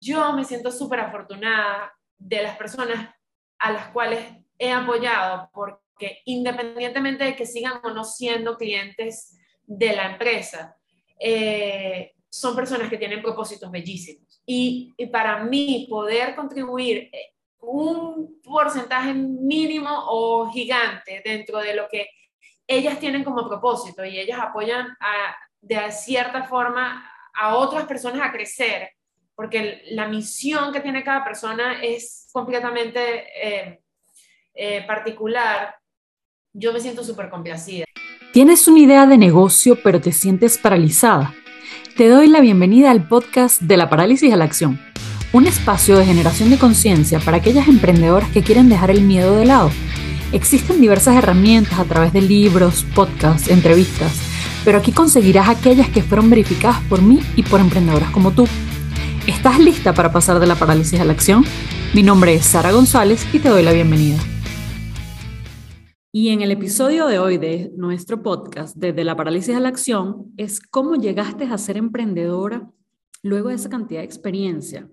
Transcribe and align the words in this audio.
yo 0.00 0.32
me 0.32 0.44
siento 0.44 0.70
súper 0.70 1.00
afortunada 1.00 1.92
de 2.18 2.42
las 2.42 2.56
personas 2.56 3.14
a 3.58 3.72
las 3.72 3.88
cuales 3.88 4.20
he 4.58 4.72
apoyado, 4.72 5.50
porque 5.52 6.22
independientemente 6.24 7.24
de 7.24 7.36
que 7.36 7.46
sigan 7.46 7.80
o 7.82 7.90
no 7.90 8.04
siendo 8.04 8.56
clientes 8.56 9.38
de 9.64 9.94
la 9.94 10.12
empresa, 10.12 10.76
eh, 11.18 12.12
son 12.30 12.54
personas 12.54 12.88
que 12.88 12.98
tienen 12.98 13.22
propósitos 13.22 13.70
bellísimos. 13.70 14.42
Y, 14.44 14.94
para 15.12 15.44
mí 15.44 15.86
poder 15.90 16.34
contribuir 16.34 17.10
eh, 17.12 17.34
un 17.60 18.40
porcentaje 18.42 19.12
mínimo 19.14 19.90
o 19.90 20.50
gigante 20.50 21.22
dentro 21.24 21.58
de 21.58 21.74
lo 21.74 21.88
que 21.88 22.08
ellas 22.66 22.98
tienen 23.00 23.24
como 23.24 23.48
propósito 23.48 24.04
y 24.04 24.18
ellas 24.18 24.38
apoyan 24.38 24.96
de 25.60 25.90
cierta 25.90 26.44
forma 26.44 27.10
a 27.34 27.56
otras 27.56 27.84
personas 27.86 28.26
a 28.26 28.32
crecer, 28.32 28.90
porque 29.38 29.82
la 29.92 30.08
misión 30.08 30.72
que 30.72 30.80
tiene 30.80 31.04
cada 31.04 31.22
persona 31.22 31.80
es 31.80 32.28
completamente 32.32 33.00
eh, 33.40 33.80
eh, 34.52 34.84
particular, 34.84 35.76
yo 36.52 36.72
me 36.72 36.80
siento 36.80 37.04
súper 37.04 37.30
complacida. 37.30 37.84
¿Tienes 38.32 38.66
una 38.66 38.80
idea 38.80 39.06
de 39.06 39.16
negocio 39.16 39.78
pero 39.80 40.00
te 40.00 40.10
sientes 40.10 40.58
paralizada? 40.58 41.36
Te 41.96 42.08
doy 42.08 42.26
la 42.26 42.40
bienvenida 42.40 42.90
al 42.90 43.06
podcast 43.06 43.62
de 43.62 43.76
la 43.76 43.88
parálisis 43.88 44.32
a 44.32 44.36
la 44.36 44.44
acción, 44.44 44.80
un 45.32 45.46
espacio 45.46 45.96
de 45.96 46.04
generación 46.04 46.50
de 46.50 46.58
conciencia 46.58 47.20
para 47.20 47.36
aquellas 47.36 47.68
emprendedoras 47.68 48.28
que 48.30 48.42
quieren 48.42 48.68
dejar 48.68 48.90
el 48.90 49.02
miedo 49.02 49.36
de 49.36 49.46
lado. 49.46 49.70
Existen 50.32 50.80
diversas 50.80 51.14
herramientas 51.14 51.78
a 51.78 51.84
través 51.84 52.12
de 52.12 52.22
libros, 52.22 52.84
podcasts, 52.92 53.48
entrevistas 53.48 54.20
pero 54.64 54.78
aquí 54.78 54.92
conseguirás 54.92 55.48
aquellas 55.48 55.88
que 55.88 56.02
fueron 56.02 56.28
verificadas 56.28 56.80
por 56.90 57.00
mí 57.00 57.20
y 57.36 57.42
por 57.42 57.60
emprendedoras 57.60 58.10
como 58.10 58.32
tú. 58.32 58.46
¿Estás 59.28 59.58
lista 59.60 59.92
para 59.92 60.10
pasar 60.10 60.40
de 60.40 60.46
la 60.46 60.54
parálisis 60.54 60.98
a 60.98 61.04
la 61.04 61.12
acción? 61.12 61.44
Mi 61.94 62.02
nombre 62.02 62.32
es 62.32 62.46
Sara 62.46 62.72
González 62.72 63.26
y 63.34 63.38
te 63.40 63.50
doy 63.50 63.62
la 63.62 63.74
bienvenida. 63.74 64.16
Y 66.10 66.30
en 66.30 66.40
el 66.40 66.50
episodio 66.50 67.06
de 67.06 67.18
hoy 67.18 67.36
de 67.36 67.70
nuestro 67.76 68.22
podcast, 68.22 68.74
Desde 68.74 69.04
la 69.04 69.16
parálisis 69.16 69.54
a 69.54 69.60
la 69.60 69.68
acción, 69.68 70.32
es 70.38 70.60
cómo 70.60 70.94
llegaste 70.94 71.44
a 71.44 71.58
ser 71.58 71.76
emprendedora 71.76 72.70
luego 73.22 73.50
de 73.50 73.56
esa 73.56 73.68
cantidad 73.68 74.00
de 74.00 74.06
experiencia. 74.06 74.88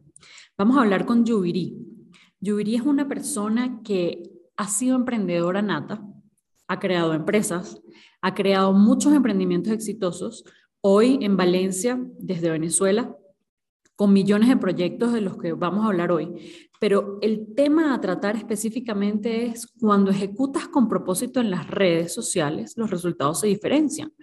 Vamos 0.57 0.75
a 0.75 0.81
hablar 0.81 1.05
con 1.05 1.23
Yubiri. 1.23 1.77
Yubiri 2.41 2.75
es 2.75 2.81
una 2.81 3.07
persona 3.07 3.79
que 3.85 4.21
ha 4.57 4.67
sido 4.67 4.97
emprendedora 4.97 5.61
nata, 5.61 6.05
ha 6.67 6.79
creado 6.81 7.13
empresas, 7.13 7.81
ha 8.21 8.33
creado 8.33 8.73
muchos 8.73 9.13
emprendimientos 9.13 9.71
exitosos, 9.71 10.43
hoy 10.81 11.19
en 11.21 11.37
Valencia, 11.37 11.97
desde 12.19 12.51
Venezuela, 12.51 13.15
con 13.95 14.13
millones 14.13 14.49
de 14.49 14.57
proyectos 14.57 15.13
de 15.13 15.21
los 15.21 15.37
que 15.37 15.53
vamos 15.53 15.85
a 15.85 15.87
hablar 15.87 16.11
hoy. 16.11 16.33
Pero 16.79 17.17
el 17.21 17.53
tema 17.55 17.93
a 17.93 18.01
tratar 18.01 18.35
específicamente 18.35 19.45
es 19.45 19.67
cuando 19.79 20.11
ejecutas 20.11 20.67
con 20.67 20.87
propósito 20.87 21.39
en 21.39 21.51
las 21.51 21.67
redes 21.67 22.13
sociales, 22.13 22.73
los 22.77 22.89
resultados 22.89 23.39
se 23.39 23.47
diferencian. 23.47 24.13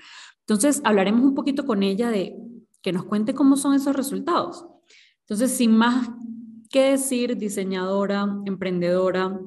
Entonces, 0.41 0.81
hablaremos 0.85 1.23
un 1.23 1.35
poquito 1.35 1.65
con 1.65 1.83
ella 1.83 2.11
de 2.11 2.37
que 2.83 2.93
nos 2.93 3.05
cuente 3.05 3.35
cómo 3.35 3.57
son 3.57 3.75
esos 3.75 3.97
resultados. 3.97 4.67
Entonces, 5.21 5.53
sin 5.53 5.77
más 5.77 6.11
que 6.69 6.91
decir, 6.91 7.37
diseñadora, 7.37 8.27
emprendedora, 8.45 9.39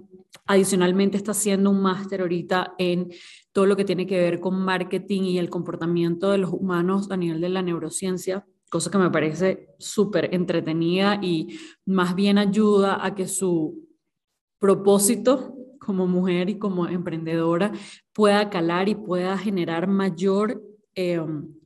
Adicionalmente 0.47 1.17
está 1.17 1.31
haciendo 1.31 1.71
un 1.71 1.81
máster 1.81 2.21
ahorita 2.21 2.75
en 2.77 3.11
todo 3.51 3.65
lo 3.65 3.75
que 3.75 3.85
tiene 3.85 4.05
que 4.05 4.19
ver 4.19 4.39
con 4.39 4.59
marketing 4.59 5.23
y 5.23 5.39
el 5.39 5.49
comportamiento 5.49 6.29
de 6.29 6.37
los 6.37 6.51
humanos 6.51 7.09
a 7.09 7.17
nivel 7.17 7.41
de 7.41 7.49
la 7.49 7.63
neurociencia, 7.63 8.45
cosa 8.69 8.91
que 8.91 8.97
me 8.97 9.09
parece 9.09 9.69
súper 9.77 10.33
entretenida 10.33 11.19
y 11.21 11.59
más 11.85 12.15
bien 12.15 12.37
ayuda 12.37 13.05
a 13.05 13.15
que 13.15 13.27
su 13.27 13.87
propósito 14.59 15.55
como 15.79 16.07
mujer 16.07 16.49
y 16.49 16.57
como 16.57 16.87
emprendedora 16.87 17.71
pueda 18.11 18.49
calar 18.49 18.89
y 18.89 18.95
pueda 18.95 19.37
generar 19.37 19.87
mayor 19.87 20.63
eh, 20.95 21.21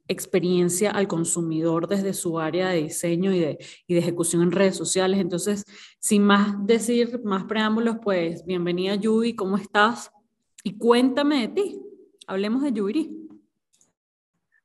experiencia 0.09 0.91
al 0.91 1.07
consumidor 1.07 1.87
desde 1.87 2.13
su 2.13 2.39
área 2.39 2.69
de 2.69 2.83
diseño 2.83 3.31
y 3.31 3.39
de, 3.39 3.57
y 3.87 3.93
de 3.93 3.99
ejecución 3.99 4.41
en 4.41 4.51
redes 4.51 4.75
sociales. 4.75 5.19
Entonces, 5.19 5.63
sin 5.99 6.23
más 6.23 6.65
decir, 6.65 7.21
más 7.23 7.45
preámbulos, 7.45 7.97
pues 8.03 8.43
bienvenida 8.45 8.95
Yubi, 8.95 9.35
¿cómo 9.35 9.55
estás? 9.55 10.11
Y 10.63 10.77
cuéntame 10.77 11.41
de 11.41 11.47
ti. 11.47 11.81
Hablemos 12.27 12.63
de 12.63 12.73
Yubiri. 12.73 13.28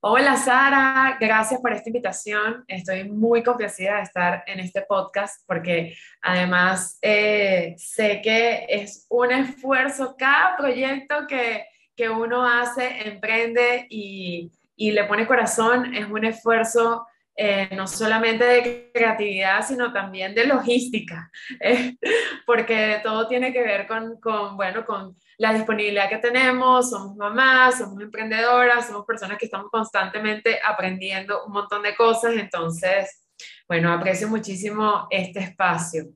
Hola 0.06 0.36
Sara, 0.36 1.16
gracias 1.18 1.62
por 1.62 1.72
esta 1.72 1.88
invitación. 1.88 2.62
Estoy 2.68 3.08
muy 3.08 3.42
complacida 3.42 3.96
de 3.96 4.02
estar 4.02 4.44
en 4.46 4.60
este 4.60 4.82
podcast 4.82 5.42
porque 5.46 5.96
además 6.20 6.98
eh, 7.00 7.74
sé 7.78 8.20
que 8.20 8.66
es 8.68 9.06
un 9.08 9.32
esfuerzo 9.32 10.14
cada 10.18 10.58
proyecto 10.58 11.26
que, 11.26 11.64
que 11.96 12.10
uno 12.10 12.46
hace, 12.46 13.08
emprende 13.08 13.86
y, 13.88 14.52
y 14.76 14.92
le 14.92 15.04
pone 15.04 15.26
corazón, 15.26 15.94
es 15.94 16.06
un 16.06 16.26
esfuerzo 16.26 17.06
eh, 17.34 17.70
no 17.74 17.86
solamente 17.86 18.44
de 18.44 18.90
creatividad, 18.92 19.66
sino 19.66 19.90
también 19.90 20.34
de 20.34 20.46
logística, 20.46 21.30
eh, 21.60 21.96
porque 22.44 23.00
todo 23.02 23.26
tiene 23.26 23.54
que 23.54 23.62
ver 23.62 23.86
con, 23.86 24.20
con, 24.20 24.56
bueno, 24.56 24.84
con 24.84 25.16
la 25.38 25.52
disponibilidad 25.52 26.08
que 26.08 26.18
tenemos, 26.18 26.90
somos 26.90 27.16
mamás, 27.16 27.78
somos 27.78 28.00
emprendedoras, 28.00 28.86
somos 28.86 29.04
personas 29.04 29.38
que 29.38 29.46
estamos 29.46 29.70
constantemente 29.70 30.60
aprendiendo 30.64 31.44
un 31.44 31.52
montón 31.52 31.82
de 31.82 31.94
cosas, 31.94 32.34
entonces, 32.34 33.26
bueno, 33.68 33.92
aprecio 33.92 34.28
muchísimo 34.28 35.06
este 35.10 35.40
espacio. 35.40 36.06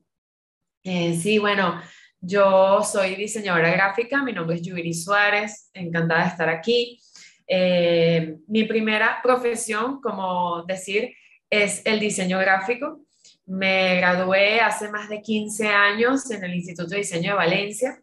Eh, 0.83 1.13
sí, 1.21 1.37
bueno, 1.37 1.81
yo 2.21 2.81
soy 2.83 3.15
diseñadora 3.15 3.71
gráfica, 3.71 4.23
mi 4.23 4.33
nombre 4.33 4.55
es 4.55 4.61
Yubiri 4.61 4.93
Suárez, 4.93 5.69
encantada 5.73 6.23
de 6.23 6.29
estar 6.29 6.49
aquí. 6.49 6.99
Eh, 7.47 8.37
mi 8.47 8.63
primera 8.65 9.19
profesión, 9.21 9.99
como 9.99 10.63
decir, 10.63 11.13
es 11.49 11.81
el 11.85 11.99
diseño 11.99 12.39
gráfico. 12.39 13.01
Me 13.45 13.95
gradué 13.95 14.61
hace 14.61 14.89
más 14.89 15.09
de 15.09 15.21
15 15.21 15.67
años 15.67 16.29
en 16.29 16.43
el 16.43 16.53
Instituto 16.53 16.91
de 16.91 16.97
Diseño 16.97 17.31
de 17.31 17.37
Valencia 17.37 17.99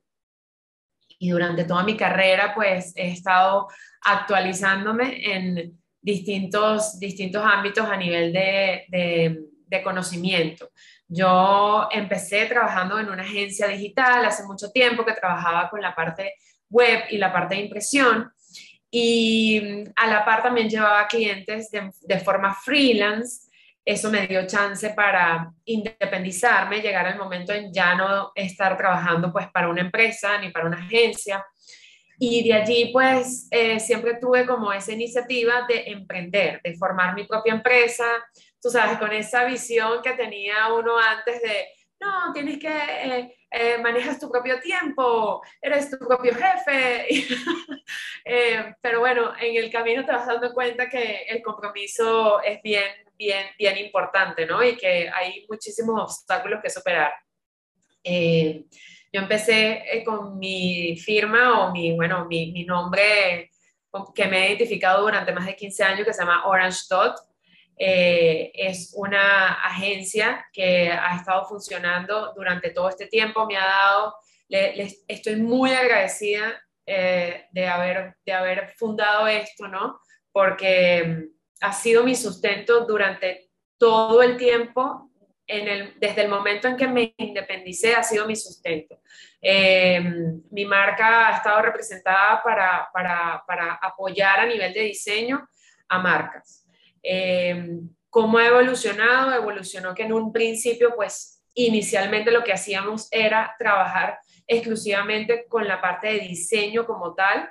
y 1.18 1.30
durante 1.30 1.64
toda 1.64 1.82
mi 1.82 1.96
carrera 1.96 2.52
pues 2.54 2.92
he 2.96 3.10
estado 3.10 3.68
actualizándome 4.02 5.34
en 5.34 5.78
distintos, 6.00 6.98
distintos 6.98 7.42
ámbitos 7.44 7.88
a 7.88 7.96
nivel 7.96 8.32
de, 8.32 8.84
de 9.66 9.82
conocimiento. 9.82 10.70
Yo 11.08 11.88
empecé 11.92 12.46
trabajando 12.46 12.98
en 12.98 13.08
una 13.08 13.22
agencia 13.22 13.68
digital 13.68 14.24
hace 14.24 14.44
mucho 14.44 14.70
tiempo 14.70 15.04
que 15.04 15.12
trabajaba 15.12 15.68
con 15.68 15.80
la 15.80 15.94
parte 15.94 16.34
web 16.68 17.04
y 17.10 17.18
la 17.18 17.32
parte 17.32 17.54
de 17.54 17.62
impresión 17.62 18.32
y 18.90 19.60
mm, 19.60 19.92
a 19.96 20.06
la 20.06 20.24
par 20.24 20.42
también 20.42 20.68
llevaba 20.68 21.06
clientes 21.06 21.70
de, 21.70 22.20
forma 22.20 22.54
freelance. 22.54 23.50
Eso 23.86 24.10
me 24.10 24.26
dio 24.26 24.46
chance 24.48 24.90
para 24.90 25.52
independizarme, 25.64 26.80
llegar 26.80 27.06
al 27.06 27.18
momento 27.18 27.52
en 27.52 27.72
ya 27.72 27.94
no 27.94 28.32
estar 28.34 28.76
trabajando 28.76 29.32
pues 29.32 29.46
para 29.52 29.68
una 29.68 29.80
empresa 29.80 30.38
ni 30.38 30.50
para 30.50 30.66
una 30.66 30.78
agencia. 30.78 31.46
Y 32.18 32.48
de 32.48 32.54
allí 32.54 32.90
pues 32.92 33.46
eh, 33.50 33.78
siempre 33.78 34.18
tuve 34.20 34.44
como 34.44 34.72
esa 34.72 34.92
iniciativa 34.92 35.66
de 35.68 35.84
emprender, 35.86 36.60
de 36.64 36.74
formar 36.74 37.14
mi 37.14 37.24
propia 37.24 37.54
empresa, 37.54 38.06
tú 38.60 38.70
sabes, 38.70 38.98
con 38.98 39.12
esa 39.12 39.44
visión 39.44 40.02
que 40.02 40.14
tenía 40.14 40.72
uno 40.74 40.98
antes 40.98 41.40
de, 41.40 41.66
no, 42.00 42.32
tienes 42.32 42.58
que 42.58 42.68
eh, 42.68 43.36
eh, 43.50 43.78
manejas 43.78 44.18
tu 44.18 44.30
propio 44.30 44.60
tiempo, 44.60 45.42
eres 45.62 45.90
tu 45.90 45.98
propio 45.98 46.34
jefe. 46.34 47.06
Eh, 48.28 48.74
pero 48.80 48.98
bueno, 48.98 49.32
en 49.40 49.54
el 49.54 49.70
camino 49.70 50.04
te 50.04 50.10
vas 50.10 50.26
dando 50.26 50.52
cuenta 50.52 50.88
que 50.88 51.26
el 51.28 51.40
compromiso 51.42 52.42
es 52.42 52.60
bien, 52.60 52.90
bien, 53.16 53.46
bien 53.58 53.78
importante, 53.78 54.46
¿no? 54.46 54.62
Y 54.62 54.76
que 54.76 55.08
hay 55.08 55.46
muchísimos 55.48 56.00
obstáculos 56.00 56.60
que 56.62 56.70
superar. 56.70 57.12
Eh, 58.02 58.64
yo 59.12 59.20
empecé 59.20 60.02
con 60.04 60.38
mi 60.38 60.96
firma 60.96 61.60
o 61.66 61.72
mi, 61.72 61.94
bueno, 61.94 62.26
mi, 62.26 62.52
mi 62.52 62.64
nombre 62.64 63.50
que 64.14 64.26
me 64.26 64.44
he 64.44 64.48
identificado 64.48 65.02
durante 65.02 65.32
más 65.32 65.46
de 65.46 65.56
15 65.56 65.84
años 65.84 66.06
que 66.06 66.12
se 66.12 66.20
llama 66.20 66.46
Orange 66.46 66.80
Dot 66.90 67.16
eh, 67.78 68.52
es 68.54 68.92
una 68.96 69.52
agencia 69.52 70.46
que 70.52 70.90
ha 70.90 71.16
estado 71.16 71.46
funcionando 71.46 72.32
durante 72.34 72.70
todo 72.70 72.88
este 72.88 73.06
tiempo. 73.06 73.46
Me 73.46 73.56
ha 73.56 73.66
dado, 73.66 74.14
le, 74.48 74.88
estoy 75.06 75.36
muy 75.36 75.72
agradecida 75.72 76.58
eh, 76.86 77.46
de, 77.50 77.66
haber, 77.66 78.16
de 78.24 78.32
haber 78.32 78.68
fundado 78.76 79.28
esto, 79.28 79.68
¿no? 79.68 80.00
Porque 80.32 81.28
ha 81.60 81.72
sido 81.72 82.04
mi 82.04 82.14
sustento 82.14 82.84
durante 82.86 83.50
todo 83.78 84.22
el 84.22 84.36
tiempo, 84.36 85.10
en 85.46 85.68
el, 85.68 85.94
desde 86.00 86.22
el 86.22 86.28
momento 86.28 86.66
en 86.66 86.76
que 86.76 86.88
me 86.88 87.14
independicé, 87.18 87.94
ha 87.94 88.02
sido 88.02 88.26
mi 88.26 88.34
sustento. 88.34 89.00
Eh, 89.40 90.02
mi 90.50 90.64
marca 90.64 91.28
ha 91.28 91.36
estado 91.36 91.62
representada 91.62 92.42
para, 92.42 92.88
para, 92.92 93.44
para 93.46 93.74
apoyar 93.74 94.40
a 94.40 94.46
nivel 94.46 94.72
de 94.72 94.80
diseño 94.80 95.48
a 95.88 95.98
marcas. 95.98 96.66
Em, 97.02 97.88
cómo 98.10 98.38
ha 98.38 98.46
evolucionado, 98.46 99.32
evolucionó 99.32 99.94
que 99.94 100.02
en 100.02 100.12
un 100.12 100.32
principio, 100.32 100.94
pues 100.96 101.44
inicialmente 101.54 102.32
lo 102.32 102.42
que 102.42 102.52
hacíamos 102.52 103.08
era 103.10 103.54
trabajar 103.58 104.18
exclusivamente 104.46 105.46
con 105.48 105.66
la 105.66 105.80
parte 105.80 106.08
de 106.08 106.20
diseño 106.20 106.86
como 106.86 107.14
tal. 107.14 107.48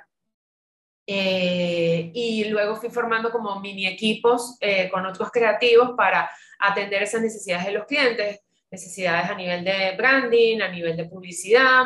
Eh, 1.08 2.10
y 2.12 2.44
luego 2.46 2.74
fui 2.74 2.90
formando 2.90 3.30
como 3.30 3.60
mini 3.60 3.86
equipos 3.86 4.56
eh, 4.60 4.88
con 4.90 5.06
otros 5.06 5.30
creativos 5.30 5.92
para 5.96 6.28
atender 6.58 7.02
esas 7.02 7.22
necesidades 7.22 7.66
de 7.66 7.72
los 7.72 7.86
clientes, 7.86 8.40
necesidades 8.70 9.30
a 9.30 9.34
nivel 9.34 9.64
de 9.64 9.94
branding, 9.96 10.60
a 10.60 10.68
nivel 10.68 10.96
de 10.96 11.04
publicidad. 11.04 11.84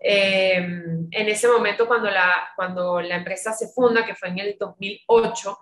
Eh, 0.00 0.56
en 0.56 1.28
ese 1.28 1.46
momento, 1.48 1.86
cuando 1.86 2.10
la, 2.10 2.48
cuando 2.56 3.00
la 3.02 3.16
empresa 3.16 3.52
se 3.52 3.68
funda, 3.68 4.04
que 4.04 4.14
fue 4.14 4.30
en 4.30 4.38
el 4.38 4.56
2008, 4.58 5.58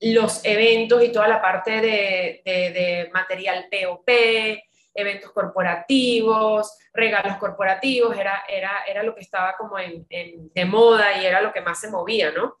los 0.00 0.44
eventos 0.44 1.02
y 1.02 1.10
toda 1.10 1.26
la 1.26 1.42
parte 1.42 1.80
de 1.80 3.10
material 3.12 3.66
POP, 3.70 4.08
eventos 4.96 5.30
corporativos, 5.32 6.76
regalos 6.92 7.36
corporativos, 7.36 8.16
era, 8.16 8.44
era, 8.48 8.84
era 8.88 9.02
lo 9.02 9.14
que 9.14 9.20
estaba 9.20 9.54
como 9.56 9.78
en, 9.78 10.06
de 10.08 10.64
moda 10.64 11.20
y 11.20 11.26
era 11.26 11.40
lo 11.40 11.52
que 11.52 11.60
más 11.60 11.80
se 11.80 11.90
movía, 11.90 12.32
¿no? 12.32 12.58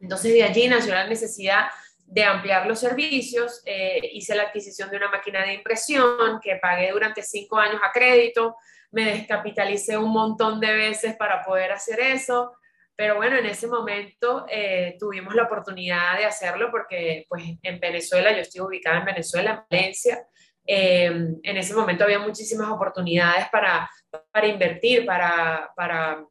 Entonces 0.00 0.32
de 0.32 0.44
allí 0.44 0.68
nació 0.68 0.94
la 0.94 1.06
necesidad 1.06 1.66
de 2.06 2.22
ampliar 2.22 2.66
los 2.66 2.78
servicios, 2.78 3.62
eh, 3.64 3.98
hice 4.12 4.34
la 4.34 4.44
adquisición 4.44 4.90
de 4.90 4.98
una 4.98 5.10
máquina 5.10 5.42
de 5.42 5.54
impresión 5.54 6.38
que 6.42 6.56
pagué 6.56 6.92
durante 6.92 7.22
cinco 7.22 7.58
años 7.58 7.80
a 7.82 7.90
crédito, 7.92 8.56
me 8.92 9.06
descapitalicé 9.06 9.96
un 9.96 10.12
montón 10.12 10.60
de 10.60 10.72
veces 10.72 11.16
para 11.16 11.42
poder 11.44 11.72
hacer 11.72 11.98
eso, 12.00 12.52
pero 12.96 13.16
bueno, 13.16 13.36
en 13.36 13.46
ese 13.46 13.66
momento 13.66 14.46
eh, 14.48 14.96
tuvimos 15.00 15.34
la 15.34 15.44
oportunidad 15.44 16.16
de 16.16 16.26
hacerlo 16.26 16.70
porque 16.70 17.26
pues 17.28 17.42
en 17.62 17.80
Venezuela, 17.80 18.32
yo 18.32 18.42
estoy 18.42 18.60
ubicada 18.60 18.98
en 18.98 19.06
Venezuela, 19.06 19.50
en 19.50 19.64
Valencia, 19.68 20.24
eh, 20.66 21.06
en 21.42 21.56
ese 21.56 21.74
momento 21.74 22.04
había 22.04 22.18
muchísimas 22.18 22.70
oportunidades 22.70 23.48
para, 23.50 23.88
para 24.32 24.46
invertir, 24.46 25.04
para, 25.04 25.70
para 25.76 26.24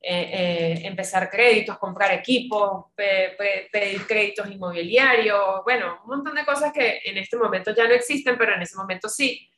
eh, 0.00 0.30
eh, 0.32 0.80
empezar 0.84 1.30
créditos, 1.30 1.78
comprar 1.78 2.12
equipos, 2.12 2.86
pedir 2.96 4.06
créditos 4.06 4.50
inmobiliarios, 4.50 5.62
bueno, 5.64 6.00
un 6.04 6.16
montón 6.16 6.34
de 6.34 6.44
cosas 6.44 6.72
que 6.72 7.00
en 7.04 7.18
este 7.18 7.36
momento 7.36 7.74
ya 7.74 7.86
no 7.86 7.94
existen, 7.94 8.38
pero 8.38 8.54
en 8.54 8.62
ese 8.62 8.76
momento 8.76 9.08
sí. 9.08 9.48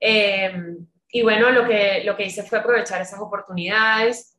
y 0.00 1.22
bueno, 1.22 1.50
lo 1.50 1.66
que, 1.66 2.02
lo 2.04 2.16
que 2.16 2.24
hice 2.26 2.42
fue 2.42 2.58
aprovechar 2.58 3.00
esas 3.00 3.20
oportunidades. 3.20 4.36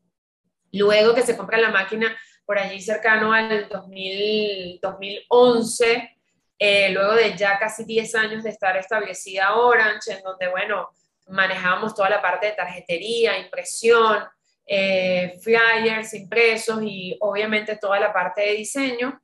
Luego 0.73 1.15
que 1.15 1.21
se 1.21 1.37
compra 1.37 1.57
la 1.57 1.71
máquina 1.71 2.15
por 2.45 2.59
allí 2.59 2.81
cercano 2.81 3.33
al 3.33 3.67
2000, 3.69 4.79
2011, 4.81 6.16
eh, 6.59 6.89
luego 6.89 7.13
de 7.13 7.37
ya 7.37 7.59
casi 7.59 7.85
10 7.85 8.15
años 8.15 8.43
de 8.43 8.49
estar 8.49 8.75
establecida 8.77 9.55
Orange, 9.55 10.13
en 10.13 10.23
donde, 10.23 10.49
bueno, 10.49 10.89
manejábamos 11.27 11.93
toda 11.93 12.09
la 12.09 12.21
parte 12.21 12.47
de 12.47 12.53
tarjetería, 12.53 13.37
impresión, 13.37 14.23
eh, 14.65 15.37
flyers 15.41 16.13
impresos 16.13 16.81
y 16.83 17.15
obviamente 17.19 17.77
toda 17.77 17.99
la 17.99 18.11
parte 18.11 18.41
de 18.41 18.53
diseño. 18.53 19.21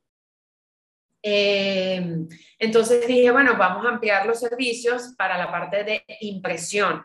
Eh, 1.22 2.02
entonces 2.58 3.06
dije, 3.06 3.30
bueno, 3.30 3.56
vamos 3.56 3.84
a 3.84 3.88
ampliar 3.88 4.26
los 4.26 4.38
servicios 4.38 5.14
para 5.16 5.36
la 5.36 5.50
parte 5.50 5.82
de 5.82 6.04
impresión. 6.20 7.04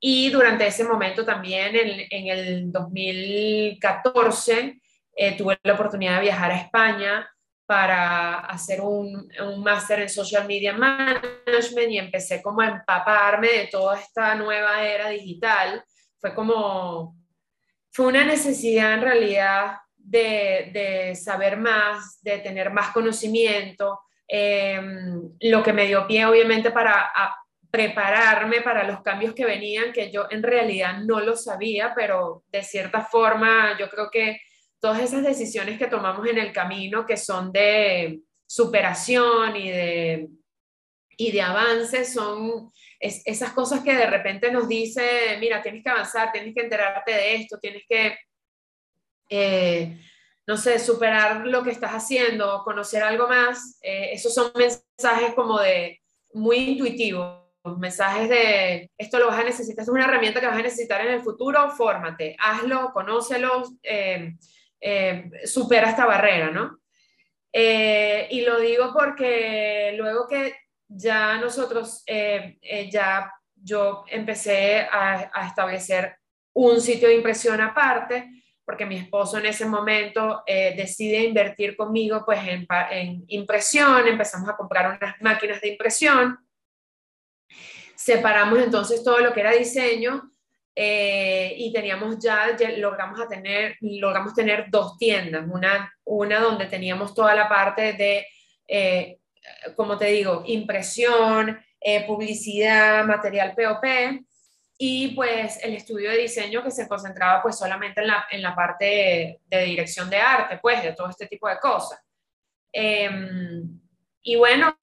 y 0.00 0.30
durante 0.30 0.66
ese 0.66 0.82
momento 0.82 1.24
también, 1.24 1.76
en, 1.76 2.06
en 2.10 2.26
el 2.26 2.72
2014, 2.72 4.80
tuve 5.36 5.58
la 5.62 5.74
oportunidad 5.74 6.16
de 6.16 6.22
viajar 6.22 6.50
a 6.50 6.56
España 6.56 7.28
para 7.68 8.46
hacer 8.46 8.80
un, 8.80 9.30
un 9.40 9.62
máster 9.62 10.00
en 10.00 10.08
Social 10.08 10.46
Media 10.46 10.72
Management 10.72 11.90
y 11.90 11.98
empecé 11.98 12.40
como 12.40 12.62
a 12.62 12.68
empaparme 12.68 13.48
de 13.48 13.66
toda 13.66 14.00
esta 14.00 14.34
nueva 14.36 14.82
era 14.82 15.10
digital. 15.10 15.84
Fue 16.18 16.34
como, 16.34 17.14
fue 17.90 18.06
una 18.06 18.24
necesidad 18.24 18.94
en 18.94 19.02
realidad 19.02 19.76
de, 19.98 20.70
de 20.72 21.14
saber 21.14 21.58
más, 21.58 22.22
de 22.22 22.38
tener 22.38 22.70
más 22.70 22.90
conocimiento, 22.92 24.00
em, 24.26 25.30
lo 25.38 25.62
que 25.62 25.74
me 25.74 25.86
dio 25.86 26.06
pie 26.06 26.24
obviamente 26.24 26.70
para 26.70 27.12
prepararme 27.70 28.62
para 28.62 28.84
los 28.84 29.02
cambios 29.02 29.34
que 29.34 29.44
venían, 29.44 29.92
que 29.92 30.10
yo 30.10 30.26
en 30.30 30.42
realidad 30.42 31.00
no 31.04 31.20
lo 31.20 31.36
sabía, 31.36 31.92
pero 31.94 32.44
de 32.50 32.62
cierta 32.62 33.02
forma 33.02 33.76
yo 33.78 33.90
creo 33.90 34.08
que 34.10 34.40
todas 34.80 35.00
esas 35.00 35.22
decisiones 35.22 35.78
que 35.78 35.86
tomamos 35.86 36.26
en 36.26 36.38
el 36.38 36.52
camino 36.52 37.06
que 37.06 37.16
son 37.16 37.52
de 37.52 38.20
superación 38.46 39.56
y 39.56 39.70
de, 39.70 40.28
y 41.16 41.32
de 41.32 41.42
avance 41.42 42.04
son 42.04 42.70
esas 43.00 43.52
cosas 43.52 43.82
que 43.82 43.94
de 43.94 44.06
repente 44.06 44.50
nos 44.50 44.68
dice, 44.68 45.36
mira, 45.40 45.62
tienes 45.62 45.82
que 45.82 45.90
avanzar, 45.90 46.32
tienes 46.32 46.54
que 46.54 46.62
enterarte 46.62 47.12
de 47.12 47.34
esto, 47.36 47.58
tienes 47.58 47.82
que, 47.88 48.18
eh, 49.30 49.98
no 50.46 50.56
sé, 50.56 50.78
superar 50.78 51.46
lo 51.46 51.62
que 51.62 51.70
estás 51.70 51.92
haciendo, 51.92 52.62
conocer 52.64 53.02
algo 53.02 53.28
más. 53.28 53.78
Eh, 53.82 54.10
esos 54.12 54.34
son 54.34 54.50
mensajes 54.54 55.34
como 55.34 55.60
de 55.60 56.00
muy 56.32 56.56
intuitivos 56.56 57.48
mensajes 57.76 58.28
de 58.28 58.90
esto 58.96 59.18
lo 59.18 59.26
vas 59.26 59.40
a 59.40 59.44
necesitar, 59.44 59.82
es 59.82 59.88
una 59.88 60.04
herramienta 60.04 60.40
que 60.40 60.46
vas 60.46 60.58
a 60.58 60.62
necesitar 60.62 61.00
en 61.04 61.14
el 61.14 61.20
futuro, 61.20 61.70
fórmate, 61.70 62.36
hazlo, 62.38 62.92
conócelo, 62.92 63.64
eh, 63.82 64.34
eh, 64.80 65.30
supera 65.44 65.90
esta 65.90 66.06
barrera, 66.06 66.50
¿no? 66.50 66.80
Eh, 67.52 68.28
y 68.30 68.42
lo 68.42 68.60
digo 68.60 68.92
porque 68.92 69.94
luego 69.96 70.26
que 70.28 70.54
ya 70.86 71.38
nosotros, 71.38 72.02
eh, 72.06 72.58
ya 72.90 73.32
yo 73.54 74.04
empecé 74.08 74.80
a, 74.80 75.46
establecer 75.46 76.16
un 76.54 76.80
sitio 76.80 77.08
de 77.08 77.16
impresión 77.16 77.60
aparte, 77.60 78.30
porque 78.64 78.86
mi 78.86 78.96
esposo 78.96 79.38
en 79.38 79.46
ese 79.46 79.64
momento 79.66 80.42
decide 80.46 81.22
invertir 81.24 81.74
conmigo 81.76 82.22
pues 82.24 82.40
en, 82.46 82.66
en 82.90 83.24
impresión, 83.28 84.06
empezamos 84.06 84.48
a 84.48 84.56
comprar 84.56 84.98
unas 84.98 85.20
máquinas 85.20 85.60
de 85.60 85.68
impresión, 85.68 86.38
separamos 87.96 88.58
entonces 88.58 89.02
todo 89.02 89.18
lo 89.18 89.32
que 89.32 89.40
era 89.40 89.52
diseño 89.52 90.30
eh, 90.80 91.54
y 91.56 91.72
teníamos 91.72 92.20
ya, 92.20 92.56
logramos, 92.76 93.20
a 93.20 93.26
tener, 93.26 93.76
logramos 93.80 94.32
tener 94.32 94.66
dos 94.70 94.96
tiendas, 94.96 95.44
una, 95.50 95.92
una 96.04 96.38
donde 96.38 96.66
teníamos 96.66 97.14
toda 97.14 97.34
la 97.34 97.48
parte 97.48 97.94
de, 97.94 98.24
eh, 98.68 99.18
como 99.74 99.98
te 99.98 100.04
digo, 100.04 100.44
impresión, 100.46 101.58
eh, 101.80 102.06
publicidad, 102.06 103.04
material 103.04 103.56
POP 103.56 104.22
y 104.78 105.16
pues 105.16 105.58
el 105.64 105.74
estudio 105.74 106.12
de 106.12 106.18
diseño 106.18 106.62
que 106.62 106.70
se 106.70 106.86
concentraba 106.86 107.42
pues 107.42 107.58
solamente 107.58 108.00
en 108.00 108.06
la, 108.06 108.26
en 108.30 108.40
la 108.40 108.54
parte 108.54 108.84
de, 108.84 109.40
de, 109.46 109.64
dirección 109.64 110.08
de 110.08 110.18
arte, 110.18 110.60
pues 110.62 110.80
de 110.80 110.92
todo 110.92 111.10
este 111.10 111.26
tipo 111.26 111.48
de 111.48 111.58
cosas. 111.58 111.98
Em, 112.72 113.80
y 114.22 114.36
bueno, 114.36 114.76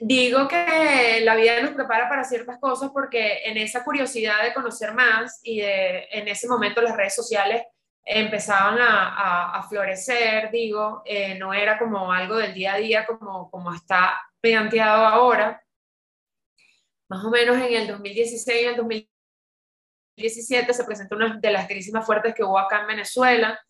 digo 0.00 0.48
que 0.48 1.20
la 1.22 1.34
vida 1.36 1.60
nos 1.60 1.72
prepara 1.72 2.08
para 2.08 2.24
ciertas 2.24 2.58
cosas 2.58 2.90
porque 2.92 3.42
en 3.44 3.58
esa 3.58 3.84
curiosidad 3.84 4.42
de 4.42 4.54
conocer 4.54 4.94
más 4.94 5.40
y 5.42 5.60
de, 5.60 6.08
en 6.10 6.28
ese 6.28 6.48
momento 6.48 6.80
las 6.80 6.96
redes 6.96 7.14
sociales 7.14 7.62
empezaban 8.04 8.78
a, 8.80 9.52
a, 9.52 9.62
florecer, 9.68 10.50
digo, 10.50 11.02
eh, 11.04 11.36
no 11.38 11.54
era 11.54 11.78
como 11.78 12.10
algo 12.10 12.36
del 12.36 12.52
día 12.52 12.74
a 12.74 12.78
día 12.78 13.06
como, 13.06 13.48
como 13.48 13.72
está 13.72 14.20
planteado 14.40 15.04
ahora. 15.04 15.62
Más 17.08 17.24
o 17.24 17.30
menos 17.30 17.56
en 17.56 17.74
el 17.74 17.86
2016 17.86 18.62
y 18.62 18.64
el 18.64 18.76
2017 18.76 20.74
se 20.74 20.84
presentó 20.84 21.14
una 21.14 21.36
de 21.36 21.50
las 21.52 21.68
crisis 21.68 21.92
más 21.92 22.04
fuertes 22.04 22.34
que 22.34 22.42
hubo 22.42 22.58
acá 22.58 22.80
en 22.80 22.88
Venezuela. 22.88 23.60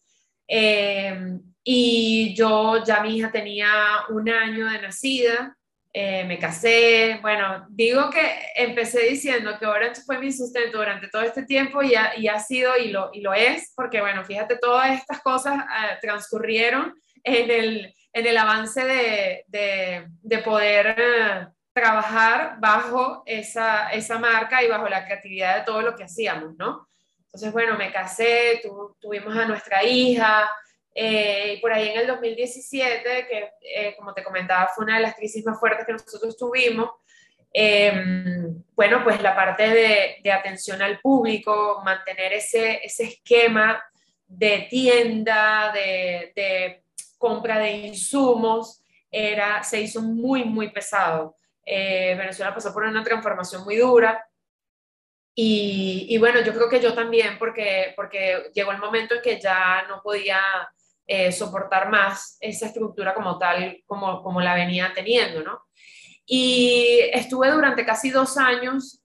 Eh, 0.48 1.38
y 1.62 2.34
yo 2.34 2.82
ya 2.84 3.02
mi 3.02 3.16
hija 3.16 3.30
tenía 3.30 3.68
un 4.08 4.30
año 4.30 4.66
de 4.70 4.80
nacida 4.80 5.56
eh, 5.94 6.24
me 6.24 6.38
casé, 6.38 7.18
bueno, 7.20 7.66
digo 7.68 8.08
que 8.08 8.46
empecé 8.54 9.00
diciendo 9.00 9.58
que 9.58 9.66
Orange 9.66 10.00
fue 10.06 10.18
mi 10.18 10.32
sustento 10.32 10.78
durante 10.78 11.08
todo 11.08 11.20
este 11.20 11.44
tiempo 11.44 11.82
y 11.82 11.94
ha, 11.94 12.16
y 12.16 12.28
ha 12.28 12.38
sido 12.38 12.76
y 12.78 12.88
lo, 12.88 13.10
y 13.12 13.20
lo 13.20 13.34
es, 13.34 13.72
porque 13.76 14.00
bueno, 14.00 14.24
fíjate, 14.24 14.56
todas 14.56 14.98
estas 14.98 15.20
cosas 15.20 15.56
uh, 15.56 16.00
transcurrieron 16.00 16.94
en 17.22 17.50
el, 17.50 17.94
en 18.14 18.26
el 18.26 18.36
avance 18.38 18.82
de, 18.84 19.44
de, 19.48 20.06
de 20.22 20.38
poder 20.38 20.96
uh, 20.98 21.52
trabajar 21.74 22.56
bajo 22.58 23.22
esa, 23.26 23.90
esa 23.90 24.18
marca 24.18 24.62
y 24.62 24.68
bajo 24.68 24.88
la 24.88 25.04
creatividad 25.04 25.58
de 25.58 25.64
todo 25.64 25.82
lo 25.82 25.94
que 25.94 26.04
hacíamos, 26.04 26.56
¿no? 26.56 26.88
Entonces, 27.26 27.52
bueno, 27.52 27.76
me 27.76 27.92
casé, 27.92 28.60
tu, 28.62 28.96
tuvimos 28.98 29.36
a 29.36 29.46
nuestra 29.46 29.84
hija, 29.84 30.50
eh, 30.94 31.58
por 31.62 31.72
ahí 31.72 31.88
en 31.88 32.00
el 32.00 32.06
2017, 32.06 33.26
que 33.26 33.50
eh, 33.62 33.94
como 33.96 34.12
te 34.12 34.22
comentaba 34.22 34.70
fue 34.74 34.84
una 34.84 34.96
de 34.96 35.02
las 35.02 35.14
crisis 35.14 35.44
más 35.44 35.58
fuertes 35.58 35.86
que 35.86 35.92
nosotros 35.92 36.36
tuvimos, 36.36 36.90
em, 37.52 38.62
bueno, 38.74 39.02
pues 39.02 39.20
la 39.22 39.34
parte 39.34 39.68
de, 39.68 40.16
de, 40.22 40.32
atención 40.32 40.82
al 40.82 41.00
público, 41.00 41.82
mantener 41.84 42.34
ese, 42.34 42.80
ese 42.84 43.04
esquema 43.04 43.82
de 44.26 44.66
tienda, 44.70 45.70
de, 45.72 46.32
de 46.34 46.84
compra 47.18 47.58
de 47.58 47.70
insumos, 47.72 48.82
era, 49.10 49.62
se 49.62 49.80
hizo 49.80 50.00
muy, 50.02 50.44
muy 50.44 50.70
pesado. 50.70 51.36
Eh, 51.64 52.14
Venezuela 52.16 52.54
pasó 52.54 52.72
por 52.72 52.84
una 52.84 53.04
transformación 53.04 53.64
muy 53.64 53.76
dura. 53.76 54.26
Y, 55.34 56.06
y, 56.10 56.18
bueno, 56.18 56.40
yo 56.42 56.52
creo 56.52 56.68
que 56.68 56.80
yo 56.80 56.94
también, 56.94 57.38
porque, 57.38 57.92
porque 57.96 58.50
llegó 58.54 58.72
el 58.72 58.78
momento 58.78 59.14
en 59.14 59.22
que 59.22 59.40
ya 59.40 59.84
no 59.88 60.02
podía 60.02 60.40
eh, 61.14 61.30
soportar 61.30 61.90
más 61.90 62.38
esa 62.40 62.64
estructura 62.64 63.12
como 63.12 63.36
tal, 63.36 63.82
como, 63.84 64.22
como 64.22 64.40
la 64.40 64.54
venía 64.54 64.92
teniendo, 64.94 65.42
¿no? 65.42 65.66
Y 66.24 67.00
estuve 67.12 67.50
durante 67.50 67.84
casi 67.84 68.08
dos 68.08 68.38
años 68.38 69.02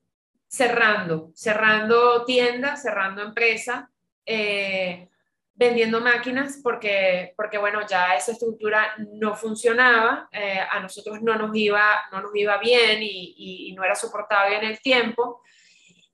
cerrando, 0.47 1.31
cerrando 1.35 2.23
tiendas, 2.23 2.81
cerrando 2.81 3.23
empresa, 3.23 3.91
eh, 4.25 5.09
vendiendo 5.53 5.99
máquinas 5.99 6.61
porque, 6.63 7.33
porque, 7.35 7.57
bueno, 7.57 7.85
ya 7.85 8.15
esa 8.15 8.31
estructura 8.31 8.95
no 9.19 9.35
funcionaba, 9.35 10.29
eh, 10.31 10.61
a 10.61 10.79
nosotros 10.79 11.21
no 11.21 11.35
nos 11.35 11.53
iba, 11.57 12.05
no 12.13 12.21
nos 12.21 12.33
iba 12.35 12.57
bien 12.57 12.99
y, 13.01 13.73
no 13.75 13.83
era 13.83 13.95
soportable 13.95 14.59
en 14.59 14.63
el 14.63 14.79
tiempo. 14.79 15.41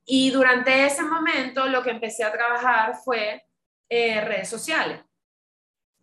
Y 0.06 0.32
durante 0.32 0.88
ese 0.88 1.04
momento 1.04 1.68
lo 1.68 1.84
que 1.84 1.92
empecé 1.92 2.24
a 2.24 2.32
trabajar 2.32 2.96
fue 3.06 3.44
eh, 3.88 4.22
redes 4.22 4.50
sociales. 4.50 5.00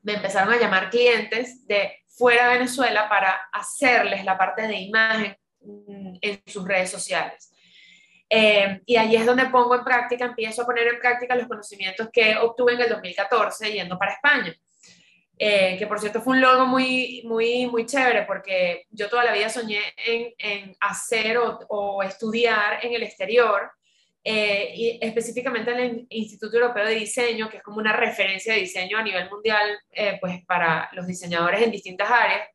Me 0.02 0.14
empezaron 0.14 0.52
a 0.52 0.59
llamar 0.59 0.90
clientes 0.90 1.66
de 1.66 2.00
fuera 2.09 2.49
de 2.49 2.59
Venezuela 2.59 3.09
para 3.09 3.33
hacerles 3.52 4.25
la 4.25 4.37
parte 4.37 4.66
de 4.66 4.76
imagen 4.76 5.37
mm, 5.61 6.16
en 6.21 6.42
sus 6.47 6.66
redes 6.66 6.90
sociales. 6.90 7.52
Eh, 8.28 8.80
y 8.87 8.97
allí 8.97 9.16
es 9.16 9.26
donde 9.26 9.47
pongo 9.47 9.75
en 9.75 9.83
práctica, 9.83 10.25
empiezo 10.25 10.62
a 10.62 10.66
poner 10.66 10.87
en 10.87 11.00
práctica 11.00 11.35
los 11.35 11.49
conocimientos 11.49 12.09
que 12.12 12.37
obtuve 12.37 12.75
en 12.75 12.83
el 12.83 12.88
2014 12.88 13.73
yendo 13.73 13.99
para 13.99 14.12
España. 14.12 14.54
Eh, 15.42 15.76
que 15.78 15.87
por 15.87 15.99
cierto 15.99 16.21
fue 16.21 16.35
un 16.35 16.42
logro 16.42 16.66
muy, 16.66 17.23
muy, 17.25 17.66
muy 17.66 17.87
chévere 17.87 18.25
porque 18.25 18.85
yo 18.90 19.09
toda 19.09 19.25
la 19.25 19.33
vida 19.33 19.49
soñé 19.49 19.80
en, 19.97 20.76
hacer 20.80 21.38
o, 21.38 22.02
estudiar 22.02 22.85
en 22.85 22.92
el 22.92 23.02
exterior 23.02 23.73
eh, 24.23 24.73
y 24.75 24.99
específicamente 25.00 25.71
en 25.71 25.79
el 25.79 26.07
Instituto 26.11 26.57
Europeo 26.57 26.87
de 26.87 26.95
Diseño, 26.95 27.49
que 27.49 27.59
es 27.59 27.62
como 27.62 27.79
una 27.79 27.95
referencia 27.95 28.55
de 28.55 28.61
diseño 28.61 28.99
a 28.99 29.03
nivel 29.03 29.29
mundial 29.31 29.79
pues 30.21 30.45
para 30.47 30.91
los 30.93 31.07
diseñadores 31.07 31.62
en 31.62 31.71
distintas 31.71 32.11
áreas. 32.11 32.49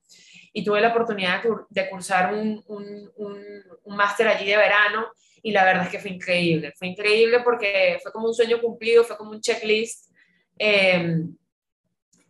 Y 0.54 0.64
tuve 0.64 0.80
la 0.80 0.90
oportunidad 0.90 1.44
de 1.70 1.90
cursar 1.90 2.34
un, 2.34 2.64
un, 2.68 3.12
un, 3.18 3.44
un 3.84 3.96
máster 3.96 4.28
allí 4.28 4.46
de 4.46 4.56
verano 4.56 5.08
y 5.46 5.52
la 5.52 5.64
verdad 5.64 5.84
es 5.84 5.90
que 5.90 6.00
fue 6.00 6.10
increíble, 6.10 6.74
fue 6.76 6.88
increíble 6.88 7.42
porque 7.42 8.00
fue 8.02 8.12
como 8.12 8.28
un 8.30 8.34
sueño 8.34 8.60
cumplido, 8.60 9.04
fue 9.04 9.16
como 9.16 9.30
un 9.30 9.42
checklist 9.42 10.10
eh, 10.58 11.20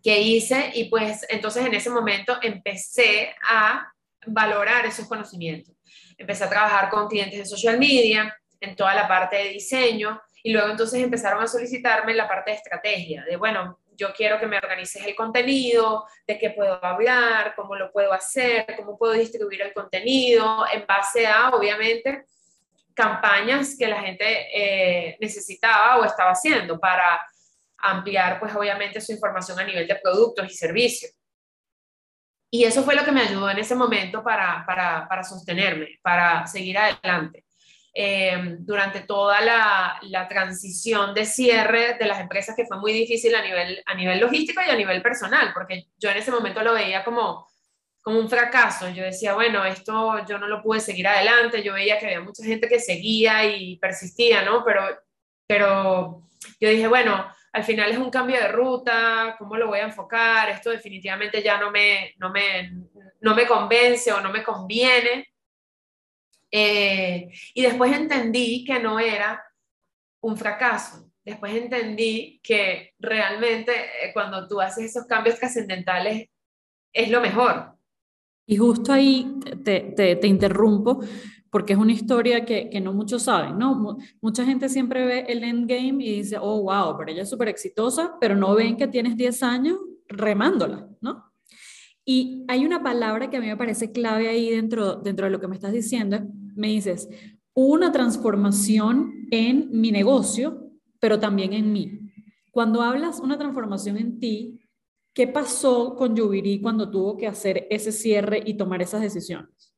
que 0.04 0.20
hice 0.20 0.72
y 0.74 0.90
pues 0.90 1.26
entonces 1.30 1.66
en 1.66 1.74
ese 1.76 1.90
momento 1.90 2.38
empecé 2.42 3.34
a 3.50 3.90
valorar 4.28 4.86
esos 4.86 5.08
conocimientos. 5.08 5.74
Empecé 6.18 6.44
a 6.44 6.50
trabajar 6.50 6.90
con 6.90 7.08
clientes 7.08 7.40
de 7.40 7.46
social 7.46 7.80
media, 7.80 8.38
en 8.60 8.76
toda 8.76 8.96
la 8.96 9.08
parte 9.08 9.38
de 9.38 9.50
diseño 9.50 10.22
y 10.44 10.52
luego 10.52 10.70
entonces 10.70 11.02
empezaron 11.02 11.44
a 11.44 11.48
solicitarme 11.48 12.14
la 12.14 12.28
parte 12.28 12.52
de 12.52 12.58
estrategia, 12.58 13.24
de 13.24 13.36
bueno, 13.36 13.80
yo 13.98 14.14
quiero 14.14 14.40
que 14.40 14.48
me 14.48 14.58
organices 14.58 15.06
el 15.06 15.16
contenido, 15.16 16.06
de 16.28 16.38
qué 16.38 16.52
puedo 16.52 16.84
hablar, 16.84 17.54
cómo 17.56 17.76
lo 17.76 17.92
puedo 17.92 18.14
hacer, 18.14 18.66
cómo 18.76 18.98
puedo 18.98 19.14
distribuir 19.14 19.62
el 19.62 19.74
contenido, 19.74 20.66
en 20.72 20.86
base 20.86 21.26
a, 21.26 21.50
obviamente, 21.50 22.26
campañas 22.94 23.76
que 23.78 23.88
la 23.88 24.02
gente 24.02 24.26
eh, 24.54 25.18
necesitaba 25.20 25.98
o 25.98 26.06
estaba 26.06 26.32
haciendo 26.32 26.80
para 26.80 27.26
ampliar, 27.78 28.40
pues 28.40 28.56
obviamente, 28.56 29.02
su 29.02 29.12
información 29.12 29.60
a 29.60 29.64
nivel 29.64 29.88
de 29.88 29.96
productos 29.96 30.46
y 30.52 30.56
servicios. 30.56 31.12
Y 32.52 32.64
eso 32.64 32.84
fue 32.84 32.96
lo 32.96 33.04
que 33.04 33.12
me 33.12 33.22
ayudó 33.22 33.50
en 33.50 33.60
ese 33.60 33.76
momento 33.76 34.24
para, 34.24 34.64
para, 34.66 35.08
para 35.08 35.24
sostenerme, 35.24 36.00
para 36.02 36.48
seguir 36.48 36.78
adelante. 36.78 37.45
Eh, 37.98 38.58
durante 38.60 39.00
toda 39.00 39.40
la, 39.40 39.98
la, 40.02 40.28
transición 40.28 41.14
de 41.14 41.26
cierre 41.26 41.94
de 41.98 42.06
las 42.06 42.20
empresas, 42.20 42.54
que 42.54 42.66
fue 42.66 42.78
muy 42.78 42.92
difícil 42.92 43.34
a 43.34 43.42
nivel, 43.42 43.82
a 43.86 43.96
nivel 43.96 44.20
logístico 44.20 44.60
y 44.62 44.70
a 44.70 44.76
nivel 44.76 45.02
personal, 45.02 45.52
porque 45.54 45.88
yo 45.98 46.10
en 46.10 46.18
ese 46.18 46.30
momento 46.30 46.62
lo 46.62 46.74
veía 46.74 47.06
como, 47.06 47.48
como 48.02 48.20
un 48.20 48.30
fracaso. 48.30 48.90
Yo 48.90 49.04
decía, 49.06 49.34
bueno, 49.34 49.64
esto 49.64 50.26
yo 50.28 50.38
no 50.38 50.48
lo 50.48 50.62
pude 50.62 50.82
seguir 50.82 51.08
adelante. 51.08 51.64
Yo 51.64 51.72
veía 51.72 51.98
que 51.98 52.08
había 52.08 52.20
mucha 52.20 52.44
gente 52.44 52.68
que 52.68 52.82
seguía 52.82 53.46
y 53.46 53.78
persistía, 53.78 54.44
¿no? 54.44 54.66
Pero, 54.66 54.82
pero 55.48 56.28
yo 56.60 56.70
dije, 56.70 56.88
bueno, 56.90 57.26
al 57.54 57.64
final 57.64 57.92
es 57.92 57.98
un 57.98 58.10
cambio 58.10 58.36
de 58.36 58.50
ruta, 58.50 59.38
¿cómo 59.40 59.56
lo 59.56 59.68
voy 59.68 59.80
a 59.80 59.86
enfocar? 59.86 60.50
Esto 60.50 60.70
definitivamente 60.70 61.42
ya 61.42 61.58
no 61.58 61.72
me, 61.72 62.14
no 62.18 62.30
me, 62.30 62.74
no 63.22 63.34
me 63.34 63.48
convence 63.48 64.12
o 64.12 64.20
no 64.20 64.34
me 64.34 64.44
conviene. 64.44 65.30
Eh, 66.58 67.28
y 67.54 67.64
después 67.64 67.92
entendí 67.94 68.64
que 68.64 68.80
no 68.80 68.98
era 68.98 69.44
un 70.22 70.38
fracaso. 70.38 71.12
Después 71.26 71.54
entendí 71.54 72.40
que 72.42 72.94
realmente 72.98 73.74
eh, 73.74 74.14
cuando 74.14 74.48
tú 74.48 74.62
haces 74.62 74.86
esos 74.86 75.06
cambios 75.06 75.38
trascendentales 75.38 76.30
es 76.94 77.10
lo 77.12 77.20
mejor. 77.20 77.76
Y 78.48 78.56
justo 78.56 78.94
ahí 78.94 79.38
te, 79.66 79.82
te, 79.98 80.16
te 80.16 80.28
interrumpo 80.28 81.02
porque 81.50 81.74
es 81.74 81.80
una 81.80 81.92
historia 81.92 82.46
que, 82.46 82.70
que, 82.70 82.80
no 82.80 82.94
muchos 82.94 83.24
saben, 83.24 83.58
¿no? 83.58 83.98
Mucha 84.22 84.46
gente 84.46 84.70
siempre 84.70 85.06
ve 85.06 85.26
el 85.28 85.44
endgame 85.44 86.06
y 86.06 86.18
dice, 86.18 86.38
oh, 86.40 86.62
wow, 86.62 86.98
pero 86.98 87.12
ella 87.12 87.24
es 87.24 87.30
súper 87.30 87.50
exitosa, 87.50 88.14
pero 88.22 88.34
no 88.36 88.56
ven 88.56 88.78
que 88.78 88.88
tienes 88.88 89.18
10 89.18 89.44
años 89.44 89.78
remándola, 90.08 90.88
¿no? 91.02 91.34
Y 92.06 92.46
hay 92.48 92.66
una 92.66 92.82
palabra 92.82 93.30
que 93.30 93.38
a 93.38 93.42
mí 93.42 93.48
me 93.48 93.58
parece 93.58 93.92
clave 93.92 94.30
ahí 94.30 94.52
dentro, 94.52 94.96
dentro 94.96 95.26
de 95.26 95.32
lo 95.32 95.42
que 95.42 95.50
me 95.50 95.56
estás 95.56 95.74
diciendo. 95.74 96.20
Me 96.56 96.68
dices, 96.68 97.08
una 97.54 97.92
transformación 97.92 99.28
en 99.32 99.70
mi 99.72 99.92
negocio, 99.92 100.72
pero 101.00 101.20
también 101.20 101.54
en 101.54 101.72
mí. 101.72 102.00
Cuando 102.52 102.82
hablas 102.82 103.20
una 103.20 103.38
transformación 103.38 103.98
en 103.98 104.20
ti, 104.20 104.66
¿Qué 105.16 105.30
pasó 105.30 105.96
con 105.96 106.14
Yubiri 106.14 106.60
cuando 106.60 106.92
tuvo 106.92 107.16
que 107.16 107.26
hacer 107.26 107.68
ese 107.70 107.94
cierre 107.94 108.44
y 108.46 108.58
tomar 108.58 108.82
esas 108.82 109.00
decisiones? 109.00 109.74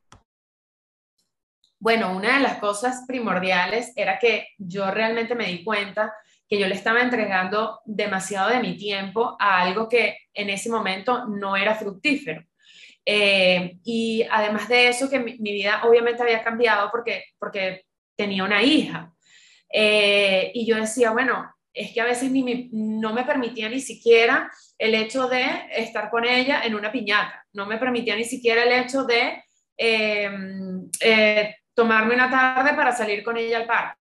Bueno, 1.77 2.17
una 2.17 2.37
de 2.37 2.39
las 2.39 2.57
cosas 2.57 3.03
primordiales 3.07 3.93
era 3.95 4.17
que 4.17 4.47
yo 4.57 4.89
realmente 4.89 5.35
me 5.35 5.45
di 5.45 5.63
cuenta 5.63 6.11
que 6.49 6.59
yo 6.59 6.67
le 6.67 6.73
estaba 6.73 7.01
entregando 7.01 7.81
demasiado 7.85 8.49
de 8.49 8.61
mi 8.61 8.77
tiempo 8.77 9.37
a 9.39 9.61
algo 9.61 9.87
que 9.87 10.17
en 10.33 10.49
ese 10.49 10.71
momento 10.71 11.27
no 11.27 11.55
era 11.55 11.75
fructífero. 11.75 12.43
Eh, 13.09 13.77
y 13.85 14.27
además 14.29 14.67
de 14.67 14.89
eso, 14.89 15.09
que 15.09 15.17
mi, 15.17 15.37
mi, 15.37 15.53
vida 15.53 15.81
obviamente 15.85 16.21
había 16.21 16.43
cambiado 16.43 16.91
porque, 16.91 17.23
porque 17.39 17.85
tenía 18.17 18.43
una 18.43 18.61
hija. 18.61 19.13
Eh, 19.71 20.51
y 20.53 20.65
yo 20.65 20.75
decía, 20.75 21.11
bueno, 21.11 21.49
es 21.73 21.93
que 21.93 22.01
a 22.01 22.05
veces 22.05 22.31
ni 22.31 22.69
no 22.73 23.13
me 23.13 23.23
permitía 23.23 23.69
ni 23.69 23.79
siquiera 23.79 24.51
el 24.77 24.93
hecho 24.93 25.29
de 25.29 25.45
estar 25.71 26.09
con 26.09 26.25
ella 26.25 26.63
en 26.63 26.75
una 26.75 26.91
piñata, 26.91 27.45
no 27.53 27.65
me 27.65 27.77
permitía 27.77 28.17
ni 28.17 28.25
siquiera 28.25 28.63
el 28.63 28.83
hecho 28.83 29.05
de 29.05 29.41
eh, 29.77 30.29
eh, 30.99 31.55
tomarme 31.73 32.15
una 32.15 32.29
tarde 32.29 32.73
para 32.73 32.91
salir 32.91 33.23
con 33.23 33.37
ella 33.37 33.57
al 33.57 33.67
parque. 33.67 34.01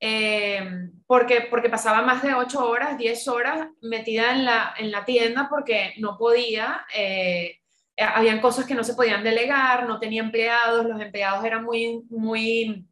Eh, 0.00 0.90
porque, 1.06 1.42
porque 1.50 1.68
pasaba 1.68 2.02
más 2.02 2.22
de 2.22 2.34
8 2.34 2.68
horas, 2.68 2.98
10 2.98 3.28
horas 3.28 3.68
metida 3.82 4.32
en 4.32 4.44
la, 4.44 4.74
en 4.76 4.90
la 4.90 5.04
tienda 5.04 5.48
porque 5.48 5.94
no 5.98 6.16
podía, 6.16 6.84
habían 7.98 8.40
cosas 8.40 8.64
que 8.64 8.74
no 8.74 8.84
se 8.84 8.94
podían 8.94 9.24
delegar, 9.24 9.86
no 9.86 9.98
tenía 9.98 10.22
empleados, 10.22 10.86
los 10.86 11.00
empleados 11.00 11.44
eran 11.44 11.64
muy, 11.64 12.02
muy 12.10 12.86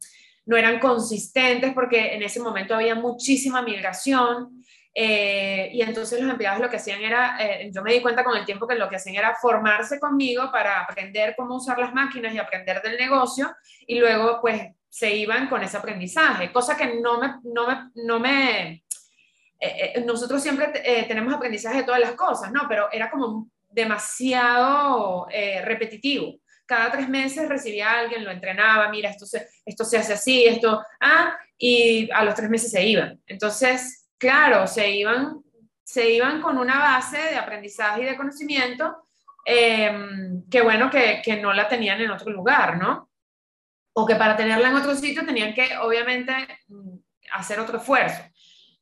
no 0.47 0.55
eran 0.55 0.79
consistentes 0.79 1.73
porque 1.73 2.15
en 2.15 2.23
ese 2.23 2.39
momento 2.39 2.73
había 2.73 2.95
muchísima 2.95 3.61
migración. 3.61 4.63
Eh, 4.99 5.69
y 5.73 5.81
entonces 5.81 6.19
los 6.19 6.31
empleados 6.31 6.59
lo 6.59 6.69
que 6.69 6.77
hacían 6.77 7.03
era, 7.03 7.37
eh, 7.39 7.69
yo 7.71 7.83
me 7.83 7.93
di 7.93 8.01
cuenta 8.01 8.23
con 8.23 8.35
el 8.35 8.45
tiempo 8.45 8.65
que 8.65 8.73
lo 8.73 8.89
que 8.89 8.95
hacían 8.95 9.17
era 9.17 9.35
formarse 9.35 9.99
conmigo 9.99 10.49
para 10.51 10.81
aprender 10.81 11.35
cómo 11.37 11.57
usar 11.57 11.77
las 11.77 11.93
máquinas 11.93 12.33
y 12.33 12.39
aprender 12.39 12.81
del 12.81 12.97
negocio 12.97 13.55
y 13.85 13.99
luego 13.99 14.39
pues 14.41 14.69
se 14.89 15.15
iban 15.15 15.47
con 15.49 15.61
ese 15.61 15.77
aprendizaje, 15.77 16.51
cosa 16.51 16.75
que 16.75 16.99
no 16.99 17.19
me, 17.19 17.35
no 17.43 17.67
me, 17.67 17.91
no 17.95 18.19
me 18.19 18.83
eh, 19.59 20.03
nosotros 20.03 20.41
siempre 20.41 20.67
tenemos 21.07 21.33
aprendizaje 21.33 21.79
de 21.79 21.83
todas 21.83 21.99
las 21.99 22.13
cosas, 22.13 22.51
¿no? 22.51 22.61
Pero 22.67 22.87
era 22.91 23.11
como 23.11 23.49
demasiado 23.69 25.27
repetitivo 25.63 26.39
cada 26.67 26.91
tres 26.91 27.09
meses 27.09 27.49
recibía 27.49 27.89
a 27.89 27.99
alguien, 27.99 28.23
lo 28.23 28.29
entrenaba, 28.29 28.89
mira, 28.89 29.09
esto 29.09 29.25
se, 29.25 29.47
esto 29.65 29.85
se 29.85 29.97
hace 29.97 30.13
así, 30.13 30.43
esto, 30.43 30.83
ah, 30.99 31.35
y 31.57 32.11
a 32.11 32.23
los 32.23 32.35
tres 32.35 32.49
meses 32.49 32.69
se 32.69 32.85
iban. 32.85 33.19
Entonces, 33.25 34.09
claro, 34.17 34.67
se 34.67 34.91
iban, 34.91 35.41
se 35.83 36.11
iban 36.11 36.41
con 36.41 36.57
una 36.57 36.77
base 36.77 37.17
de 37.17 37.37
aprendizaje 37.37 38.01
y 38.01 38.05
de 38.05 38.17
conocimiento 38.17 39.07
em, 39.45 40.43
que 40.51 40.61
bueno, 40.61 40.91
que, 40.91 41.21
que 41.23 41.37
no 41.37 41.53
la 41.53 41.69
tenían 41.69 42.01
en 42.01 42.11
otro 42.11 42.31
lugar, 42.31 42.77
¿no? 42.77 43.09
O 43.93 44.05
que 44.05 44.15
para 44.15 44.35
tenerla 44.35 44.67
en 44.67 44.75
otro 44.75 44.93
sitio 44.93 45.25
tenían 45.25 45.53
que, 45.53 45.69
obviamente, 45.77 46.33
mm, 46.67 46.97
hacer 47.31 47.59
otro 47.61 47.77
esfuerzo. 47.77 48.21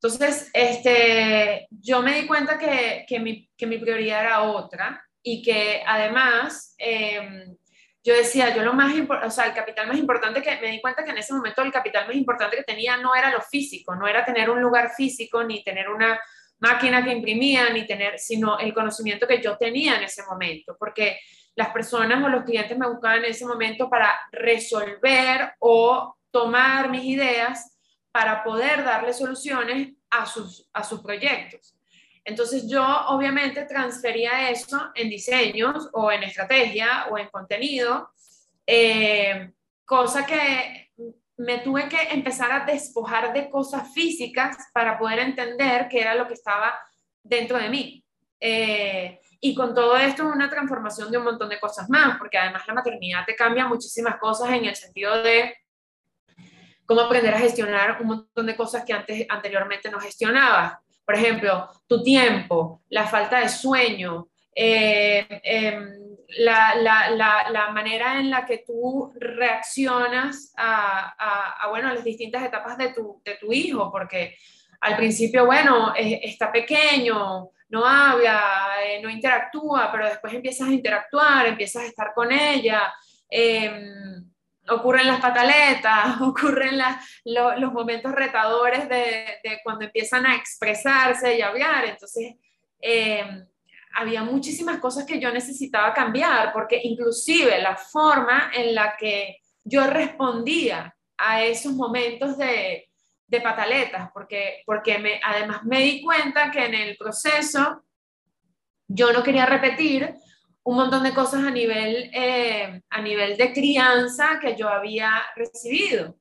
Entonces, 0.05 0.51
este, 0.53 1.67
yo 1.71 2.03
me 2.03 2.21
di 2.21 2.27
cuenta 2.27 2.59
que, 2.59 3.05
que, 3.07 3.19
mi, 3.19 3.49
que 3.57 3.65
mi 3.65 3.79
prioridad 3.79 4.21
era 4.21 4.43
otra 4.43 5.03
y 5.23 5.41
que 5.41 5.81
además 5.83 6.75
em, 6.77 7.57
yo 8.03 8.13
decía, 8.13 8.55
yo 8.55 8.61
lo 8.61 8.73
más 8.73 8.93
o 9.23 9.31
sea, 9.31 9.45
el 9.45 9.55
capital 9.55 9.87
más 9.87 9.97
importante 9.97 10.43
que 10.43 10.61
me 10.61 10.69
di 10.69 10.79
cuenta 10.79 11.03
que 11.03 11.09
en 11.09 11.17
ese 11.17 11.33
momento 11.33 11.63
el 11.63 11.71
capital 11.71 12.05
más 12.05 12.15
importante 12.15 12.55
que 12.55 12.63
tenía 12.63 12.97
no 12.97 13.15
era 13.15 13.31
lo 13.31 13.41
físico, 13.41 13.95
no 13.95 14.07
era 14.07 14.23
tener 14.23 14.47
un 14.51 14.61
lugar 14.61 14.91
físico 14.95 15.43
ni 15.43 15.63
tener 15.63 15.89
una 15.89 16.19
máquina 16.59 17.03
que 17.03 17.11
imprimía 17.11 17.71
ni 17.71 17.87
tener, 17.87 18.19
sino 18.19 18.59
el 18.59 18.75
conocimiento 18.75 19.25
que 19.25 19.41
yo 19.41 19.57
tenía 19.57 19.95
en 19.95 20.03
ese 20.03 20.21
momento, 20.29 20.77
porque 20.77 21.19
las 21.55 21.69
personas 21.69 22.23
o 22.23 22.29
los 22.29 22.43
clientes 22.43 22.77
me 22.77 22.87
buscaban 22.87 23.23
en 23.23 23.31
ese 23.31 23.47
momento 23.47 23.89
para 23.89 24.13
resolver 24.31 25.55
o 25.57 26.15
tomar 26.29 26.91
mis 26.91 27.05
ideas 27.05 27.71
para 28.11 28.43
poder 28.43 28.83
darle 28.83 29.11
soluciones 29.11 29.94
a 30.09 30.25
sus, 30.25 30.69
a 30.73 30.83
sus 30.83 31.01
proyectos. 31.01 31.75
Entonces 32.23 32.67
yo 32.67 32.83
obviamente 33.07 33.65
transfería 33.65 34.49
eso 34.49 34.89
en 34.95 35.09
diseños 35.09 35.89
o 35.93 36.11
en 36.11 36.23
estrategia 36.23 37.05
o 37.11 37.17
en 37.19 37.27
contenido, 37.29 38.09
eh, 38.65 39.51
cosa 39.85 40.25
que 40.25 40.91
me 41.37 41.59
tuve 41.59 41.87
que 41.87 42.01
empezar 42.11 42.51
a 42.51 42.65
despojar 42.65 43.31
de 43.33 43.49
cosas 43.49 43.93
físicas 43.93 44.57
para 44.73 44.97
poder 44.97 45.19
entender 45.19 45.87
qué 45.87 46.01
era 46.01 46.15
lo 46.15 46.27
que 46.27 46.33
estaba 46.33 46.79
dentro 47.21 47.57
de 47.57 47.69
mí. 47.69 48.03
Eh, 48.39 49.19
y 49.39 49.53
con 49.53 49.75
todo 49.75 49.95
esto 49.95 50.25
una 50.25 50.49
transformación 50.49 51.11
de 51.11 51.17
un 51.17 51.25
montón 51.25 51.49
de 51.49 51.59
cosas 51.59 51.89
más, 51.89 52.17
porque 52.17 52.37
además 52.37 52.63
la 52.67 52.73
maternidad 52.73 53.25
te 53.25 53.35
cambia 53.35 53.67
muchísimas 53.67 54.17
cosas 54.17 54.49
en 54.51 54.65
el 54.65 54.75
sentido 54.75 55.21
de 55.21 55.55
cómo 56.85 57.01
aprender 57.01 57.33
a 57.33 57.39
gestionar 57.39 57.97
un 58.01 58.07
montón 58.07 58.45
de 58.45 58.55
cosas 58.55 58.83
que 58.85 58.93
antes, 58.93 59.25
anteriormente 59.29 59.89
no 59.89 59.99
gestionabas 59.99 60.73
por 61.05 61.15
ejemplo, 61.15 61.69
tu 61.87 62.03
tiempo, 62.03 62.81
la 62.89 63.05
falta 63.05 63.39
de 63.39 63.47
sueño, 63.47 64.27
eh, 64.55 65.25
em, 65.43 65.93
la, 66.39 67.69
manera 67.71 68.19
en 68.19 68.31
la 68.31 68.45
que 68.45 68.63
tú 68.65 69.13
reaccionas 69.15 70.51
a, 70.57 71.67
bueno, 71.69 71.89
a 71.89 71.93
las 71.93 72.03
distintas 72.03 72.43
etapas 72.43 72.77
de 72.77 72.89
tu, 72.89 73.53
hijo, 73.53 73.91
porque 73.91 74.35
al 74.81 74.97
principio, 74.97 75.45
bueno, 75.45 75.93
está 75.95 76.51
pequeño, 76.51 77.51
no 77.69 77.85
habla, 77.85 78.77
eh, 78.83 78.99
no 79.01 79.09
interactúa, 79.09 79.91
pero 79.91 80.07
después 80.07 80.33
empiezas 80.33 80.67
a 80.67 80.73
interactuar, 80.73 81.45
empiezas 81.45 81.83
a 81.83 81.87
estar 81.87 82.13
con 82.15 82.31
ella. 82.31 82.91
Ocurren 84.69 85.07
las 85.07 85.19
pataletas, 85.19 86.19
ocurren 86.21 86.79
los 87.23 87.73
momentos 87.73 88.11
retadores 88.11 88.89
de, 88.89 89.59
cuando 89.63 89.85
empiezan 89.85 90.25
a 90.25 90.35
expresarse 90.35 91.37
y 91.37 91.41
a 91.41 91.49
hablar. 91.49 91.85
Entonces, 91.85 92.35
em, 92.79 93.45
había 93.95 94.23
muchísimas 94.23 94.79
cosas 94.79 95.05
que 95.05 95.19
yo 95.19 95.31
necesitaba 95.31 95.93
cambiar, 95.93 96.51
porque 96.51 96.81
inclusive 96.83 97.61
la 97.61 97.77
forma 97.77 98.51
en 98.53 98.75
la 98.75 98.95
que 98.97 99.37
yo 99.63 99.87
respondía 99.87 100.95
a 101.17 101.43
esos 101.43 101.73
momentos 101.73 102.37
de, 102.37 102.87
pataletas, 103.43 104.11
porque, 104.13 104.63
porque 104.65 105.19
además 105.21 105.63
me 105.63 105.81
di 105.81 106.01
cuenta 106.01 106.49
que 106.51 106.65
en 106.65 106.73
el 106.73 106.95
proceso 106.95 107.83
yo 108.87 109.11
no 109.11 109.23
quería 109.23 109.45
repetir 109.45 110.15
un 110.65 110.75
montón 110.75 111.03
de 111.03 111.13
cosas 111.13 111.43
a 111.43 111.51
nivel, 111.51 112.09
eh, 112.11 112.81
a 112.89 113.01
nivel 113.01 113.37
de 113.37 113.53
crianza 113.53 114.39
que 114.41 114.55
yo 114.55 114.67
había 114.67 115.11
recibido. 115.35 116.17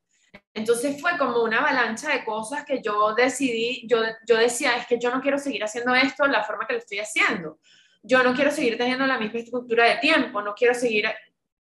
Entonces 0.52 1.00
fue 1.00 1.16
como 1.16 1.42
una 1.42 1.58
avalancha 1.58 2.10
de 2.10 2.24
cosas 2.24 2.64
que 2.64 2.82
yo 2.82 3.14
decidí, 3.14 3.86
yo, 3.88 4.02
yo 4.28 4.36
decía, 4.36 4.76
es 4.76 4.86
que 4.86 4.98
yo 4.98 5.10
no 5.10 5.22
quiero 5.22 5.38
seguir 5.38 5.64
haciendo 5.64 5.94
esto 5.94 6.26
la 6.26 6.44
forma 6.44 6.66
que 6.66 6.74
lo 6.74 6.78
estoy 6.78 6.98
haciendo. 6.98 7.58
Yo 8.02 8.22
no 8.22 8.34
quiero 8.34 8.50
seguir 8.50 8.76
teniendo 8.76 9.06
la 9.06 9.18
misma 9.18 9.40
estructura 9.40 9.86
de 9.86 9.96
tiempo, 9.96 10.42
no 10.42 10.54
quiero 10.54 10.74
seguir 10.74 11.06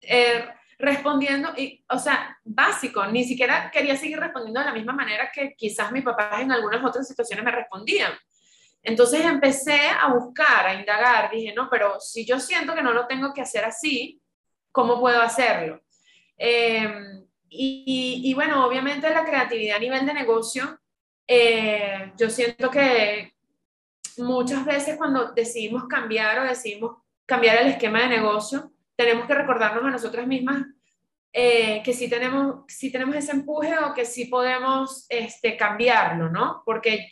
eh, 0.02 0.44
respondiendo, 0.78 1.54
y, 1.56 1.82
o 1.88 1.98
sea, 1.98 2.38
básico, 2.44 3.06
ni 3.06 3.24
siquiera 3.24 3.70
quería 3.70 3.96
seguir 3.96 4.20
respondiendo 4.20 4.60
de 4.60 4.66
la 4.66 4.74
misma 4.74 4.92
manera 4.92 5.30
que 5.32 5.54
quizás 5.56 5.90
mis 5.90 6.04
papás 6.04 6.42
en 6.42 6.52
algunas 6.52 6.84
otras 6.84 7.08
situaciones 7.08 7.46
me 7.46 7.50
respondían. 7.50 8.12
Entonces 8.84 9.24
empecé 9.24 9.88
a 9.88 10.12
buscar, 10.12 10.66
a 10.66 10.74
indagar, 10.74 11.30
dije, 11.30 11.54
no, 11.54 11.68
pero 11.70 11.98
si 11.98 12.26
yo 12.26 12.38
siento 12.38 12.74
que 12.74 12.82
no 12.82 12.92
lo 12.92 13.06
tengo 13.06 13.32
que 13.32 13.40
hacer 13.40 13.64
así, 13.64 14.20
¿cómo 14.70 15.00
puedo 15.00 15.22
hacerlo? 15.22 15.80
Em, 16.36 17.24
y, 17.48 18.32
bueno, 18.34 18.66
obviamente 18.66 19.08
la 19.08 19.24
creatividad 19.24 19.76
a 19.76 19.80
nivel 19.80 20.04
de 20.04 20.12
negocio, 20.12 20.78
eh, 21.26 22.12
yo 22.18 22.28
siento 22.28 22.70
que 22.70 23.34
muchas 24.18 24.66
veces 24.66 24.96
cuando 24.98 25.32
decidimos 25.32 25.84
cambiar 25.84 26.40
o 26.40 26.44
decidimos 26.44 26.98
cambiar 27.24 27.62
el 27.62 27.68
esquema 27.68 28.00
de 28.00 28.08
negocio, 28.08 28.70
tenemos 28.96 29.26
que 29.26 29.34
recordarnos 29.34 29.84
a 29.84 29.90
nosotras 29.90 30.26
mismas 30.26 30.66
eh, 31.32 31.82
que 31.82 31.92
sí 31.92 32.10
tenemos, 32.10 32.64
sí 32.68 32.92
tenemos 32.92 33.16
ese 33.16 33.32
empuje 33.32 33.76
o 33.78 33.94
que 33.94 34.04
sí 34.04 34.26
podemos 34.26 35.06
este, 35.08 35.56
cambiarlo, 35.56 36.28
¿no? 36.28 36.62
Porque 36.66 37.08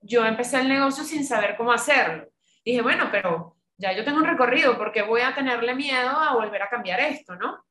yo 0.00 0.24
empecé 0.24 0.60
el 0.60 0.68
negocio 0.68 1.04
sin 1.04 1.24
saber 1.24 1.56
cómo 1.56 1.72
hacerlo. 1.72 2.28
Dije, 2.64 2.82
bueno, 2.82 3.08
pero 3.10 3.56
ya 3.76 3.92
yo 3.92 4.04
tengo 4.04 4.18
un 4.18 4.26
recorrido, 4.26 4.76
porque 4.76 5.02
voy 5.02 5.22
a 5.22 5.34
tenerle 5.34 5.74
miedo 5.74 6.10
a 6.10 6.34
volver 6.34 6.62
a 6.62 6.68
cambiar 6.68 7.00
esto, 7.00 7.34
no? 7.36 7.64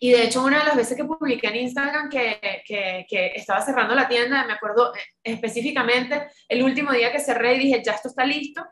Y 0.00 0.12
de 0.12 0.24
hecho, 0.24 0.44
una 0.44 0.60
de 0.60 0.66
las 0.66 0.76
veces 0.76 0.96
que 0.96 1.04
publiqué 1.04 1.48
en 1.48 1.56
Instagram 1.56 2.08
que, 2.08 2.62
que, 2.66 3.32
estaba 3.34 3.60
cerrando 3.60 3.94
la 3.94 4.08
tienda, 4.08 4.46
me 4.46 4.52
acuerdo 4.52 4.94
eh, 4.94 5.00
específicamente 5.24 6.28
el 6.48 6.62
último 6.62 6.92
día 6.92 7.10
que 7.10 7.18
cerré 7.18 7.54
y 7.54 7.58
dije, 7.58 7.82
ya 7.84 7.92
esto 7.92 8.08
está 8.08 8.24
listo, 8.24 8.64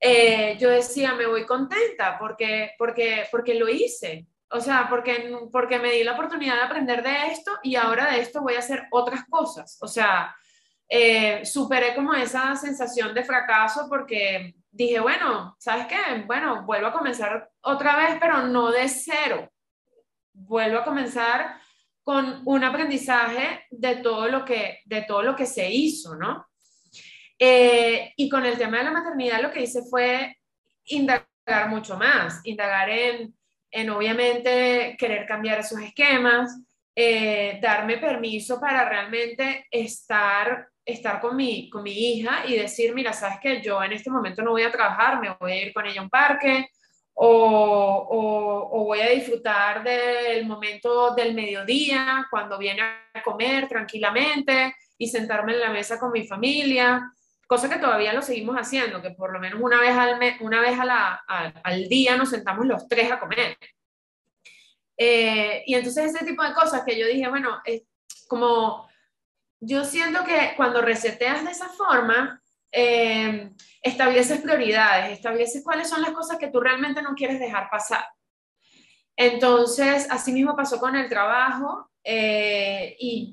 eh, 0.00 0.56
yo 0.58 0.70
decía, 0.70 1.14
me 1.14 1.26
voy 1.26 1.44
contenta 1.44 2.18
porque, 2.18 2.72
porque, 2.78 3.26
porque 3.30 3.54
lo 3.54 3.68
hice. 3.68 4.26
O 4.50 4.60
sea, 4.60 4.86
porque, 4.88 5.36
porque 5.50 5.78
me 5.78 5.90
di 5.90 6.04
la 6.04 6.12
oportunidad 6.12 6.54
de 6.54 6.62
aprender 6.62 7.02
de 7.02 7.26
esto 7.32 7.52
y 7.62 7.74
ahora 7.74 8.12
de 8.12 8.20
esto 8.20 8.42
voy 8.42 8.54
a 8.54 8.60
hacer 8.60 8.86
otras 8.90 9.24
cosas. 9.28 9.76
O 9.82 9.88
sea, 9.88 10.34
eh, 10.88 11.44
superé 11.44 11.94
como 11.94 12.14
esa 12.14 12.54
sensación 12.54 13.12
de 13.12 13.24
fracaso 13.24 13.86
porque 13.88 14.54
dije, 14.70 15.00
bueno, 15.00 15.56
¿sabes 15.58 15.86
qué? 15.86 15.96
Bueno, 16.26 16.64
vuelvo 16.64 16.88
a 16.88 16.92
comenzar 16.92 17.50
otra 17.62 17.96
vez, 17.96 18.16
pero 18.20 18.46
no 18.46 18.70
de 18.70 18.88
cero. 18.88 19.50
Vuelvo 20.32 20.78
a 20.78 20.84
comenzar 20.84 21.60
con 22.02 22.42
un 22.44 22.62
aprendizaje 22.62 23.66
de 23.70 23.96
todo 23.96 24.28
lo 24.28 24.44
que, 24.44 24.80
de 24.84 25.02
todo 25.02 25.22
lo 25.22 25.34
que 25.34 25.46
se 25.46 25.68
hizo, 25.68 26.14
¿no? 26.14 26.46
Eh, 27.38 28.12
y 28.16 28.28
con 28.28 28.46
el 28.46 28.56
tema 28.56 28.78
de 28.78 28.84
la 28.84 28.92
maternidad 28.92 29.42
lo 29.42 29.50
que 29.50 29.62
hice 29.62 29.82
fue 29.90 30.38
indagar 30.84 31.68
mucho 31.68 31.96
más, 31.96 32.40
indagar 32.44 32.88
en, 32.90 33.34
en 33.70 33.90
obviamente 33.90 34.96
querer 34.98 35.26
cambiar 35.26 35.58
esos 35.58 35.80
esquemas, 35.80 36.62
eh, 36.94 37.58
darme 37.60 37.98
permiso 37.98 38.58
para 38.60 38.88
realmente 38.88 39.66
estar 39.70 40.68
estar 40.86 41.20
con 41.20 41.36
mi, 41.36 41.68
con 41.68 41.82
mi 41.82 41.90
hija 41.90 42.44
y 42.46 42.56
decir, 42.56 42.94
mira, 42.94 43.12
sabes 43.12 43.38
que 43.42 43.60
yo 43.60 43.82
en 43.82 43.92
este 43.92 44.08
momento 44.08 44.42
no 44.42 44.52
voy 44.52 44.62
a 44.62 44.70
trabajar, 44.70 45.20
me 45.20 45.36
voy 45.40 45.52
a 45.52 45.62
ir 45.66 45.74
con 45.74 45.84
ella 45.84 46.00
a 46.00 46.04
un 46.04 46.10
parque 46.10 46.70
o, 47.18 48.68
o, 48.70 48.84
voy 48.84 49.00
a 49.00 49.08
disfrutar 49.08 49.82
del 49.82 50.46
momento 50.46 51.14
del 51.14 51.34
mediodía 51.34 52.26
cuando 52.30 52.56
viene 52.58 52.82
a 52.82 53.22
comer 53.24 53.68
tranquilamente 53.68 54.74
y 54.98 55.08
sentarme 55.08 55.54
en 55.54 55.60
la 55.60 55.70
mesa 55.70 55.98
con 55.98 56.12
mi 56.12 56.26
familia, 56.26 57.10
cosa 57.46 57.68
que 57.68 57.78
todavía 57.78 58.12
lo 58.12 58.22
seguimos 58.22 58.56
haciendo, 58.56 59.02
que 59.02 59.10
por 59.10 59.32
lo 59.32 59.40
menos 59.40 59.60
una 59.60 59.80
vez 59.80 59.96
al, 59.96 60.20
una 60.40 60.60
vez 60.60 60.78
al 61.64 61.88
día 61.88 62.16
nos 62.16 62.30
sentamos 62.30 62.66
los 62.66 62.86
tres 62.86 63.10
a 63.10 63.18
comer. 63.18 63.56
Eh, 64.96 65.62
y 65.66 65.74
entonces 65.74 66.14
ese 66.14 66.24
tipo 66.24 66.42
de 66.42 66.54
cosas 66.54 66.82
que 66.84 66.98
yo 66.98 67.06
dije, 67.06 67.28
bueno, 67.28 67.60
como 68.28 68.88
yo 69.60 69.84
siento 69.84 70.24
que 70.24 70.52
cuando 70.56 70.82
reseteas 70.82 71.44
de 71.44 71.50
esa 71.50 71.68
forma, 71.68 72.42
eh, 72.72 73.50
estableces 73.82 74.40
prioridades, 74.40 75.12
estableces 75.12 75.62
cuáles 75.64 75.88
son 75.88 76.02
las 76.02 76.10
cosas 76.10 76.38
que 76.38 76.48
tú 76.48 76.60
realmente 76.60 77.02
no 77.02 77.14
quieres 77.14 77.40
dejar 77.40 77.70
pasar. 77.70 78.04
Entonces, 79.16 80.06
así 80.10 80.32
mismo 80.32 80.54
pasó 80.54 80.78
con 80.78 80.94
el 80.94 81.08
trabajo 81.08 81.90
eh, 82.04 82.96
y, 82.98 83.32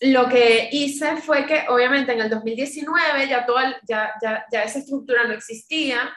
lo 0.00 0.28
que 0.28 0.68
hice 0.72 1.18
fue 1.18 1.46
que 1.46 1.66
obviamente 1.68 2.10
en 2.10 2.22
el 2.22 2.28
2019 2.28 3.28
ya, 3.28 3.46
toda, 3.46 3.76
ya, 3.86 4.12
ya, 4.20 4.44
ya 4.50 4.64
esa 4.64 4.80
estructura 4.80 5.28
no 5.28 5.34
existía, 5.34 6.12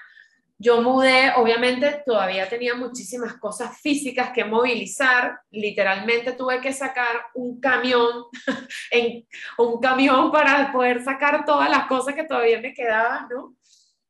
yo 0.57 0.81
mudé, 0.81 1.33
obviamente 1.35 2.03
todavía 2.05 2.47
tenía 2.47 2.75
muchísimas 2.75 3.33
cosas 3.37 3.77
físicas 3.81 4.31
que 4.31 4.45
movilizar, 4.45 5.39
literalmente 5.51 6.31
tuve 6.31 6.61
que 6.61 6.71
sacar 6.71 7.25
un 7.33 7.59
camión, 7.59 8.25
en, 8.91 9.27
un 9.57 9.79
camión 9.81 10.31
para 10.31 10.71
poder 10.71 11.03
sacar 11.03 11.43
todas 11.45 11.69
las 11.69 11.87
cosas 11.87 12.15
que 12.15 12.23
todavía 12.23 12.61
me 12.61 12.73
quedaban, 12.73 13.27
¿no? 13.29 13.55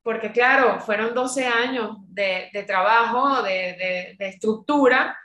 Porque 0.04 0.32
claro, 0.32 0.80
fueron 0.82 1.16
12 1.16 1.48
años 1.48 1.98
de, 2.10 2.64
trabajo, 2.68 3.42
de, 3.42 4.16
estructura, 4.20 5.18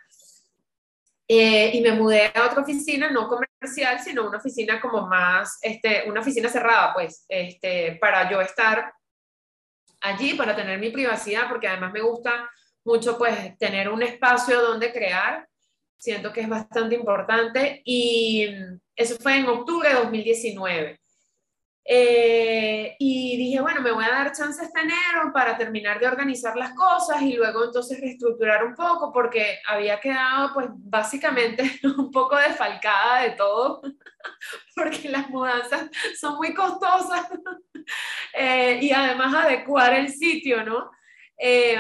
Eh, 1.33 1.71
y 1.75 1.81
me 1.81 1.93
mudé 1.93 2.33
a 2.35 2.47
otra 2.47 2.63
oficina, 2.63 3.09
no 3.09 3.29
comercial, 3.29 4.01
sino 4.01 4.27
una 4.27 4.39
oficina 4.39 4.81
como 4.81 5.07
más, 5.07 5.59
este, 5.63 6.03
una 6.09 6.23
oficina 6.23 6.49
cerrada, 6.49 6.93
pues, 6.93 7.25
este, 7.29 7.99
para 8.01 8.29
yo 8.29 8.41
estar 8.41 8.93
allí, 10.01 10.35
para 10.35 10.57
tener 10.57 10.79
mi 10.79 10.91
privacidad, 10.91 11.49
porque 11.49 11.69
además 11.69 11.93
me 11.93 12.01
gusta 12.01 12.51
mucho, 12.85 13.19
pues, 13.19 13.59
tener 13.59 13.89
un 13.89 14.03
espacio 14.03 14.61
donde 14.61 14.93
crear. 14.93 15.49
Siento 15.99 16.33
que 16.33 16.41
es 16.41 16.49
bastante 16.49 16.95
importante. 16.95 17.83
Y 17.85 18.49
eso 18.97 19.17
fue 19.21 19.37
en 19.37 19.47
octubre 19.47 19.89
de 19.89 19.95
2019. 19.97 21.01
Eh, 21.93 22.95
y 22.99 23.37
dije, 23.37 23.61
bueno, 23.61 23.81
me 23.81 23.91
voy 23.91 24.05
a 24.05 24.11
dar 24.11 24.33
chance 24.33 24.63
este 24.63 24.81
enero 24.81 25.33
para 25.33 25.57
terminar 25.57 25.99
de 25.99 26.07
organizar 26.07 26.57
las 26.57 26.73
cosas 26.75 27.21
y 27.23 27.33
luego 27.33 27.65
entonces 27.65 28.01
reestructurar 28.01 28.65
un 28.65 28.75
poco 28.77 29.13
porque 29.13 29.59
había 29.67 29.99
quedado 29.99 30.55
pues 30.55 30.69
básicamente 30.71 31.65
un 31.99 32.11
poco 32.13 32.37
desfalcada 32.37 33.23
de 33.23 33.31
todo 33.31 33.83
porque 34.77 35.09
las 35.09 35.29
mudanzas 35.31 35.91
son 36.21 36.37
muy 36.37 36.55
costosas 36.55 37.29
eh, 38.35 38.79
y 38.81 38.91
además 38.93 39.35
adecuar 39.35 39.95
el 39.95 40.09
sitio, 40.13 40.65
¿no? 40.65 40.91
Eh, 41.39 41.79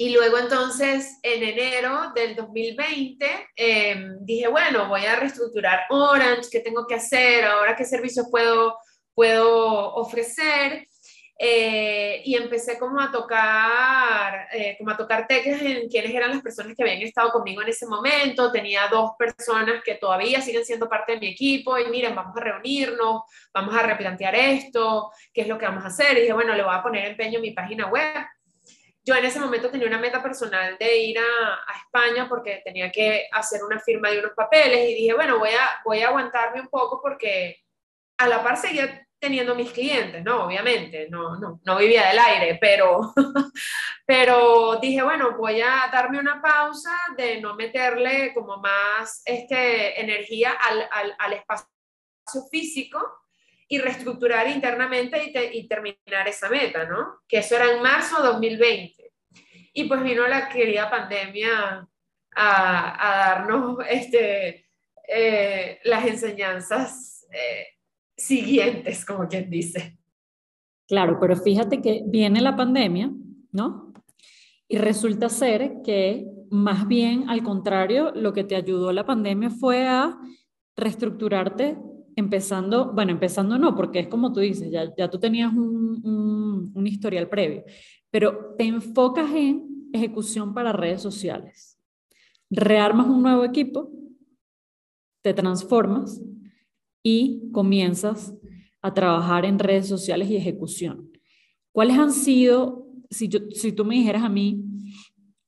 y 0.00 0.14
luego 0.14 0.38
entonces, 0.38 1.18
en 1.22 1.42
enero 1.42 2.12
del 2.14 2.34
2020, 2.34 3.48
em, 3.54 4.16
dije, 4.24 4.48
bueno, 4.48 4.88
voy 4.88 5.04
a 5.04 5.16
reestructurar 5.16 5.80
Orange, 5.90 6.48
¿qué 6.50 6.60
tengo 6.60 6.86
que 6.86 6.94
hacer? 6.94 7.44
Ahora, 7.44 7.76
¿qué 7.76 7.84
servicios 7.84 8.26
puedo, 8.30 8.78
puedo 9.14 9.94
ofrecer? 9.94 10.88
Eh, 11.42 12.20
y 12.26 12.34
empecé 12.34 12.78
como 12.78 13.00
a 13.00 13.10
tocar, 13.10 14.46
eh, 14.52 14.76
como 14.76 14.90
a 14.90 14.96
tocar 14.98 15.26
teclas 15.26 15.62
en 15.62 15.88
quiénes 15.88 16.14
eran 16.14 16.32
las 16.32 16.42
personas 16.42 16.76
que 16.76 16.82
habían 16.82 17.00
estado 17.00 17.30
conmigo 17.32 17.62
en 17.62 17.68
ese 17.68 17.86
momento. 17.86 18.52
Tenía 18.52 18.88
dos 18.88 19.12
personas 19.18 19.82
que 19.82 19.94
todavía 19.94 20.42
siguen 20.42 20.66
siendo 20.66 20.86
parte 20.86 21.12
de 21.12 21.18
mi 21.18 21.28
equipo 21.28 21.78
y 21.78 21.86
miren, 21.86 22.14
vamos 22.14 22.36
a 22.36 22.40
reunirnos, 22.40 23.22
vamos 23.54 23.74
a 23.74 23.82
replantear 23.82 24.34
esto, 24.34 25.10
qué 25.32 25.40
es 25.40 25.48
lo 25.48 25.56
que 25.56 25.64
vamos 25.64 25.82
a 25.82 25.86
hacer. 25.86 26.18
Y 26.18 26.20
dije, 26.20 26.34
bueno, 26.34 26.54
le 26.54 26.62
voy 26.62 26.74
a 26.74 26.82
poner 26.82 27.06
empeño 27.06 27.36
en 27.36 27.42
mi 27.42 27.52
página 27.52 27.86
web 27.86 28.26
yo 29.02 29.14
en 29.14 29.24
ese 29.24 29.40
momento 29.40 29.70
tenía 29.70 29.86
una 29.86 29.98
meta 29.98 30.22
personal 30.22 30.76
de 30.78 30.98
ir 30.98 31.18
a, 31.18 31.58
España 31.86 32.28
porque 32.28 32.60
tenía 32.64 32.92
que 32.92 33.26
hacer 33.32 33.64
una 33.64 33.80
firma 33.80 34.10
de 34.10 34.20
unos 34.20 34.32
papeles 34.32 34.90
y 34.90 34.94
dije, 34.94 35.14
bueno, 35.14 35.40
voy 35.40 35.48
a, 35.48 35.80
voy 35.84 36.02
a 36.02 36.08
aguantarme 36.08 36.60
un 36.60 36.68
poco 36.68 37.00
porque 37.02 37.64
a 38.18 38.28
la 38.28 38.44
par 38.44 38.56
seguía 38.56 39.08
teniendo 39.20 39.54
mis 39.54 39.70
clientes, 39.70 40.24
¿no? 40.24 40.46
Obviamente, 40.46 41.08
no, 41.10 41.36
no, 41.36 41.60
no 41.62 41.76
vivía 41.76 42.08
del 42.08 42.18
aire, 42.18 42.58
pero, 42.60 43.12
pero 44.06 44.76
dije, 44.80 45.02
bueno, 45.02 45.36
voy 45.36 45.60
a 45.60 45.90
darme 45.92 46.18
una 46.18 46.40
pausa 46.40 46.96
de 47.16 47.40
no 47.40 47.54
meterle 47.54 48.32
como 48.32 48.56
más 48.56 49.22
este, 49.26 50.00
energía 50.00 50.52
al, 50.52 50.88
al, 50.90 51.14
al 51.18 51.32
espacio 51.34 51.68
físico 52.50 52.98
y 53.68 53.78
reestructurar 53.78 54.48
internamente 54.48 55.22
y, 55.52 55.68
terminar 55.68 56.26
esa 56.26 56.48
meta, 56.48 56.86
¿no? 56.86 57.20
Que 57.28 57.38
eso 57.38 57.54
era 57.54 57.70
en 57.70 57.80
marzo 57.80 58.20
de 58.20 58.28
2020. 58.28 59.12
Y 59.74 59.84
pues 59.84 60.02
vino 60.02 60.26
la 60.26 60.48
querida 60.48 60.90
pandemia 60.90 61.86
a, 62.34 63.34
darnos 63.36 63.78
este, 63.88 64.66
eh, 65.06 65.78
las 65.84 66.04
enseñanzas 66.04 67.28
eh, 67.32 67.79
siguientes, 68.20 69.04
como 69.04 69.26
quien 69.26 69.50
dice. 69.50 69.98
Claro, 70.86 71.18
pero 71.20 71.36
fíjate 71.36 71.80
que 71.80 72.02
viene 72.06 72.40
la 72.40 72.56
pandemia, 72.56 73.12
¿no? 73.52 73.92
Y 74.68 74.78
resulta 74.78 75.28
ser 75.28 75.82
que 75.84 76.26
más 76.50 76.86
bien 76.88 77.28
al 77.28 77.42
contrario, 77.42 78.12
lo 78.14 78.32
que 78.32 78.44
te 78.44 78.56
ayudó 78.56 78.92
la 78.92 79.06
pandemia 79.06 79.50
fue 79.50 79.86
a 79.86 80.18
reestructurarte 80.76 81.78
empezando, 82.16 82.92
bueno, 82.92 83.12
empezando 83.12 83.56
no, 83.56 83.74
porque 83.74 84.00
es 84.00 84.08
como 84.08 84.32
tú 84.32 84.40
dices, 84.40 84.70
ya, 84.70 84.92
ya 84.96 85.08
tú 85.08 85.18
tenías 85.18 85.52
un, 85.52 86.72
un, 86.74 86.86
historial 86.86 87.28
previo, 87.28 87.64
pero 88.10 88.54
te 88.58 88.64
enfocas 88.64 89.30
en 89.32 89.88
ejecución 89.92 90.52
para 90.52 90.72
redes 90.72 91.00
sociales. 91.00 91.78
Rearmas 92.50 93.06
un 93.06 93.22
nuevo 93.22 93.44
equipo, 93.44 93.90
te 95.22 95.32
transformas 95.34 96.20
y 97.02 97.50
comienzas 97.52 98.34
a 98.82 98.94
trabajar 98.94 99.44
en 99.44 99.58
redes 99.58 99.88
sociales 99.88 100.30
y 100.30 100.36
ejecución. 100.36 101.10
¿Cuáles 101.72 101.98
han 101.98 102.12
sido, 102.12 102.86
si, 103.10 103.28
yo, 103.28 103.40
si 103.52 103.72
tú 103.72 103.84
me 103.84 103.94
dijeras 103.94 104.22
a 104.22 104.28
mí, 104.28 104.64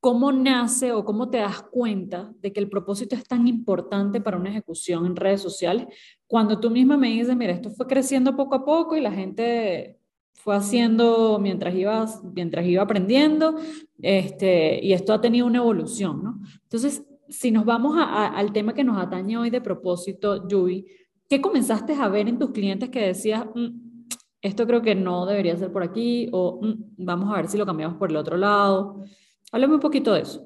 ¿Cómo 0.03 0.33
nace 0.33 0.91
o 0.91 1.05
cómo 1.05 1.31
te 1.31 1.39
das 1.39 1.63
cuenta 1.63 2.35
de 2.41 2.53
que 2.53 2.59
el 2.59 2.69
propósito 2.69 3.15
es 3.15 3.23
tan 3.23 3.47
importante 3.47 4.21
para 4.21 4.37
una 4.37 4.51
ejecución 4.51 5.07
en 5.07 5.15
redes 5.15 5.41
sociales? 5.41 5.87
Cuando 6.27 6.59
tú 6.59 6.71
misma 6.71 6.97
me 6.97 7.11
dices, 7.11 7.37
mira, 7.37 7.53
esto 7.53 7.71
fue 7.71 7.87
creciendo 7.87 8.35
poco 8.35 8.57
a 8.57 8.65
poco 8.65 8.97
y 8.97 9.01
la 9.01 9.13
gente 9.13 10.01
fue 10.35 10.57
haciendo 10.57 11.39
mientras 11.39 11.73
iba, 11.77 12.05
mientras 12.35 12.67
iba 12.67 12.83
aprendiendo, 12.83 13.55
este, 14.01 14.85
y 14.85 14.93
esto 14.93 15.13
ha 15.13 15.21
tenido 15.21 15.47
una 15.47 15.59
evolución, 15.59 16.21
¿no? 16.21 16.41
Entonces, 16.65 17.05
si 17.29 17.53
nos 17.53 17.65
vamos 17.65 17.97
al 17.97 18.53
tema 18.53 18.75
que 18.75 18.83
nos 18.83 19.01
atañe 19.01 19.39
hoy 19.39 19.51
de 19.51 19.61
propósito, 19.61 20.49
Yubi, 20.49 20.85
¿qué 21.33 21.41
comenzaste 21.41 21.95
a 21.95 22.09
ver 22.09 22.29
en 22.29 22.39
tus 22.39 22.51
clientes 22.51 22.91
que 22.91 23.07
decías, 23.07 23.47
mm, 23.55 24.05
esto 24.43 24.67
creo 24.67 24.83
que 24.83 24.95
no 24.95 25.25
debería 25.25 25.57
ser 25.57 25.73
por 25.73 25.83
aquí, 25.83 26.29
o 26.31 26.61
mm, 26.61 27.07
vamos 27.07 27.33
a 27.33 27.37
ver 27.37 27.49
si 27.49 27.57
lo 27.57 27.65
cambiamos 27.65 27.97
por 27.97 28.11
el 28.11 28.19
otro 28.19 28.37
lado? 28.37 29.03
Háblame 29.51 29.77
un 29.77 29.81
poquito 29.81 30.13
de 30.13 30.21
eso. 30.21 30.45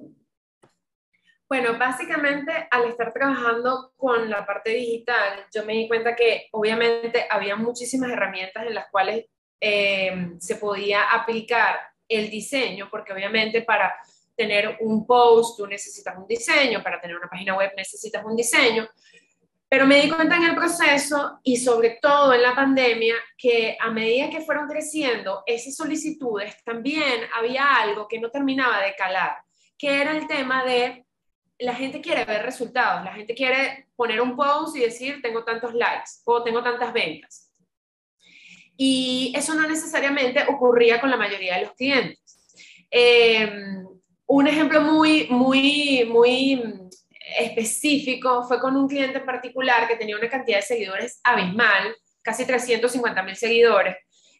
Bueno, 1.49 1.77
básicamente 1.77 2.68
al 2.70 2.85
estar 2.85 3.12
trabajando 3.12 3.94
con 3.96 4.31
la 4.31 4.46
parte 4.46 4.70
digital, 4.70 5.46
yo 5.53 5.64
me 5.64 5.72
di 5.72 5.88
cuenta 5.88 6.14
que 6.14 6.46
obviamente 6.53 7.27
había 7.29 7.57
muchísimas 7.57 8.12
herramientas 8.12 8.64
en 8.64 8.75
las 8.75 8.88
cuales 8.88 9.25
eh, 9.61 10.35
se 10.38 10.55
podía 10.55 11.11
aplicar 11.11 11.81
el 12.09 12.31
diseño, 12.31 12.87
porque 12.92 13.12
obviamente 13.12 13.62
para 13.62 13.92
tener 14.37 14.77
un 14.83 15.05
post 15.05 15.57
tú 15.57 15.66
necesitas 15.66 16.16
un 16.16 16.29
diseño, 16.29 16.81
para 16.81 17.01
tener 17.01 17.16
una 17.16 17.29
página 17.29 17.57
web 17.57 17.72
necesitas 17.77 18.25
un 18.25 18.37
diseño, 18.37 18.87
pero 19.68 19.87
me 19.87 20.00
di 20.00 20.09
cuenta 20.09 20.37
en 20.37 20.44
el 20.44 20.55
proceso 20.55 21.40
y 21.42 21.57
sobre 21.57 21.98
todo 22.00 22.33
en 22.33 22.42
la 22.42 22.55
pandemia 22.55 23.16
que 23.37 23.76
a 23.81 23.90
medida 23.90 24.31
que 24.31 24.40
fueron 24.40 24.68
creciendo 24.68 25.42
esas 25.46 25.74
solicitudes, 25.74 26.62
también 26.64 27.22
había 27.35 27.74
algo 27.74 28.07
que 28.07 28.20
no 28.20 28.31
terminaba 28.31 28.81
de 28.83 28.94
calar, 28.94 29.38
que 29.76 30.00
era 30.00 30.16
el 30.16 30.26
tema 30.29 30.64
de 30.64 31.05
la 31.59 31.74
gente 31.74 32.00
quiere 32.00 32.24
ver 32.24 32.42
resultados, 32.42 33.05
la 33.05 33.14
gente 33.14 33.35
quiere 33.35 33.88
poner 33.96 34.20
un 34.20 34.37
post 34.37 34.76
y 34.76 34.81
decir 34.81 35.20
tengo 35.22 35.42
tantos 35.42 35.74
likes 35.74 36.11
o 36.24 36.42
tengo 36.42 36.62
tantas 36.62 36.92
ventas. 36.92 37.52
Y 38.76 39.33
eso 39.35 39.55
no 39.55 39.66
necesariamente 39.66 40.44
ocurría 40.48 41.00
con 41.00 41.11
la 41.11 41.16
mayoría 41.16 41.57
de 41.57 41.62
los 41.62 41.72
clientes. 41.72 42.46
Em, 42.90 43.87
un 44.26 44.46
ejemplo 44.46 44.83
muy, 44.83 45.29
muy, 45.31 46.05
muy 46.05 46.62
específico 47.37 48.44
fue 48.46 48.61
con 48.61 48.77
un 48.77 48.88
cliente 48.88 49.18
en 49.18 49.27
particular 49.27 49.87
que 49.87 49.96
tenía 49.96 50.16
una 50.16 50.29
cantidad 50.29 50.59
de 50.59 50.62
seguidores 50.62 51.20
abismal, 51.22 51.94
casi 52.22 52.44
350 52.44 53.22
mil 53.22 53.37
seguidores, 53.37 53.96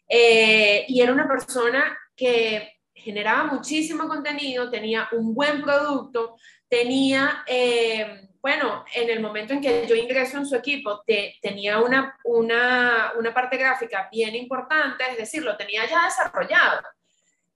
eh, 0.07 0.85
y 0.87 1.01
era 1.01 1.11
una 1.11 1.27
persona 1.27 1.97
que 2.15 2.77
generaba 2.93 3.45
muchísimo 3.45 4.07
contenido, 4.07 4.69
tenía 4.69 5.07
un 5.11 5.33
buen 5.33 5.61
producto, 5.61 6.35
tenía, 6.67 7.43
eh, 7.47 8.27
bueno, 8.41 8.83
en 8.93 9.09
el 9.09 9.21
momento 9.21 9.53
en 9.53 9.61
que 9.61 9.85
yo 9.87 9.95
ingreso 9.95 10.37
en 10.37 10.45
su 10.45 10.55
equipo, 10.55 11.03
tenía 11.41 11.79
una, 11.79 12.17
una, 12.23 13.13
una, 13.17 13.33
parte 13.33 13.57
gráfica 13.57 14.09
bien 14.11 14.35
importante, 14.35 15.03
es 15.11 15.17
decir, 15.17 15.43
lo 15.43 15.55
tenía 15.55 15.85
ya 15.87 16.05
desarrollado, 16.05 16.81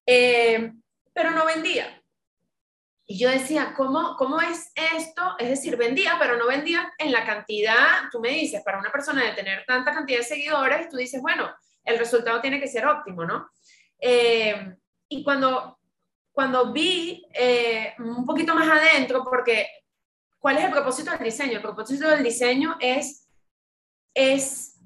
eh, 0.05 0.71
pero 1.13 1.31
no 1.31 1.45
vendía. 1.45 2.00
Y 3.11 3.17
yo 3.17 3.29
decía, 3.29 3.73
¿cómo, 3.75 4.15
¿cómo 4.15 4.39
es 4.39 4.71
esto? 4.95 5.35
Es 5.37 5.49
decir, 5.49 5.75
vendía, 5.75 6.15
pero 6.17 6.37
no 6.37 6.47
vendía 6.47 6.93
en 6.97 7.11
la 7.11 7.25
cantidad, 7.25 8.07
tú 8.09 8.21
me 8.21 8.29
dices, 8.29 8.63
para 8.63 8.79
una 8.79 8.89
persona 8.89 9.25
de 9.25 9.33
tener 9.33 9.65
tanta 9.67 9.91
cantidad 9.91 10.19
de 10.19 10.23
seguidores, 10.23 10.87
tú 10.87 10.95
dices, 10.95 11.21
bueno, 11.21 11.53
el 11.83 11.99
resultado 11.99 12.39
tiene 12.39 12.61
que 12.61 12.69
ser 12.69 12.85
óptimo, 12.85 13.25
¿no? 13.25 13.49
Eh, 13.99 14.77
y 15.09 15.25
cuando, 15.25 15.77
cuando 16.31 16.71
vi 16.71 17.27
eh, 17.33 17.95
un 17.99 18.25
poquito 18.25 18.55
más 18.55 18.69
adentro, 18.69 19.25
porque 19.25 19.67
¿cuál 20.39 20.59
es 20.59 20.63
el 20.63 20.71
propósito 20.71 21.11
del 21.11 21.25
diseño? 21.25 21.57
El 21.57 21.61
propósito 21.61 22.07
del 22.07 22.23
diseño 22.23 22.77
es, 22.79 23.27
es 24.13 24.79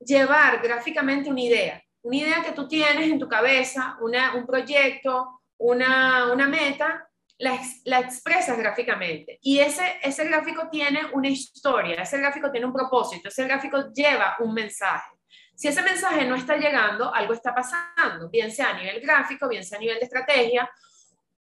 llevar 0.00 0.60
gráficamente 0.60 1.30
una 1.30 1.40
idea, 1.40 1.82
una 2.02 2.16
idea 2.16 2.44
que 2.44 2.52
tú 2.52 2.68
tienes 2.68 3.10
en 3.10 3.18
tu 3.18 3.26
cabeza, 3.26 3.96
una, 4.02 4.34
un 4.34 4.44
proyecto, 4.44 5.40
una, 5.56 6.30
una 6.30 6.46
meta, 6.46 7.08
la, 7.44 7.60
la, 7.84 8.00
expresas 8.00 8.56
gráficamente. 8.56 9.38
Y 9.42 9.58
ese, 9.58 9.98
ese 10.02 10.24
gráfico 10.24 10.68
tiene 10.70 11.00
una 11.12 11.28
historia, 11.28 12.02
ese 12.02 12.18
gráfico 12.18 12.50
tiene 12.50 12.66
un 12.66 12.72
propósito, 12.72 13.28
ese 13.28 13.44
gráfico 13.44 13.92
lleva 13.92 14.36
un 14.40 14.54
mensaje. 14.54 15.10
Si 15.54 15.68
ese 15.68 15.82
mensaje 15.82 16.24
no 16.24 16.36
está 16.36 16.56
llegando, 16.56 17.14
algo 17.14 17.34
está 17.34 17.54
pasando, 17.54 18.30
bien 18.30 18.50
sea 18.50 18.70
a 18.70 18.78
nivel 18.78 18.98
gráfico, 19.00 19.46
bien 19.46 19.62
sea 19.62 19.76
a 19.76 19.80
nivel 19.82 19.98
de 19.98 20.06
estrategia, 20.06 20.68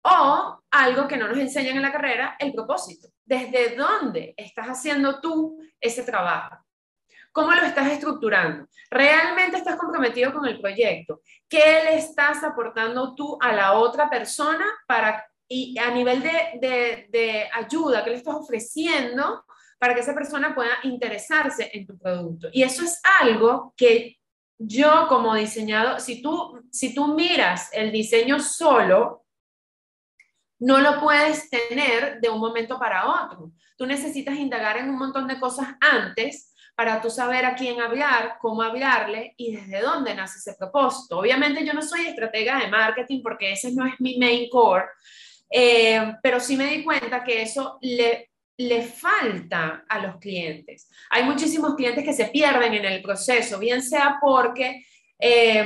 O 0.03 0.59
algo 0.71 1.07
que 1.07 1.15
no 1.15 1.27
nos 1.27 1.37
enseñan 1.37 1.75
en 1.75 1.83
la 1.83 1.91
carrera, 1.91 2.35
el 2.39 2.51
propósito. 2.53 3.09
¿Desde 3.23 3.75
dónde 3.75 4.33
estás 4.35 4.65
haciendo 4.65 5.21
tú 5.21 5.59
ese 5.79 6.01
trabajo? 6.01 6.57
¿Cómo 7.31 7.51
lo 7.51 7.61
estás 7.61 7.91
estructurando? 7.91 8.67
¿Realmente 8.89 9.57
estás 9.57 9.75
comprometido 9.75 10.33
con 10.33 10.47
el 10.47 10.59
proyecto? 10.59 11.21
¿Qué 11.47 11.83
le 11.85 11.97
estás 11.97 12.43
aportando 12.43 13.13
tú 13.13 13.37
a 13.39 13.53
la 13.53 13.73
otra 13.73 14.09
persona 14.09 14.65
para, 14.87 15.30
y 15.53 15.77
a 15.77 15.91
nivel 15.91 16.21
de, 16.21 17.07
de 17.09 17.49
ayuda, 17.53 18.03
qué 18.03 18.11
le 18.11 18.15
estás 18.15 18.35
ofreciendo 18.35 19.43
para 19.77 19.93
que 19.93 19.99
esa 19.99 20.13
persona 20.13 20.55
pueda 20.55 20.77
interesarse 20.83 21.69
en 21.73 21.85
tu 21.85 21.97
producto? 21.97 22.47
Y 22.53 22.63
eso 22.63 22.83
es 22.83 23.01
algo 23.19 23.73
que 23.75 24.17
yo 24.57 25.07
como 25.09 25.35
diseñador, 25.35 25.99
si 25.99 26.21
tú, 26.21 26.61
si 26.71 26.93
tú 26.93 27.15
miras 27.15 27.69
el 27.73 27.91
diseño 27.91 28.39
solo, 28.39 29.25
no 30.59 30.79
lo 30.79 30.99
puedes 30.99 31.49
tener 31.49 32.21
de 32.21 32.29
un 32.29 32.39
momento 32.39 32.77
para 32.77 33.25
otro. 33.25 33.51
Tú 33.75 33.85
necesitas 33.87 34.35
indagar 34.37 34.77
en 34.77 34.89
un 34.89 34.97
montón 34.97 35.27
de 35.27 35.39
cosas 35.39 35.69
antes 35.81 36.53
para 36.75 37.01
tú 37.01 37.09
saber 37.09 37.45
a 37.45 37.55
quién 37.55 37.81
hablar, 37.81 38.37
cómo 38.39 38.61
hablarle 38.61 39.33
y 39.37 39.55
desde 39.55 39.81
dónde 39.81 40.13
nace 40.13 40.37
ese 40.37 40.57
propósito. 40.57 41.17
Obviamente 41.17 41.65
yo 41.65 41.73
no 41.73 41.81
soy 41.81 42.05
estratega 42.05 42.59
de 42.59 42.67
marketing 42.67 43.21
porque 43.23 43.51
ese 43.51 43.73
no 43.73 43.85
es 43.85 43.99
mi 43.99 44.17
main 44.17 44.47
core, 44.49 44.85
eh, 45.51 46.13
pero 46.23 46.39
sí 46.39 46.55
me 46.55 46.65
di 46.67 46.83
cuenta 46.83 47.23
que 47.23 47.41
eso 47.41 47.77
le, 47.81 48.31
le 48.57 48.81
falta 48.83 49.85
a 49.87 49.99
los 49.99 50.17
clientes. 50.17 50.89
Hay 51.09 51.23
muchísimos 51.23 51.75
clientes 51.75 52.03
que 52.03 52.13
se 52.13 52.25
pierden 52.25 52.73
en 52.73 52.85
el 52.85 53.01
proceso, 53.01 53.59
bien 53.59 53.81
sea 53.81 54.17
porque... 54.21 54.85
Eh, 55.19 55.65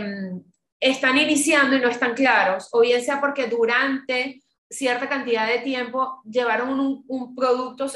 están 0.79 1.17
iniciando 1.17 1.75
y 1.75 1.79
no 1.79 1.89
están 1.89 2.13
claros, 2.13 2.69
o 2.71 2.81
bien 2.81 3.03
sea 3.03 3.19
porque 3.19 3.47
durante 3.47 4.43
cierta 4.69 5.07
cantidad 5.07 5.47
de 5.47 5.59
tiempo 5.59 6.21
llevaron 6.25 6.79
un, 6.79 7.03
un, 7.07 7.35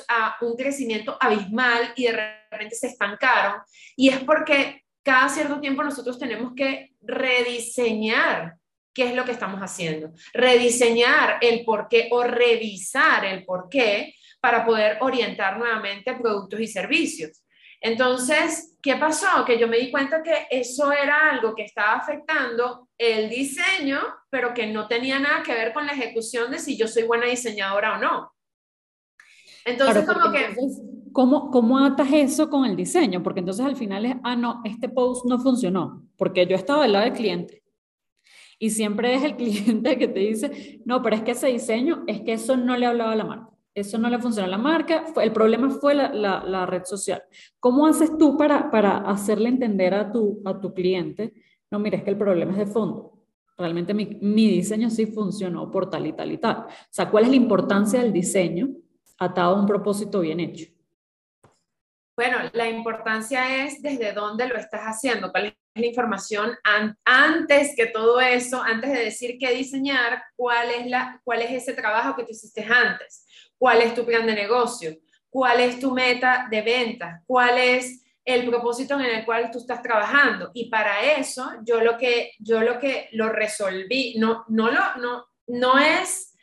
a 0.08 0.38
un 0.42 0.56
crecimiento 0.56 1.18
abismal 1.20 1.94
y 1.96 2.06
de 2.06 2.40
repente 2.52 2.76
se 2.76 2.88
estancaron. 2.88 3.62
Y 3.96 4.10
es 4.10 4.20
porque 4.24 4.84
cada 5.04 5.30
cierto 5.30 5.60
tiempo 5.60 5.84
nosotros 5.84 6.18
tenemos 6.18 6.54
que 6.56 6.94
rediseñar 7.02 8.56
qué 8.94 9.10
es 9.10 9.16
lo 9.16 9.26
que 9.26 9.32
estamos 9.32 9.60
haciendo, 9.62 10.12
rediseñar 10.34 11.38
el 11.42 11.64
por 11.64 11.88
qué 11.88 12.10
o 12.12 12.24
revisar 12.24 13.26
el 13.26 13.46
por 13.46 13.70
qué 13.70 14.14
para 14.40 14.66
poder 14.66 14.98
orientar 15.02 15.58
nuevamente 15.58 16.14
productos 16.14 16.60
y 16.60 16.68
servicios. 16.68 17.44
Entonces, 17.82 18.78
¿qué 18.82 18.96
pasó? 18.96 19.46
Que 19.46 19.58
yo 19.58 19.68
me 19.68 19.78
di 19.78 19.90
cuenta 19.90 20.22
que 20.22 20.48
eso 20.50 20.92
era 20.92 21.30
algo 21.32 21.56
que 21.56 21.64
estaba 21.64 21.94
afectando 21.94 22.90
el 22.98 23.30
diseño, 23.30 24.00
pero 24.30 24.54
que 24.54 24.68
no 24.68 24.88
tenía 24.88 25.20
nada 25.20 25.44
que 25.44 25.54
ver 25.54 25.74
con 25.74 25.86
la 25.86 25.94
ejecución 25.94 26.52
de 26.52 26.60
si 26.60 26.78
yo 26.78 26.88
soy 26.88 27.04
buena 27.04 27.28
diseñadora 27.28 27.98
o 27.98 28.02
no. 28.02 28.34
Entonces, 29.64 30.06
como 30.06 30.32
que... 30.32 30.56
¿cómo, 31.14 31.52
¿Cómo 31.52 31.80
atas 31.80 32.10
eso 32.12 32.50
con 32.50 32.66
el 32.66 32.76
diseño? 32.76 33.24
Porque 33.24 33.40
entonces 33.40 33.66
al 33.66 33.78
final 33.78 34.06
es, 34.06 34.16
ah, 34.24 34.36
no, 34.36 34.62
este 34.66 34.90
post 34.90 35.26
no 35.26 35.40
funcionó, 35.40 36.04
porque 36.18 36.46
yo 36.46 36.56
estaba 36.56 36.84
del 36.84 36.94
lado 36.94 37.06
del 37.06 37.14
cliente. 37.14 37.59
Y 38.60 38.70
siempre 38.70 39.16
es 39.16 39.24
el 39.24 39.36
cliente 39.38 39.98
que 39.98 40.08
te 40.08 40.20
dice, 40.20 40.82
no, 40.86 41.02
pero 41.02 41.16
es 41.16 41.24
que 41.24 41.32
ese 41.32 41.48
diseño, 41.48 42.04
es 42.06 42.22
que 42.22 42.34
eso 42.34 42.58
no 42.58 42.78
le 42.78 42.86
hablaba 42.86 43.14
a 43.14 43.16
la 43.16 43.24
marca 43.24 43.50
eso 43.80 43.98
no 43.98 44.10
le 44.10 44.20
funcionó 44.20 44.48
a 44.48 44.52
la 44.52 44.58
marca, 44.58 45.06
el 45.22 45.32
problema 45.32 45.70
fue 45.70 45.94
la, 45.94 46.66
red 46.66 46.84
social. 46.86 47.24
¿Cómo 47.60 47.88
haces 47.88 48.18
tú 48.18 48.38
para, 48.38 48.70
para 48.70 48.98
hacerle 48.98 49.50
entender 49.50 49.94
a 49.94 50.12
tu, 50.12 50.42
a 50.46 50.60
tu 50.60 50.74
cliente, 50.74 51.34
no, 51.72 51.80
mira, 51.80 51.98
es 51.98 52.04
que 52.04 52.10
el 52.10 52.18
problema 52.18 52.52
es 52.52 52.58
de 52.58 52.66
fondo? 52.66 53.14
Realmente 53.58 53.94
mi, 53.94 54.18
mi 54.22 54.50
diseño 54.50 54.90
sí 54.90 55.06
funcionó 55.06 55.70
por 55.70 55.90
tal 55.90 56.08
y 56.08 56.14
tal 56.14 56.32
y 56.32 56.38
tal. 56.38 56.58
O 56.58 56.68
sea, 56.90 57.10
¿cuál 57.10 57.26
es 57.26 57.30
la 57.30 57.36
importancia 57.36 58.02
del 58.02 58.14
diseño 58.14 58.70
atado 59.18 59.56
a 59.56 59.60
un 59.60 59.68
propósito 59.68 60.22
bien 60.22 60.40
hecho? 60.40 60.72
Bueno, 62.16 62.38
la 62.54 62.70
importancia 62.70 63.64
es 63.66 63.82
desde 63.82 64.14
dónde 64.14 64.48
lo 64.48 64.58
estás 64.58 64.82
haciendo, 64.82 65.32
cuál 65.32 65.46
es 65.48 65.54
la 65.76 65.86
información 65.86 66.58
antes 67.06 67.74
que 67.76 67.86
todo 67.88 68.20
eso, 68.20 68.62
antes 68.62 68.92
de 68.92 69.06
decir 69.06 69.38
qué 69.40 69.54
diseñar, 69.54 70.24
cuál 70.36 70.70
es, 70.72 70.88
la, 70.88 71.22
cuál 71.24 71.42
es 71.42 71.52
ese 71.52 71.74
trabajo 71.74 72.16
que 72.16 72.24
tú 72.24 72.32
hiciste 72.32 72.64
antes 72.64 73.26
cuál 73.60 73.82
es 73.82 73.94
tu 73.94 74.06
plan 74.06 74.26
de 74.26 74.34
negocio, 74.34 74.98
cuál 75.30 75.60
es 75.60 75.80
tu 75.80 75.92
meta 75.92 76.48
de 76.50 76.62
venta, 76.64 77.22
cuál 77.28 77.60
es 77.60 78.04
el 78.26 78.48
propósito 78.48 79.00
en 79.00 79.06
el 79.06 79.26
cual 79.26 79.52
tú 79.52 79.60
estás 79.60 79.84
trabajando. 79.84 80.50
Y 80.54 80.70
para 80.70 81.04
eso, 81.14 81.52
yo 81.64 81.82
lo 81.82 81.98
que, 81.98 82.34
yo 82.40 82.62
lo, 82.62 82.80
que 82.80 83.10
lo 83.12 83.30
resolví, 83.30 84.16
no, 84.18 84.46
no, 84.48 84.72
lo, 84.72 84.96
no, 84.96 85.26
no 85.48 85.78
es 85.78 86.34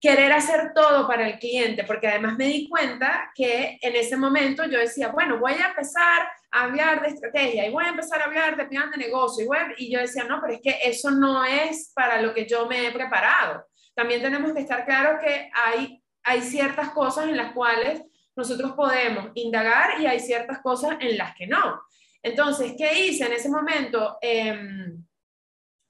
querer 0.00 0.32
hacer 0.32 0.72
todo 0.74 1.06
para 1.08 1.26
el 1.28 1.38
cliente, 1.38 1.84
porque 1.84 2.06
además 2.06 2.36
me 2.36 2.46
di 2.46 2.68
cuenta 2.68 3.32
que 3.34 3.78
en 3.80 3.96
ese 3.96 4.16
momento 4.16 4.64
yo 4.66 4.78
decía, 4.78 5.08
bueno, 5.08 5.40
voy 5.40 5.54
a 5.54 5.68
empezar 5.68 6.28
hablar 6.64 7.02
de 7.02 7.08
estrategia 7.08 7.66
y 7.66 7.72
voy 7.72 7.84
a 7.84 7.90
empezar 7.90 8.20
a 8.20 8.24
hablar 8.24 8.56
de 8.56 8.66
plan 8.66 8.90
de 8.90 8.98
negocio 8.98 9.46
y, 9.78 9.84
y 9.84 9.92
yo 9.92 10.00
decía, 10.00 10.24
no, 10.24 10.40
pero 10.40 10.54
es 10.54 10.60
que 10.62 10.78
eso 10.82 11.10
no 11.10 11.44
es 11.44 11.92
para 11.94 12.20
lo 12.20 12.34
que 12.34 12.46
yo 12.46 12.66
me 12.66 12.86
he 12.86 12.92
preparado. 12.92 13.66
También 13.94 14.22
tenemos 14.22 14.52
que 14.52 14.60
estar 14.60 14.84
claros 14.84 15.20
que 15.22 15.50
hay 15.54 16.02
hay 16.26 16.42
ciertas 16.42 16.90
cosas 16.90 17.28
en 17.28 17.36
las 17.36 17.52
cuales 17.52 18.02
nosotros 18.34 18.72
podemos 18.72 19.30
indagar 19.34 20.00
y 20.00 20.06
hay 20.06 20.20
ciertas 20.20 20.58
cosas 20.58 20.96
en 21.00 21.16
las 21.16 21.34
que 21.36 21.46
no. 21.46 21.80
Entonces, 22.20 22.74
¿qué 22.76 23.06
hice 23.06 23.24
en 23.24 23.32
ese 23.32 23.48
momento? 23.48 24.18
Eh, 24.20 24.58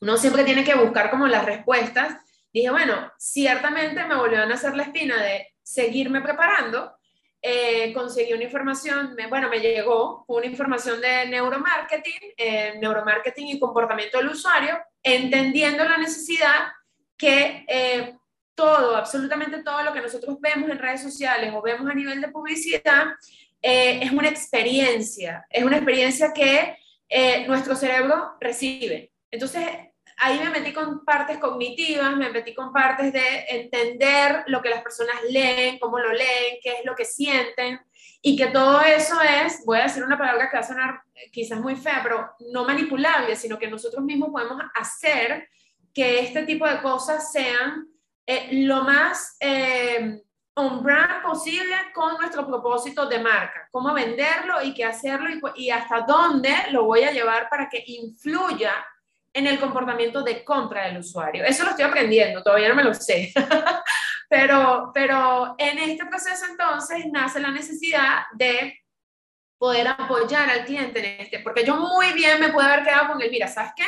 uno 0.00 0.16
siempre 0.18 0.44
tiene 0.44 0.62
que 0.62 0.74
buscar 0.74 1.10
como 1.10 1.26
las 1.26 1.46
respuestas. 1.46 2.18
Dije, 2.52 2.70
bueno, 2.70 3.10
ciertamente 3.18 4.04
me 4.04 4.14
volvieron 4.14 4.52
a 4.52 4.54
hacer 4.54 4.76
la 4.76 4.84
espina 4.84 5.20
de 5.22 5.48
seguirme 5.62 6.20
preparando. 6.20 6.95
Eh, 7.48 7.92
conseguí 7.92 8.32
una 8.32 8.42
información, 8.42 9.16
bueno, 9.28 9.48
me 9.48 9.60
llegó 9.60 10.24
una 10.26 10.46
información 10.46 11.00
de 11.00 11.26
neuromarketing, 11.26 12.32
eh, 12.36 12.74
neuromarketing 12.80 13.46
y 13.46 13.60
comportamiento 13.60 14.18
del 14.18 14.30
usuario, 14.30 14.76
entendiendo 15.00 15.84
la 15.84 15.96
necesidad 15.96 16.72
que 17.16 17.64
eh, 17.68 18.16
todo, 18.52 18.96
absolutamente 18.96 19.62
todo 19.62 19.84
lo 19.84 19.92
que 19.92 20.00
nosotros 20.00 20.40
vemos 20.40 20.68
en 20.68 20.80
redes 20.80 21.02
sociales 21.02 21.52
o 21.54 21.62
vemos 21.62 21.88
a 21.88 21.94
nivel 21.94 22.20
de 22.20 22.32
publicidad 22.32 23.14
es 23.62 24.10
una 24.10 24.28
experiencia, 24.28 25.46
es 25.48 25.62
una 25.62 25.76
experiencia 25.76 26.32
que 26.32 26.76
nuestro 27.46 27.76
cerebro 27.76 28.36
recibe. 28.40 29.12
Entonces, 29.30 29.68
ahí 30.18 30.38
me 30.38 30.50
metí 30.50 30.72
con 30.72 31.04
partes 31.04 31.38
cognitivas, 31.38 32.16
me 32.16 32.30
metí 32.30 32.54
con 32.54 32.72
partes 32.72 33.12
de 33.12 33.46
entender 33.48 34.44
lo 34.46 34.62
que 34.62 34.70
las 34.70 34.82
personas 34.82 35.16
leen, 35.28 35.78
cómo 35.78 35.98
lo 35.98 36.12
leen, 36.12 36.58
qué 36.62 36.78
es 36.78 36.84
lo 36.84 36.94
que 36.94 37.04
sienten, 37.04 37.80
y 38.22 38.36
que 38.36 38.46
todo 38.46 38.80
eso 38.80 39.20
es, 39.20 39.64
voy 39.64 39.78
a 39.78 39.84
decir 39.84 40.02
una 40.02 40.18
palabra 40.18 40.48
que 40.50 40.56
va 40.56 40.62
a 40.62 40.66
sonar 40.66 41.02
quizás 41.30 41.60
muy 41.60 41.76
fea, 41.76 42.00
pero 42.02 42.30
no 42.52 42.64
manipulable, 42.64 43.36
sino 43.36 43.58
que 43.58 43.68
nosotros 43.68 44.04
mismos 44.04 44.30
podemos 44.30 44.60
hacer 44.74 45.48
que 45.94 46.20
este 46.20 46.44
tipo 46.44 46.66
de 46.66 46.82
cosas 46.82 47.30
sean 47.30 47.86
eh, 48.26 48.48
lo 48.64 48.82
más 48.82 49.36
eh, 49.38 50.22
on 50.54 50.86
posible 51.22 51.76
con 51.94 52.16
nuestro 52.16 52.46
propósito 52.46 53.06
de 53.06 53.18
marca, 53.18 53.68
cómo 53.70 53.92
venderlo 53.92 54.62
y 54.62 54.72
qué 54.72 54.84
hacerlo 54.84 55.28
y 55.54 55.70
hasta 55.70 56.00
dónde 56.00 56.52
lo 56.70 56.84
voy 56.84 57.04
a 57.04 57.12
llevar 57.12 57.48
para 57.50 57.68
que 57.68 57.84
influya 57.86 58.72
en 59.36 59.46
el 59.46 59.60
comportamiento 59.60 60.22
de 60.22 60.42
compra 60.42 60.86
del 60.86 60.96
usuario. 60.96 61.44
Eso 61.44 61.64
lo 61.64 61.70
estoy 61.70 61.84
aprendiendo, 61.84 62.42
todavía 62.42 62.70
no 62.70 62.74
me 62.74 62.84
lo 62.84 62.94
sé. 62.94 63.34
pero, 64.30 64.90
pero 64.94 65.54
en 65.58 65.78
este 65.78 66.06
proceso 66.06 66.46
entonces 66.50 67.04
nace 67.12 67.38
la 67.38 67.50
necesidad 67.50 68.22
de 68.32 68.80
poder 69.58 69.88
apoyar 69.88 70.48
al 70.48 70.64
cliente 70.64 71.00
en 71.00 71.20
este, 71.20 71.40
porque 71.40 71.66
yo 71.66 71.76
muy 71.76 72.14
bien 72.14 72.40
me 72.40 72.50
puedo 72.50 72.66
haber 72.66 72.82
quedado 72.82 73.08
con 73.08 73.20
él, 73.20 73.30
mira, 73.30 73.46
¿sabes 73.46 73.72
qué? 73.76 73.84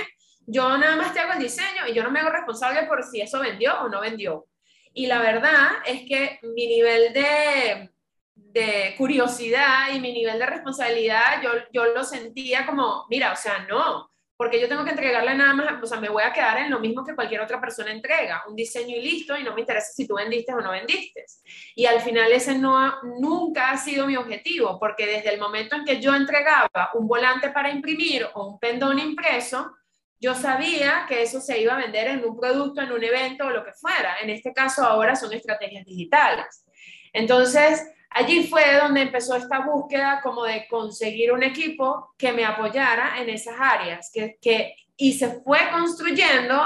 Yo 0.47 0.77
nada 0.77 0.97
más 0.97 1.15
te 1.15 1.21
hago 1.21 1.33
el 1.33 1.39
diseño 1.39 1.87
y 1.89 1.95
yo 1.95 2.03
no 2.03 2.11
me 2.11 2.21
hago 2.21 2.31
responsable 2.31 2.83
por 2.83 3.03
si 3.03 3.23
eso 3.23 3.41
vendió 3.41 3.81
o 3.81 3.89
no 3.89 4.03
vendió. 4.03 4.47
Y 4.93 5.07
la 5.07 5.19
verdad 5.19 5.69
es 5.87 6.03
que 6.03 6.41
mi 6.43 6.67
nivel 6.67 7.15
de, 7.15 7.91
de 8.35 8.95
curiosidad 8.99 9.95
y 9.95 10.01
mi 10.01 10.13
nivel 10.13 10.39
de 10.39 10.47
responsabilidad, 10.47 11.43
yo, 11.43 11.53
yo 11.73 11.87
lo 11.95 12.05
sentía 12.05 12.67
como, 12.67 13.07
mira, 13.09 13.33
o 13.33 13.37
sea, 13.37 13.61
no, 13.61 14.11
porque 14.39 14.61
yo 14.61 14.69
tengo 14.69 14.85
que 14.85 14.91
entregarle 14.91 15.35
nada 15.35 15.53
más, 15.53 15.83
o 15.83 15.87
sea, 15.87 15.99
me 15.99 16.09
voy 16.09 16.23
a 16.23 16.33
quedar 16.33 16.59
en 16.59 16.71
lo 16.71 16.79
mismo 16.79 17.05
que 17.05 17.17
cualquier 17.17 17.41
otra 17.41 17.61
persona 17.61 17.91
entrega, 17.91 18.45
un 18.47 18.55
diseño 18.55 18.97
y 18.97 19.01
listo, 19.01 19.37
y 19.37 19.43
no 19.43 19.53
me 19.53 19.63
interesa 19.63 19.91
si 19.93 20.07
tú 20.07 20.15
vendiste 20.15 20.55
o 20.55 20.61
no 20.61 20.71
vendiste. 20.71 21.27
Y 21.75 21.87
al 21.87 22.01
final 22.01 22.31
ese 22.31 22.57
no 22.57 23.03
nunca 23.19 23.73
ha 23.73 23.77
sido 23.77 24.07
mi 24.07 24.17
objetivo, 24.17 24.79
porque 24.79 25.07
desde 25.07 25.35
el 25.35 25.41
momento 25.41 25.75
en 25.75 25.85
que 25.85 26.01
yo 26.01 26.15
entregaba 26.15 26.91
un 26.95 27.09
volante 27.09 27.51
para 27.51 27.69
imprimir 27.69 28.29
o 28.33 28.47
un 28.47 28.61
pendón 28.61 29.01
impreso, 29.01 29.73
yo 30.21 30.37
sabía 30.37 31.05
que 31.09 31.23
eso 31.23 31.41
se 31.41 31.61
iba 31.61 31.75
a 31.75 31.79
vender 31.79 32.07
en 32.07 32.25
un 32.25 32.39
producto, 32.39 32.81
en 32.81 32.93
un 32.93 33.03
evento 33.03 33.45
o 33.45 33.51
lo 33.51 33.65
que 33.65 33.73
fuera. 33.73 34.21
En 34.21 34.31
este 34.31 34.53
caso 34.53 34.85
ahora 34.85 35.17
son 35.17 35.33
estrategias 35.33 35.85
digitales. 35.85 36.65
Entonces, 37.13 37.85
allí 38.11 38.47
fue 38.47 38.77
donde 38.77 39.03
empezó 39.03 39.37
esta 39.37 39.61
búsqueda 39.61 40.21
como 40.23 40.45
de 40.45 40.67
conseguir 40.69 41.33
un 41.33 41.43
equipo 41.43 42.15
que 42.17 42.33
me 42.33 42.45
apoyara 42.45 43.21
en 43.21 43.29
esas 43.29 43.57
áreas, 43.59 44.11
que, 44.13 44.75
y 44.97 45.13
se 45.13 45.41
fue 45.43 45.59
construyendo 45.71 46.61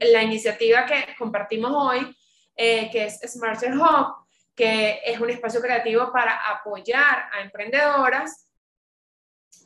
la 0.00 0.22
iniciativa 0.22 0.86
que 0.86 1.14
compartimos 1.18 1.72
hoy, 1.74 2.16
eh, 2.56 2.90
que 2.90 3.06
es 3.06 3.20
Smarter 3.26 3.76
Hub, 3.76 4.26
que 4.54 5.00
es 5.04 5.18
un 5.18 5.30
espacio 5.30 5.60
creativo 5.60 6.12
para 6.12 6.48
apoyar 6.50 7.28
a 7.32 7.40
emprendedoras 7.40 8.46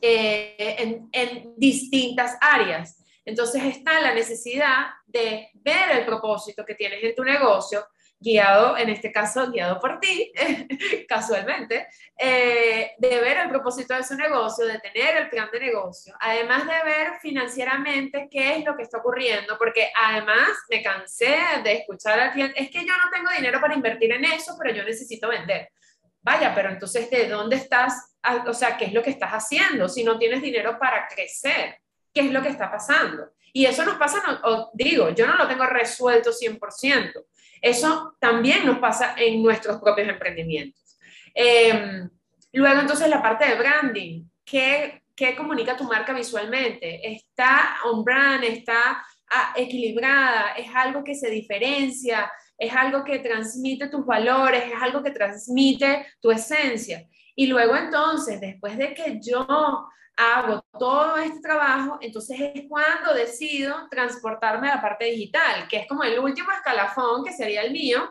eh, 0.00 0.76
en, 0.78 1.08
en 1.12 1.54
distintas 1.56 2.36
áreas. 2.40 3.02
Entonces 3.24 3.62
está 3.64 4.00
la 4.00 4.14
necesidad 4.14 4.86
de 5.06 5.50
ver 5.54 5.90
el 5.90 6.06
propósito 6.06 6.64
que 6.64 6.76
tienes 6.76 7.02
en 7.02 7.14
tu 7.14 7.24
negocio, 7.24 7.86
guiado, 8.18 8.76
en 8.78 8.88
este 8.88 9.12
caso, 9.12 9.50
guiado 9.50 9.78
por 9.78 10.00
ti, 10.00 10.32
casualmente, 11.08 11.88
eh, 12.18 12.92
de 12.96 13.20
ver 13.20 13.38
el 13.38 13.48
propósito 13.48 13.94
de 13.94 14.02
su 14.02 14.14
negocio, 14.14 14.66
de 14.66 14.78
tener 14.78 15.16
el 15.16 15.28
plan 15.28 15.48
de 15.52 15.60
negocio, 15.60 16.14
además 16.20 16.66
de 16.66 16.82
ver 16.84 17.12
financieramente 17.20 18.28
qué 18.30 18.56
es 18.56 18.64
lo 18.64 18.76
que 18.76 18.84
está 18.84 18.98
ocurriendo, 18.98 19.58
porque 19.58 19.90
además 19.94 20.48
me 20.70 20.82
cansé 20.82 21.36
de 21.62 21.74
escuchar 21.74 22.18
al 22.18 22.32
cliente, 22.32 22.60
es 22.60 22.70
que 22.70 22.86
yo 22.86 22.96
no 22.96 23.10
tengo 23.12 23.30
dinero 23.30 23.60
para 23.60 23.74
invertir 23.74 24.12
en 24.12 24.24
eso, 24.24 24.56
pero 24.60 24.74
yo 24.74 24.84
necesito 24.84 25.28
vender. 25.28 25.70
Vaya, 26.22 26.52
pero 26.54 26.70
entonces, 26.70 27.08
¿de 27.08 27.28
dónde 27.28 27.56
estás? 27.56 28.16
Ah, 28.22 28.44
o 28.48 28.54
sea, 28.54 28.76
¿qué 28.76 28.86
es 28.86 28.92
lo 28.92 29.02
que 29.02 29.10
estás 29.10 29.30
haciendo 29.30 29.88
si 29.88 30.02
no 30.02 30.18
tienes 30.18 30.42
dinero 30.42 30.76
para 30.78 31.06
crecer? 31.06 31.78
¿Qué 32.12 32.22
es 32.22 32.32
lo 32.32 32.42
que 32.42 32.48
está 32.48 32.68
pasando? 32.68 33.30
Y 33.52 33.64
eso 33.64 33.84
nos 33.84 33.96
pasa, 33.96 34.40
o 34.42 34.70
digo, 34.74 35.10
yo 35.10 35.26
no 35.26 35.36
lo 35.36 35.46
tengo 35.46 35.64
resuelto 35.66 36.30
100%, 36.30 37.24
eso 37.68 38.16
también 38.20 38.64
nos 38.64 38.78
pasa 38.78 39.14
en 39.16 39.42
nuestros 39.42 39.80
propios 39.80 40.08
emprendimientos. 40.08 40.98
Em, 41.34 42.08
luego, 42.52 42.80
entonces, 42.80 43.08
la 43.08 43.22
parte 43.22 43.48
de 43.48 43.56
branding. 43.56 44.24
¿Qué, 44.44 45.02
¿Qué 45.14 45.34
comunica 45.34 45.76
tu 45.76 45.84
marca 45.84 46.12
visualmente? 46.12 47.00
¿Está 47.10 47.78
on 47.84 48.04
brand? 48.04 48.44
¿Está 48.44 49.04
ah, 49.30 49.52
equilibrada? 49.56 50.52
¿Es 50.52 50.68
algo 50.74 51.02
que 51.02 51.14
se 51.14 51.28
diferencia? 51.28 52.30
¿Es 52.56 52.72
algo 52.72 53.02
que 53.02 53.18
transmite 53.18 53.88
tus 53.88 54.06
valores? 54.06 54.64
¿Es 54.64 54.80
algo 54.80 55.02
que 55.02 55.10
transmite 55.10 56.06
tu 56.20 56.30
esencia? 56.30 57.06
Y 57.36 57.46
luego 57.46 57.76
entonces, 57.76 58.40
después 58.40 58.76
de 58.78 58.94
que 58.94 59.20
yo 59.22 59.46
hago 60.16 60.64
todo 60.78 61.18
este 61.18 61.40
trabajo, 61.40 61.98
entonces 62.00 62.40
es 62.40 62.62
cuando 62.66 63.12
decido 63.12 63.86
transportarme 63.90 64.70
a 64.70 64.76
la 64.76 64.80
parte 64.80 65.04
digital, 65.04 65.68
que 65.68 65.76
es 65.76 65.86
como 65.86 66.02
el 66.02 66.18
último 66.18 66.50
escalafón 66.50 67.22
que 67.22 67.32
sería 67.32 67.62
el 67.62 67.72
mío, 67.72 68.10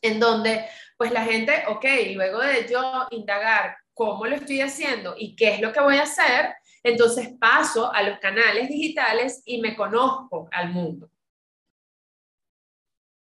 en 0.00 0.18
donde 0.18 0.64
pues 0.96 1.12
la 1.12 1.22
gente, 1.22 1.64
ok, 1.68 1.84
luego 2.14 2.40
de 2.40 2.66
yo 2.68 3.06
indagar 3.10 3.76
cómo 3.92 4.24
lo 4.24 4.36
estoy 4.36 4.62
haciendo 4.62 5.14
y 5.16 5.36
qué 5.36 5.54
es 5.54 5.60
lo 5.60 5.70
que 5.70 5.80
voy 5.80 5.98
a 5.98 6.04
hacer, 6.04 6.54
entonces 6.82 7.34
paso 7.38 7.92
a 7.92 8.02
los 8.02 8.18
canales 8.18 8.68
digitales 8.68 9.42
y 9.44 9.60
me 9.60 9.76
conozco 9.76 10.48
al 10.50 10.70
mundo. 10.70 11.11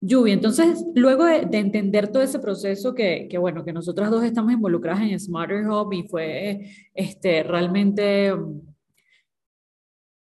Yubi, 0.02 0.32
entonces, 0.32 0.86
luego 0.96 1.26
de, 1.26 1.48
entender 1.52 2.10
todo 2.10 2.24
ese 2.24 2.40
proceso 2.40 2.96
que, 2.96 3.28
que, 3.30 3.38
bueno, 3.38 3.66
que 3.66 3.74
nosotras 3.74 4.10
dos 4.10 4.24
estamos 4.24 4.54
involucradas 4.54 5.02
en 5.02 5.20
Smarter 5.20 5.68
Hub 5.68 5.92
y 5.94 6.04
fue 6.08 6.72
este, 6.94 7.44
realmente 7.44 8.32
un, 8.32 8.64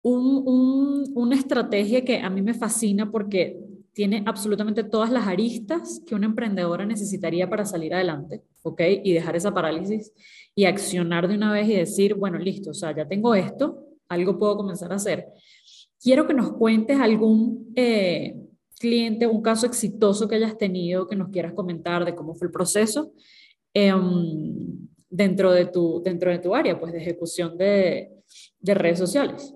un, 0.02 1.12
una 1.14 1.36
estrategia 1.36 2.02
que 2.02 2.18
a 2.18 2.30
mí 2.30 2.40
me 2.40 2.54
fascina 2.54 3.10
porque 3.10 3.58
tiene 3.92 4.22
absolutamente 4.26 4.84
todas 4.84 5.10
las 5.10 5.26
aristas 5.26 6.00
que 6.06 6.14
una 6.14 6.26
emprendedora 6.26 6.86
necesitaría 6.86 7.50
para 7.50 7.66
salir 7.66 7.92
adelante, 7.92 8.42
¿ok? 8.62 8.80
Y 9.04 9.12
dejar 9.12 9.36
esa 9.36 9.52
parálisis 9.52 10.12
y 10.54 10.64
accionar 10.64 11.28
de 11.28 11.34
una 11.34 11.52
vez 11.52 11.68
y 11.68 11.74
decir, 11.74 12.14
bueno, 12.14 12.38
listo, 12.38 12.70
o 12.70 12.74
sea, 12.74 12.96
ya 12.96 13.06
tengo 13.06 13.34
esto, 13.34 13.84
algo 14.08 14.38
puedo 14.38 14.56
comenzar 14.56 14.92
a 14.92 14.96
hacer. 14.96 15.26
Quiero 16.00 16.26
que 16.26 16.32
nos 16.32 16.52
cuentes 16.52 16.98
algún... 16.98 17.72
Eh, 17.76 18.47
cliente, 18.78 19.26
un 19.26 19.42
caso 19.42 19.66
exitoso 19.66 20.28
que 20.28 20.36
hayas 20.36 20.56
tenido 20.56 21.06
que 21.06 21.16
nos 21.16 21.30
quieras 21.30 21.52
comentar 21.52 22.04
de 22.04 22.14
cómo 22.14 22.34
fue 22.34 22.46
el 22.46 22.52
proceso 22.52 23.12
em, 23.74 24.54
dentro, 25.08 25.52
de 25.52 25.66
tu, 25.66 26.02
dentro 26.02 26.30
de 26.30 26.38
tu 26.38 26.54
área, 26.54 26.78
pues 26.78 26.92
de 26.92 26.98
ejecución 26.98 27.56
de, 27.58 28.10
de 28.60 28.74
redes 28.74 28.98
sociales. 28.98 29.54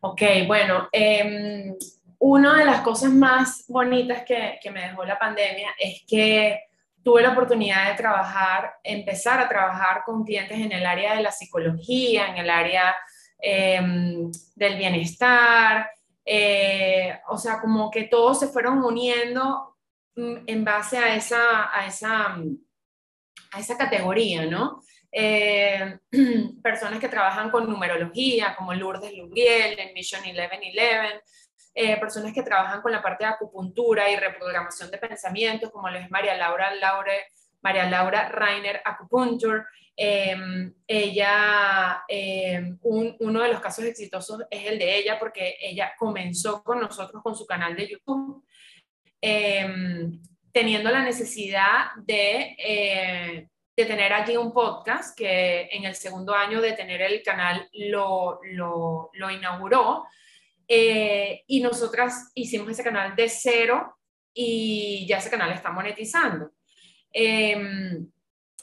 Ok, 0.00 0.22
bueno, 0.46 0.88
eh, 0.92 1.74
una 2.18 2.58
de 2.58 2.64
las 2.64 2.80
cosas 2.82 3.10
más 3.10 3.64
bonitas 3.68 4.22
que, 4.24 4.58
que 4.62 4.70
me 4.70 4.82
dejó 4.82 5.04
la 5.04 5.18
pandemia 5.18 5.70
es 5.78 6.02
que 6.06 6.60
tuve 7.02 7.22
la 7.22 7.30
oportunidad 7.30 7.90
de 7.90 7.96
trabajar, 7.96 8.74
empezar 8.82 9.40
a 9.40 9.48
trabajar 9.48 10.02
con 10.04 10.24
clientes 10.24 10.58
en 10.58 10.72
el 10.72 10.84
área 10.84 11.14
de 11.14 11.22
la 11.22 11.32
psicología, 11.32 12.28
en 12.28 12.38
el 12.38 12.50
área 12.50 12.94
em, 13.40 14.30
del 14.56 14.76
bienestar, 14.76 15.88
eh, 16.30 17.20
o 17.28 17.38
sea, 17.38 17.58
como 17.58 17.90
que 17.90 18.04
todos 18.04 18.38
se 18.38 18.48
fueron 18.48 18.84
uniendo 18.84 19.78
mm, 20.14 20.36
en 20.46 20.62
base 20.62 20.98
a 20.98 21.16
esa, 21.16 21.74
a 21.74 21.86
esa, 21.86 22.28
mm, 22.28 22.58
a 23.52 23.60
esa 23.60 23.78
categoría, 23.78 24.44
¿no? 24.44 24.82
Eh, 25.10 25.98
personas 26.62 27.00
que 27.00 27.08
trabajan 27.08 27.50
con 27.50 27.66
numerología, 27.66 28.54
como 28.56 28.74
Lourdes 28.74 29.16
Lubriel 29.16 29.78
en 29.78 29.94
Mission 29.94 30.20
1111, 30.20 31.22
eh, 31.74 31.96
personas 31.98 32.34
que 32.34 32.42
trabajan 32.42 32.82
con 32.82 32.92
la 32.92 33.00
parte 33.00 33.24
de 33.24 33.30
acupuntura 33.30 34.10
y 34.10 34.16
reprogramación 34.16 34.90
de 34.90 34.98
pensamientos, 34.98 35.70
como 35.70 35.88
lo 35.88 35.98
es 35.98 36.10
María 36.10 36.36
Laura, 36.36 36.74
Laure, 36.74 37.28
María 37.62 37.88
Laura 37.88 38.28
Rainer 38.28 38.82
Acupuncture, 38.84 39.64
Em, 40.00 40.72
ella, 40.86 42.04
em, 42.06 42.78
uno 42.82 43.42
de 43.42 43.48
los 43.48 43.60
casos 43.60 43.84
exitosos 43.84 44.44
es 44.48 44.66
el 44.66 44.78
de 44.78 44.96
ella 44.96 45.18
porque 45.18 45.56
ella 45.60 45.92
comenzó 45.98 46.62
con 46.62 46.78
nosotros 46.78 47.20
con 47.20 47.34
su 47.34 47.44
canal 47.44 47.74
de 47.74 47.88
YouTube, 47.88 48.44
em, 49.20 50.22
teniendo 50.52 50.88
la 50.90 51.02
necesidad 51.02 51.86
de, 51.96 52.54
eh, 52.58 53.48
de, 53.76 53.84
tener 53.86 54.12
allí 54.12 54.36
un 54.36 54.52
podcast 54.52 55.18
que 55.18 55.68
en 55.72 55.84
el 55.84 55.96
segundo 55.96 56.32
año 56.32 56.60
de 56.60 56.74
tener 56.74 57.02
el 57.02 57.20
canal 57.24 57.68
lo, 57.72 58.38
lo, 58.52 59.10
lo 59.14 59.30
inauguró. 59.32 60.04
Eh, 60.68 61.42
y 61.48 61.60
nosotras 61.60 62.30
hicimos 62.36 62.68
ese 62.68 62.84
canal 62.84 63.16
de 63.16 63.28
cero 63.28 63.96
y 64.32 65.06
ya 65.08 65.18
ese 65.18 65.30
canal 65.30 65.50
está 65.50 65.72
monetizando. 65.72 66.52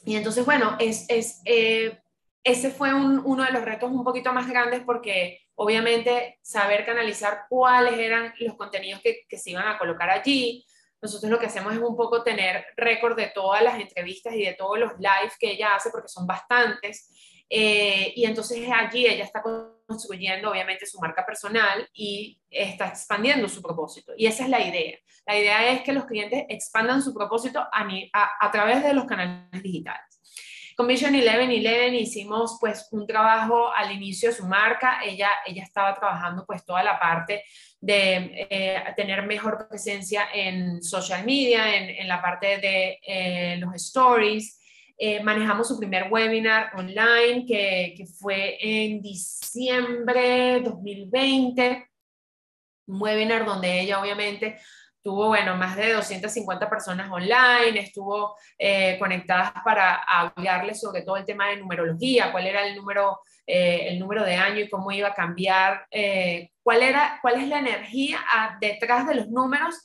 Y 0.06 0.16
entonces, 0.16 0.46
bueno, 0.46 0.76
es, 0.80 1.06
es 1.10 1.42
eh, 1.46 2.00
ese 2.44 2.70
fue 2.70 2.94
uno 2.94 3.44
de 3.44 3.52
los 3.52 3.66
retos 3.66 3.90
un 3.92 4.04
poquito 4.04 4.32
más 4.32 4.48
grandes 4.48 4.84
porque 4.86 5.42
obviamente 5.56 6.38
saber 6.44 6.86
canalizar 6.86 7.46
cuáles 7.50 7.98
eran 7.98 8.34
los 8.40 8.56
contenidos 8.56 9.02
que, 9.02 9.26
que, 9.28 9.38
se 9.38 9.50
iban 9.50 9.68
a 9.68 9.80
colocar 9.80 10.12
allí. 10.12 10.64
Nosotros 11.02 11.32
lo 11.32 11.40
que 11.40 11.48
hacemos 11.48 11.74
es 11.74 11.80
un 11.80 11.98
poco 11.98 12.24
tener 12.24 12.66
récord 12.78 13.18
de 13.18 13.32
todas 13.34 13.64
las 13.64 13.80
entrevistas 13.80 14.36
y 14.36 14.46
de 14.46 14.54
todos 14.54 14.78
los 14.78 14.92
lives 15.00 15.36
que 15.40 15.52
ella 15.52 15.76
hace 15.76 15.90
porque 15.90 16.08
son 16.08 16.28
bastantes. 16.28 17.10
Eh, 17.50 18.14
y 18.16 18.26
entonces 18.26 18.68
allí 18.74 19.06
ella 19.06 19.24
está 19.24 19.42
construyendo 19.88 20.50
obviamente 20.50 20.86
su 20.86 21.00
marca 21.00 21.26
personal 21.26 21.88
y 21.94 22.40
está 22.50 22.88
expandiendo 22.88 23.48
su 23.48 23.62
propósito. 23.62 24.14
Y 24.18 24.26
esa 24.26 24.44
es 24.44 24.50
la 24.50 24.62
idea. 24.62 24.98
La 25.26 25.38
idea 25.38 25.72
es 25.72 25.82
que 25.82 25.94
los 25.94 26.06
clientes 26.06 26.46
expandan 26.50 27.02
su 27.02 27.14
propósito 27.14 27.60
a, 27.60 27.88
a, 28.40 28.52
través 28.52 28.84
de 28.84 28.94
los 28.94 29.06
canales 29.06 29.62
digitales. 29.62 30.22
Con 30.76 30.88
Vision 30.88 31.14
1111 31.14 31.96
hicimos 31.96 32.58
pues 32.60 32.90
un 32.92 33.08
trabajo 33.08 33.72
al 33.72 33.94
inicio 33.94 34.30
de 34.30 34.36
su 34.36 34.46
marca. 34.46 35.00
Ella, 35.06 35.30
ella 35.46 35.64
estaba 35.64 35.94
trabajando 35.96 36.46
pues 36.46 36.66
toda 36.66 36.84
la 36.84 37.00
parte 37.00 37.44
de 37.80 38.48
eh, 38.50 38.84
tener 38.96 39.26
mejor 39.26 39.68
presencia 39.70 40.28
en 40.34 40.84
social 40.84 41.26
media, 41.26 41.78
en, 41.78 41.90
en 41.90 42.08
la 42.08 42.22
parte 42.22 42.58
de 42.58 43.00
eh, 43.08 43.58
los 43.58 43.74
stories, 43.76 44.60
eh, 44.98 45.22
manejamos 45.22 45.68
su 45.68 45.78
primer 45.78 46.08
webinar 46.10 46.72
online 46.78 47.46
que, 47.46 48.06
fue 48.18 48.58
en 48.62 49.02
diciembre 49.02 50.62
2020, 50.62 51.90
un 52.88 53.02
webinar 53.02 53.46
donde 53.46 53.82
ella 53.82 54.02
obviamente 54.02 54.58
tuvo, 55.04 55.28
bueno, 55.28 55.56
más 55.58 55.76
de 55.76 55.94
250 55.94 56.70
personas 56.70 57.12
online, 57.12 57.80
estuvo 57.80 58.36
eh, 58.58 58.98
conectadas 58.98 59.52
para 59.64 59.96
hablarles 59.96 60.80
sobre 60.80 61.02
todo 61.02 61.18
el 61.18 61.26
tema 61.26 61.50
de 61.50 61.58
numerología, 61.58 62.32
cuál 62.32 62.48
era 62.48 62.66
el 62.66 62.76
número, 62.76 63.20
eh, 63.46 63.88
el 63.90 64.00
número 64.00 64.24
de 64.24 64.36
año 64.36 64.62
y 64.62 64.70
cómo 64.70 64.92
iba 64.92 65.10
a 65.10 65.14
cambiar, 65.14 65.88
cuál, 66.64 66.82
era, 66.82 67.20
cuál 67.22 67.42
es 67.42 67.48
la 67.50 67.60
energía 67.60 68.20
detrás 68.62 69.08
de 69.08 69.16
los 69.16 69.28
números 69.28 69.76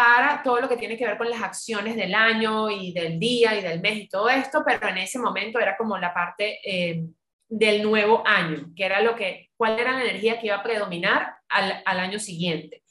para 0.00 0.42
todo 0.42 0.62
lo 0.62 0.68
que 0.68 0.78
tiene 0.78 0.96
que 0.96 1.04
ver 1.04 1.18
con 1.18 1.28
las 1.28 1.42
acciones 1.42 1.94
del 1.94 2.14
año 2.14 2.70
y 2.70 2.90
del 2.94 3.18
día 3.18 3.54
y 3.58 3.62
del 3.62 3.82
mes 3.82 3.98
y 3.98 4.08
todo 4.08 4.30
esto, 4.30 4.62
pero 4.64 4.88
en 4.88 4.96
ese 4.96 5.18
momento 5.18 5.60
era 5.60 5.76
como 5.76 5.98
la 5.98 6.14
parte 6.14 6.58
eh, 6.64 7.04
del 7.46 7.82
nuevo 7.82 8.26
año, 8.26 8.70
que 8.74 8.86
era 8.86 9.02
lo 9.02 9.14
que, 9.14 9.50
cuál 9.58 9.78
era 9.78 9.92
la 9.92 10.00
energía 10.00 10.40
que 10.40 10.46
iba 10.46 10.56
a 10.56 10.62
predominar 10.62 11.34
al, 11.50 11.82
al 11.84 12.00
año 12.00 12.18
siguiente. 12.18 12.82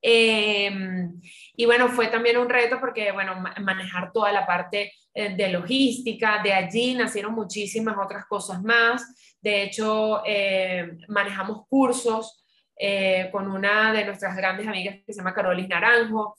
Em, 0.00 1.20
y 1.54 1.66
bueno, 1.66 1.88
fue 1.90 2.06
también 2.06 2.38
un 2.38 2.48
reto 2.48 2.80
porque, 2.80 3.12
bueno, 3.12 3.44
manejar 3.60 4.10
toda 4.10 4.32
la 4.32 4.46
parte 4.46 4.90
eh, 5.12 5.36
de 5.36 5.48
logística, 5.50 6.40
de 6.42 6.54
allí 6.54 6.94
nacieron 6.94 7.34
muchísimas 7.34 7.96
otras 8.02 8.24
cosas 8.24 8.62
más. 8.62 9.36
De 9.38 9.64
hecho, 9.64 10.22
eh, 10.24 10.96
manejamos 11.08 11.66
cursos 11.68 12.40
eh, 12.76 13.28
con 13.30 13.48
una 13.48 13.92
de 13.92 14.04
nuestras 14.04 14.36
grandes 14.36 14.66
amigas 14.66 14.96
que 15.06 15.12
se 15.12 15.18
llama 15.18 15.34
Carolis 15.34 15.68
Naranjo. 15.68 16.36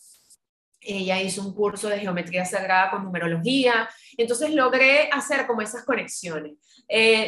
Ella 0.86 1.22
hizo 1.22 1.42
un 1.42 1.54
curso 1.54 1.90
de 1.90 2.00
geometría 2.00 2.46
sagrada 2.46 2.92
con 2.92 3.04
numerología. 3.04 3.90
Entonces 4.18 4.54
logré 4.54 5.10
hacer 5.12 5.48
como 5.48 5.62
esas 5.62 5.84
conexiones. 5.84 6.54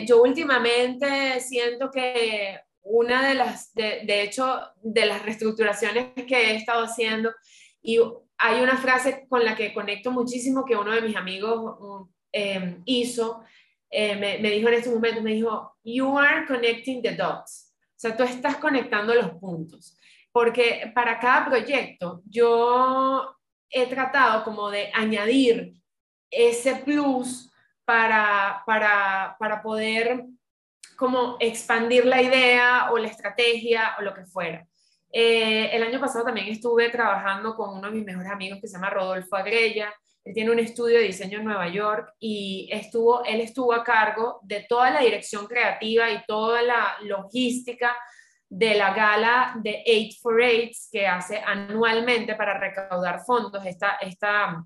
yo 0.05 0.21
últimamente 0.21 1.39
siento 1.39 1.89
que 1.91 2.59
una 2.89 3.27
de 3.27 3.35
las, 3.35 3.73
de, 3.73 4.01
de, 4.05 4.23
hecho, 4.23 4.61
de 4.81 5.05
las 5.05 5.23
reestructuraciones 5.23 6.13
que 6.27 6.51
he 6.51 6.55
estado 6.55 6.83
haciendo, 6.83 7.31
y 7.81 7.99
hay 8.37 8.61
una 8.61 8.77
frase 8.77 9.25
con 9.27 9.43
la 9.43 9.55
que 9.55 9.73
conecto 9.73 10.11
muchísimo 10.11 10.65
que 10.65 10.75
uno 10.75 10.91
de 10.91 11.01
mis 11.01 11.15
amigos 11.15 12.07
em, 12.31 12.81
hizo, 12.85 13.43
eh, 13.89 14.15
me, 14.15 14.37
me, 14.39 14.51
dijo 14.51 14.67
en 14.67 14.73
este 14.75 14.89
momento, 14.89 15.21
me 15.21 15.33
dijo, 15.33 15.77
you 15.83 16.17
are 16.17 16.45
connecting 16.45 17.01
the 17.01 17.15
dots, 17.15 17.73
o 17.81 17.99
sea, 17.99 18.15
tú 18.15 18.23
estás 18.23 18.57
conectando 18.57 19.13
los 19.13 19.31
puntos, 19.31 19.97
porque 20.31 20.91
para 20.93 21.19
cada 21.19 21.45
proyecto 21.45 22.21
yo 22.25 23.36
he 23.69 23.87
tratado 23.87 24.43
como 24.43 24.69
de 24.69 24.91
añadir 24.93 25.73
ese 26.29 26.75
plus 26.75 27.51
para, 27.85 28.63
para, 28.65 29.35
para 29.39 29.61
poder 29.61 30.25
como 30.97 31.37
expandir 31.39 32.05
la 32.05 32.21
idea 32.21 32.91
o 32.91 32.97
la 32.97 33.07
estrategia 33.07 33.95
o 33.99 34.01
lo 34.01 34.13
que 34.13 34.25
fuera. 34.25 34.67
Eh, 35.11 35.69
el 35.71 35.83
año 35.83 35.99
pasado 35.99 36.25
también 36.25 36.47
estuve 36.47 36.89
trabajando 36.89 37.55
con 37.55 37.77
uno 37.77 37.87
de 37.87 37.93
mis 37.95 38.05
mejores 38.05 38.29
amigos 38.29 38.59
que 38.59 38.67
se 38.67 38.73
llama 38.73 38.89
Rodolfo 38.89 39.35
Agrella. 39.35 39.93
Él 40.25 40.33
tiene 40.33 40.51
un 40.51 40.59
estudio 40.59 40.97
de 40.97 41.05
diseño 41.05 41.39
en 41.39 41.45
Nueva 41.45 41.69
York 41.69 42.13
y 42.19 42.67
estuvo, 42.71 43.23
él 43.23 43.39
estuvo 43.39 43.73
a 43.73 43.83
cargo 43.83 44.39
de 44.43 44.65
toda 44.67 44.91
la 44.91 44.99
dirección 44.99 45.47
creativa 45.47 46.11
y 46.11 46.25
toda 46.25 46.61
la 46.61 46.97
logística 47.03 47.95
de 48.49 48.75
la 48.75 48.93
gala 48.93 49.53
de 49.61 49.83
8 49.85 50.19
for 50.21 50.39
8 50.41 50.71
que 50.91 51.07
hace 51.07 51.41
anualmente 51.45 52.35
para 52.35 52.57
recaudar 52.57 53.23
fondos. 53.25 53.65
Esta, 53.65 53.97
esta 54.01 54.63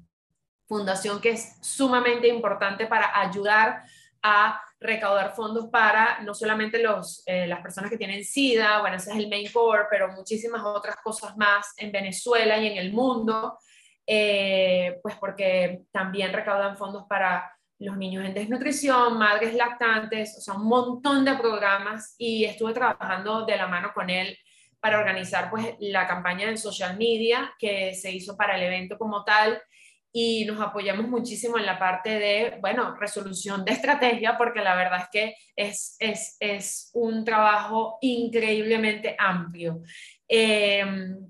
fundación 0.68 1.20
que 1.20 1.32
es 1.32 1.58
sumamente 1.62 2.28
importante 2.28 2.86
para 2.88 3.20
ayudar 3.20 3.84
a 4.24 4.62
recaudar 4.80 5.36
fondos 5.36 5.68
para 5.70 6.20
no 6.22 6.34
solamente 6.34 6.82
los, 6.82 7.24
eh, 7.26 7.48
las 7.48 7.62
personas 7.62 7.90
que 7.90 7.98
tienen 7.98 8.24
SIDA, 8.24 8.80
bueno, 8.82 8.98
ese 8.98 9.12
es 9.12 9.18
el 9.18 9.30
main 9.30 9.52
core, 9.52 9.86
pero 9.90 10.12
muchísimas 10.14 10.64
otras 10.64 10.96
cosas 10.98 11.36
más 11.38 11.74
en 11.78 11.92
Venezuela 11.92 12.58
y 12.58 12.68
en 12.68 12.78
el 12.78 12.94
mundo, 12.94 13.58
eh, 14.06 15.00
pues 15.02 15.16
porque 15.16 15.84
también 15.92 16.34
recaudan 16.34 16.78
fondos 16.78 17.06
para 17.08 17.52
los 17.82 17.98
niños 17.98 18.24
en 18.26 18.34
desnutrición, 18.34 19.18
madres 19.18 19.56
lactantes, 19.56 20.38
o 20.38 20.42
sea, 20.42 20.54
un 20.54 20.68
montón 20.68 21.26
de 21.26 21.34
programas 21.34 22.16
y 22.18 22.46
estuve 22.46 22.74
trabajando 22.74 23.46
de 23.46 23.58
la 23.58 23.68
mano 23.68 23.92
con 23.94 24.10
él 24.10 24.38
para 24.80 25.00
organizar 25.00 25.50
pues 25.50 25.76
la 25.80 26.08
campaña 26.08 26.50
en 26.50 26.58
social 26.58 26.98
media 26.98 27.54
que 27.58 27.94
se 27.96 28.12
hizo 28.12 28.38
para 28.38 28.56
el 28.56 28.64
evento 28.64 28.98
como 28.98 29.24
tal 29.24 29.62
y 30.14 30.46
nos 30.46 30.60
apoyamos 30.60 31.08
muchísimo 31.08 31.58
en 31.58 31.66
la 31.66 31.80
parte 31.80 32.20
de, 32.20 32.58
bueno, 32.60 32.96
resolución 33.00 33.64
de 33.64 33.72
estrategia, 33.72 34.38
porque 34.38 34.62
la 34.62 34.76
verdad 34.76 35.04
es 35.04 35.10
que 35.12 35.36
es, 35.56 35.96
es, 36.00 36.38
es 36.40 36.92
un 36.94 37.24
trabajo 37.24 37.98
increíblemente 38.02 39.16
amplio. 39.18 39.82
Eh, 40.28 40.84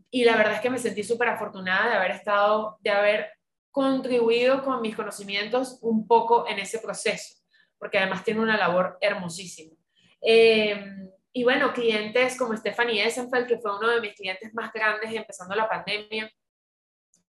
y 0.09 0.25
la 0.25 0.35
verdad 0.35 0.55
es 0.55 0.61
que 0.61 0.69
me 0.69 0.79
sentí 0.79 1.03
súper 1.03 1.29
afortunada 1.29 1.89
de 1.89 1.95
haber 1.95 2.11
estado, 2.11 2.77
de 2.81 2.89
haber 2.89 3.29
contribuido 3.71 4.63
con 4.63 4.81
mis 4.81 4.95
conocimientos 4.95 5.79
un 5.81 6.05
poco 6.07 6.47
en 6.47 6.59
ese 6.59 6.79
proceso, 6.79 7.35
porque 7.79 7.97
además 7.97 8.23
tiene 8.23 8.41
una 8.41 8.57
labor 8.57 8.97
hermosísima. 9.01 9.75
Eh, 10.21 11.09
y 11.33 11.43
bueno, 11.43 11.73
clientes 11.73 12.37
como 12.37 12.55
Stephanie 12.55 13.05
Essenfeld, 13.05 13.47
que 13.47 13.57
fue 13.57 13.77
uno 13.77 13.89
de 13.89 14.01
mis 14.01 14.13
clientes 14.13 14.53
más 14.53 14.73
grandes 14.73 15.13
empezando 15.13 15.55
la 15.55 15.69
pandemia, 15.69 16.29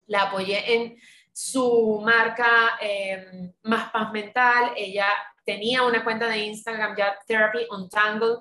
la 0.07 0.23
apoyé 0.23 0.75
en 0.75 0.99
su 1.33 2.01
marca 2.05 2.79
eh, 2.81 3.53
Más 3.63 3.91
Paz 3.91 4.13
Mental. 4.13 4.73
Ella 4.77 5.09
tenía 5.45 5.83
una 5.83 6.03
cuenta 6.03 6.29
de 6.29 6.39
Instagram 6.39 6.97
ya 6.97 7.19
Therapy 7.27 7.67
Untangled, 7.71 8.39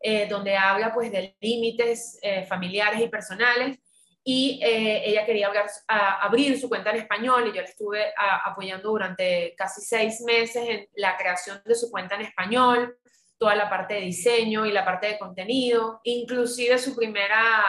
eh, 0.00 0.26
donde 0.28 0.56
habla 0.56 0.94
pues 0.94 1.10
de 1.10 1.36
límites 1.40 2.18
eh, 2.22 2.46
familiares 2.46 3.00
y 3.00 3.08
personales. 3.08 3.78
Y 4.24 4.60
ella 4.62 5.24
quería 5.24 5.50
abrir 5.86 6.60
su 6.60 6.68
cuenta 6.68 6.90
en 6.90 6.96
español 6.96 7.48
y 7.48 7.52
yo 7.52 7.62
la 7.62 7.68
estuve 7.68 8.12
apoyando 8.44 8.90
durante 8.90 9.54
casi 9.56 9.80
seis 9.80 10.20
meses 10.20 10.68
en 10.68 10.88
la 10.96 11.16
creación 11.16 11.62
de 11.64 11.74
su 11.74 11.90
cuenta 11.90 12.16
en 12.16 12.22
español, 12.22 12.98
toda 13.38 13.54
la 13.54 13.70
parte 13.70 13.94
de 13.94 14.00
diseño 14.00 14.66
y 14.66 14.72
la 14.72 14.84
parte 14.84 15.06
de 15.06 15.18
contenido, 15.18 16.00
inclusive 16.02 16.76
su 16.78 16.94
primera 16.94 17.64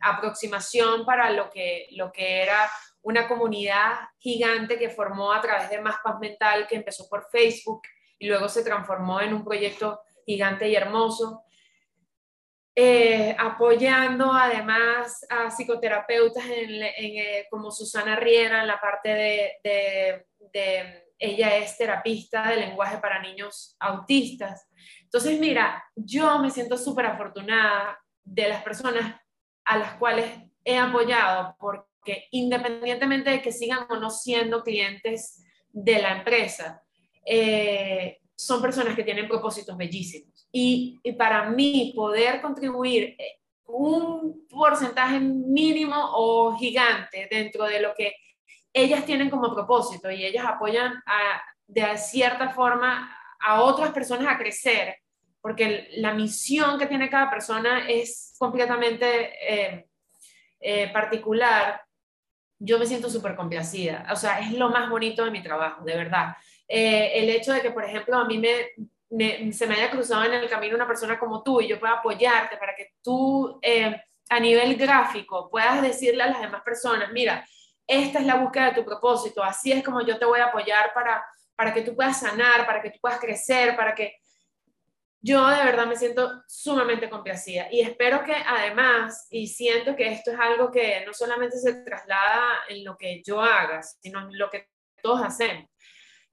aproximación 0.00 1.04
para 1.04 1.30
lo 1.30 1.50
que, 1.50 1.88
lo 1.92 2.12
que 2.12 2.42
era 2.42 2.70
una 3.04 3.28
comunidad 3.28 3.92
gigante 4.18 4.78
que 4.78 4.90
formó 4.90 5.32
a 5.32 5.40
través 5.40 5.70
de 5.70 5.80
Más 5.80 5.96
Paz 6.02 6.18
Mental, 6.20 6.66
que 6.66 6.76
empezó 6.76 7.08
por 7.08 7.28
Facebook 7.30 7.82
y 8.18 8.26
luego 8.26 8.48
se 8.48 8.64
transformó 8.64 9.20
en 9.20 9.34
un 9.34 9.44
proyecto 9.44 10.00
gigante 10.24 10.68
y 10.68 10.74
hermoso. 10.74 11.43
Eh, 12.76 13.36
apoyando 13.38 14.32
además 14.32 15.24
a 15.30 15.48
psicoterapeutas 15.48 16.44
eh, 16.48 17.46
como 17.48 17.70
Susana 17.70 18.16
Riera 18.16 18.62
en 18.62 18.66
la 18.66 18.80
parte 18.80 19.08
de, 19.62 20.26
ella 21.16 21.56
es 21.56 21.78
terapista 21.78 22.48
de 22.48 22.56
lenguaje 22.56 22.98
para 22.98 23.22
niños 23.22 23.76
autistas. 23.78 24.68
Entonces, 25.02 25.38
mira, 25.38 25.84
yo 25.94 26.38
me 26.40 26.50
siento 26.50 26.76
súper 26.76 27.06
afortunada 27.06 27.98
de 28.24 28.48
las 28.48 28.62
personas 28.64 29.20
a 29.64 29.78
las 29.78 29.94
cuales 29.94 30.26
he 30.64 30.76
apoyado 30.76 31.56
porque 31.58 31.94
que 32.04 32.28
independientemente 32.30 33.30
de 33.30 33.42
que 33.42 33.50
sigan 33.50 33.86
o 33.88 33.96
no 33.96 34.10
siendo 34.10 34.62
clientes 34.62 35.42
de 35.72 36.00
la 36.00 36.18
empresa, 36.18 36.82
eh, 37.26 38.18
son 38.36 38.60
personas 38.60 38.94
que 38.94 39.02
tienen 39.02 39.26
propósitos 39.26 39.76
bellísimos. 39.76 40.33
Y, 40.56 41.00
para 41.18 41.50
mí 41.50 41.92
poder 41.96 42.40
contribuir 42.40 43.16
eh, 43.18 43.40
un 43.66 44.46
porcentaje 44.48 45.18
mínimo 45.18 45.96
o 45.96 46.56
gigante 46.56 47.26
dentro 47.28 47.64
de 47.64 47.80
lo 47.80 47.92
que 47.92 48.14
ellas 48.72 49.04
tienen 49.04 49.30
como 49.30 49.52
propósito 49.52 50.10
y 50.10 50.24
ellas 50.24 50.44
apoyan 50.46 51.02
de 51.66 51.98
cierta 51.98 52.50
forma 52.50 53.16
a 53.40 53.62
otras 53.62 53.90
personas 53.90 54.32
a 54.32 54.38
crecer, 54.38 54.96
porque 55.40 55.88
la 55.96 56.14
misión 56.14 56.78
que 56.78 56.86
tiene 56.86 57.10
cada 57.10 57.28
persona 57.30 57.88
es 57.88 58.36
completamente 58.38 59.32
eh, 60.60 60.90
particular, 60.92 61.82
yo 62.58 62.78
me 62.78 62.86
siento 62.86 63.10
súper 63.10 63.34
complacida. 63.34 64.06
O 64.12 64.16
sea, 64.16 64.38
es 64.38 64.52
lo 64.52 64.70
más 64.70 64.88
bonito 64.88 65.24
de 65.24 65.30
mi 65.30 65.42
trabajo, 65.42 65.84
de 65.84 65.96
verdad. 65.96 66.36
Eh, 66.66 67.12
el 67.16 67.28
hecho 67.28 67.52
de 67.52 67.60
que, 67.60 67.70
por 67.70 67.84
ejemplo, 67.84 68.16
a 68.16 68.24
mí 68.24 68.38
me, 68.38 68.68
se 69.52 69.66
me 69.66 69.74
haya 69.74 69.90
cruzado 69.90 70.24
en 70.24 70.34
el 70.34 70.48
camino 70.48 70.76
una 70.76 70.86
persona 70.86 71.18
como 71.18 71.42
tú 71.42 71.60
y 71.60 71.68
yo 71.68 71.78
pueda 71.78 71.94
apoyarte 71.94 72.56
para 72.56 72.74
que 72.74 72.92
tú 73.02 73.58
eh, 73.62 73.94
a 74.28 74.40
nivel 74.40 74.76
gráfico 74.76 75.48
puedas 75.50 75.82
decirle 75.82 76.22
a 76.22 76.28
las 76.28 76.40
demás 76.40 76.62
personas, 76.62 77.12
mira, 77.12 77.46
esta 77.86 78.18
es 78.18 78.26
la 78.26 78.36
búsqueda 78.36 78.70
de 78.70 78.76
tu 78.80 78.84
propósito, 78.84 79.42
así 79.42 79.72
es 79.72 79.84
como 79.84 80.04
yo 80.04 80.18
te 80.18 80.24
voy 80.24 80.40
a 80.40 80.46
apoyar 80.46 80.92
para, 80.94 81.24
para 81.54 81.72
que 81.72 81.82
tú 81.82 81.94
puedas 81.94 82.20
sanar, 82.20 82.66
para 82.66 82.80
que 82.80 82.90
tú 82.90 82.98
puedas 83.00 83.20
crecer, 83.20 83.76
para 83.76 83.94
que 83.94 84.16
yo 85.20 85.46
de 85.48 85.64
verdad 85.64 85.86
me 85.86 85.96
siento 85.96 86.42
sumamente 86.46 87.08
complacida 87.08 87.68
y 87.70 87.80
espero 87.80 88.22
que 88.24 88.34
además, 88.34 89.26
y 89.30 89.46
siento 89.46 89.96
que 89.96 90.12
esto 90.12 90.32
es 90.32 90.38
algo 90.38 90.70
que 90.70 91.04
no 91.06 91.14
solamente 91.14 91.56
se 91.58 91.82
traslada 91.82 92.64
en 92.68 92.84
lo 92.84 92.96
que 92.96 93.22
yo 93.24 93.40
haga, 93.40 93.82
sino 93.82 94.20
en 94.20 94.38
lo 94.38 94.50
que 94.50 94.68
todos 95.02 95.22
hacemos. 95.22 95.70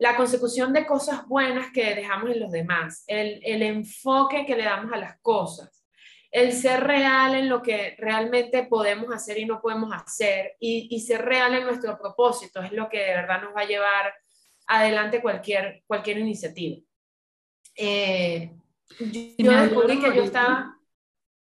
La 0.01 0.15
consecución 0.17 0.73
de 0.73 0.87
cosas 0.87 1.27
buenas 1.27 1.71
que 1.71 1.93
dejamos 1.93 2.31
en 2.31 2.39
los 2.39 2.51
demás, 2.51 3.03
el, 3.05 3.39
el 3.43 3.61
enfoque 3.61 4.47
que 4.47 4.55
le 4.55 4.63
damos 4.63 4.91
a 4.91 4.97
las 4.97 5.19
cosas, 5.21 5.85
el 6.31 6.53
ser 6.53 6.83
real 6.85 7.35
en 7.35 7.47
lo 7.47 7.61
que 7.61 7.95
realmente 7.99 8.63
podemos 8.63 9.13
hacer 9.13 9.37
y 9.37 9.45
no 9.45 9.61
podemos 9.61 9.93
hacer, 9.93 10.53
y, 10.59 10.87
y 10.89 11.01
ser 11.01 11.23
real 11.23 11.53
en 11.53 11.65
nuestro 11.65 11.99
propósito, 11.99 12.63
es 12.63 12.71
lo 12.71 12.89
que 12.89 12.97
de 12.97 13.13
verdad 13.13 13.43
nos 13.43 13.55
va 13.55 13.61
a 13.61 13.67
llevar 13.67 14.11
adelante 14.65 15.21
cualquier, 15.21 15.83
cualquier 15.85 16.17
iniciativa. 16.17 16.81
Eh, 17.75 18.55
yo 19.37 19.51
descubrí 19.51 20.01
que 20.01 20.15
yo 20.15 20.23
estaba... 20.23 20.79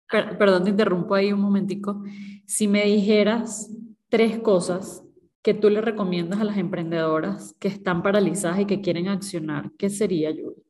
perdón, 0.09 0.65
te 0.65 0.71
interrumpo 0.71 1.15
ahí 1.15 1.33
un 1.33 1.43
momentico. 1.43 2.03
Si 2.45 2.67
me 2.67 2.83
dijeras 2.83 3.71
tres 4.09 4.41
cosas 4.41 5.05
que 5.49 5.55
tú 5.55 5.71
le 5.71 5.81
recomiendas 5.81 6.43
a 6.43 6.45
las 6.45 6.59
emprendedoras 6.59 7.57
que 7.59 7.69
están 7.69 8.03
paralizadas 8.03 8.61
y 8.61 8.67
que 8.67 8.83
quieren 8.83 9.09
accionar, 9.09 9.71
¿qué 9.79 9.89
sería, 9.89 10.31
Yuri? 10.31 10.63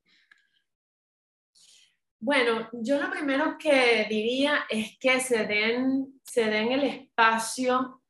Bueno, 2.21 2.69
yo 2.75 3.03
lo 3.03 3.11
primero 3.11 3.57
que 3.59 4.07
diría 4.09 4.67
es 4.71 4.97
que 5.01 5.19
se 5.19 5.47
den, 5.47 6.21
se 6.23 6.45
den 6.45 6.71
el 6.71 6.85
espacio 6.85 8.05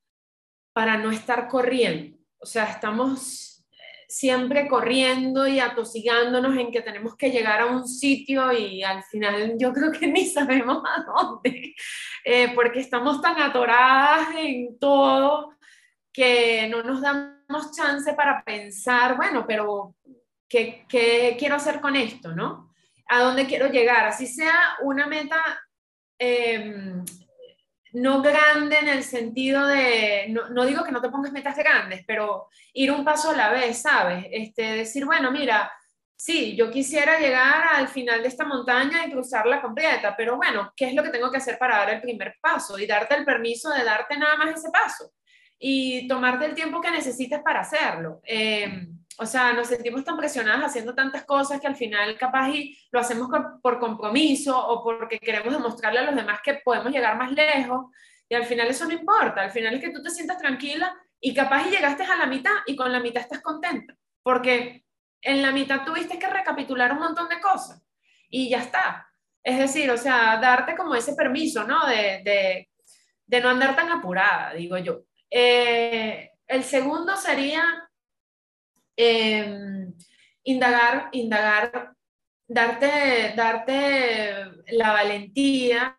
para 0.74 0.98
no 0.98 1.10
estar 1.10 1.48
corriendo. 1.48 2.18
O 2.36 2.44
sea, 2.44 2.64
estamos 2.64 3.64
siempre 4.06 4.68
corriendo 4.68 5.48
y 5.48 5.60
atosigándonos 5.60 6.54
en 6.54 6.70
que 6.70 6.82
tenemos 6.82 7.16
que 7.16 7.30
llegar 7.30 7.62
a 7.62 7.66
un 7.66 7.88
sitio 7.88 8.52
y 8.52 8.82
al 8.82 9.02
final 9.04 9.54
yo 9.58 9.72
creo 9.72 9.90
que 9.90 10.06
ni 10.12 10.26
sabemos 10.26 10.82
a 10.84 11.02
dónde, 11.02 11.74
eh, 12.26 12.52
porque 12.54 12.80
estamos 12.80 13.22
tan 13.22 13.40
atoradas 13.40 14.28
en 14.36 14.78
todo 14.78 15.56
que 16.18 16.66
no 16.68 16.82
nos 16.82 17.00
damos 17.00 17.70
chance 17.76 18.12
para 18.14 18.42
pensar, 18.42 19.16
bueno, 19.16 19.44
pero 19.46 19.94
¿qué, 20.48 20.84
qué 20.88 21.36
quiero 21.38 21.54
hacer 21.54 21.80
con 21.80 21.94
esto, 21.94 22.34
no? 22.34 22.68
a 23.08 23.22
dónde 23.22 23.46
quiero 23.46 23.68
llegar, 23.68 24.06
así 24.06 24.26
sea 24.26 24.76
una 24.82 25.06
meta 25.06 25.42
em, 26.18 27.04
no 27.94 28.20
grande 28.20 28.78
en 28.78 28.88
el 28.88 29.02
sentido 29.02 29.66
de, 29.66 30.26
no, 30.28 30.66
digo 30.66 30.84
que 30.84 30.92
no 30.92 31.00
te 31.00 31.08
pongas 31.08 31.32
metas 31.32 31.56
grandes, 31.56 32.04
pero 32.06 32.48
ir 32.74 32.92
un 32.92 33.04
paso 33.04 33.30
a 33.30 33.36
la 33.36 33.50
vez, 33.50 33.80
¿sabes? 33.80 34.26
Este, 34.30 34.62
decir, 34.62 35.06
bueno, 35.06 35.30
mira, 35.30 35.72
sí, 36.14 36.54
yo 36.54 36.70
quisiera 36.70 37.18
llegar 37.18 37.64
al 37.76 37.88
final 37.88 38.20
de 38.20 38.28
esta 38.28 38.44
montaña 38.44 39.06
y 39.06 39.10
cruzarla 39.10 39.62
completa, 39.62 40.14
pero 40.14 40.36
bueno, 40.36 40.72
¿qué 40.76 40.88
es 40.88 40.94
lo 40.94 41.02
que 41.02 41.10
tengo 41.10 41.30
que 41.30 41.38
hacer 41.38 41.56
para 41.58 41.78
dar 41.78 41.90
el 41.90 42.02
primer 42.02 42.36
paso? 42.42 42.78
Y 42.78 42.86
darte 42.86 43.14
el 43.14 43.24
permiso 43.24 43.70
de 43.70 43.84
darte 43.84 44.18
nada 44.18 44.36
más 44.36 44.54
ese 44.54 44.70
paso 44.70 45.12
y 45.59 46.06
tomarte 46.06 46.46
el 46.46 46.54
tiempo 46.54 46.80
que 46.80 46.90
necesites 46.90 47.40
para 47.40 47.61
hacerlo. 47.61 48.20
Eh, 48.24 48.88
o 49.20 49.26
sea, 49.26 49.52
nos 49.52 49.66
sentimos 49.66 50.04
tan 50.04 50.16
presionadas 50.16 50.66
haciendo 50.66 50.94
tantas 50.94 51.24
cosas 51.24 51.61
que 51.61 51.66
al 51.66 51.74
final 51.74 52.16
capaz 52.16 52.50
y 52.50 52.78
lo 52.92 53.00
hacemos 53.00 53.28
por 53.61 53.80
compromiso 53.80 54.56
o 54.56 54.84
porque 54.84 55.18
queremos 55.18 55.52
demostrarle 55.52 55.98
a 55.98 56.04
los 56.04 56.14
demás 56.14 56.40
que 56.42 56.54
podemos 56.64 56.92
llegar 56.92 57.18
más 57.18 57.32
lejos 57.32 57.86
y 58.28 58.34
al 58.34 58.44
final 58.44 58.68
eso 58.68 58.86
no 58.86 58.92
importa, 58.92 59.40
al 59.40 59.50
final 59.50 59.74
es 59.74 59.80
que 59.80 59.90
tú 59.90 60.02
te 60.02 60.11
sientas 60.11 60.38
tranquila 60.38 60.94
y 61.20 61.34
capaz 61.34 61.66
y 61.66 61.70
llegaste 61.70 62.04
a 62.04 62.16
la 62.16 62.26
mitad 62.26 62.52
y 62.66 62.76
con 62.76 62.92
la 62.92 63.00
mitad 63.00 63.22
estás 63.22 63.40
contenta, 63.40 63.96
porque 64.22 64.84
en 65.20 65.42
la 65.42 65.50
mitad 65.50 65.84
tuviste 65.84 66.18
que 66.18 66.28
recapitular 66.28 66.92
un 66.92 67.00
montón 67.00 67.28
de 67.28 67.40
cosas 67.40 67.82
y 68.28 68.48
ya 68.50 68.61
está. 68.61 69.09
Es 69.42 69.59
decir, 69.59 69.90
o 69.90 69.96
sea, 69.96 70.36
darte 70.36 70.76
como 70.76 70.94
ese 70.94 71.14
permiso, 71.14 71.64
¿no? 71.64 71.86
De, 71.86 72.22
de, 72.22 72.68
de 73.26 73.40
no 73.40 73.48
andar 73.48 73.74
tan 73.74 73.90
apurada, 73.90 74.52
digo 74.52 74.76
yo. 74.78 75.07
Eh, 75.31 76.31
el 76.47 76.64
segundo 76.64 77.16
sería 77.16 77.89
Em, 79.01 79.95
indagar, 80.43 81.09
indagar, 81.12 81.95
darte, 82.49 83.33
darte 83.37 84.45
la 84.72 84.93
valentía, 84.93 85.97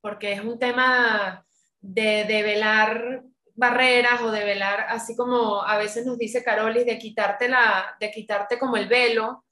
porque 0.00 0.32
es 0.34 0.40
un 0.40 0.56
tema 0.56 1.44
de, 1.80 2.24
velar 2.44 3.24
barreras 3.56 4.22
o 4.22 4.30
de 4.30 4.44
velar, 4.44 4.86
así 4.88 5.16
como 5.16 5.62
a 5.64 5.78
veces 5.78 6.06
nos 6.06 6.16
dice 6.16 6.44
Carolis, 6.44 6.86
de 6.86 6.96
quitarte, 6.96 7.48
la, 7.48 7.96
de 7.98 8.12
quitarte 8.12 8.56
como 8.56 8.76
el 8.76 8.86
velo, 8.86 9.44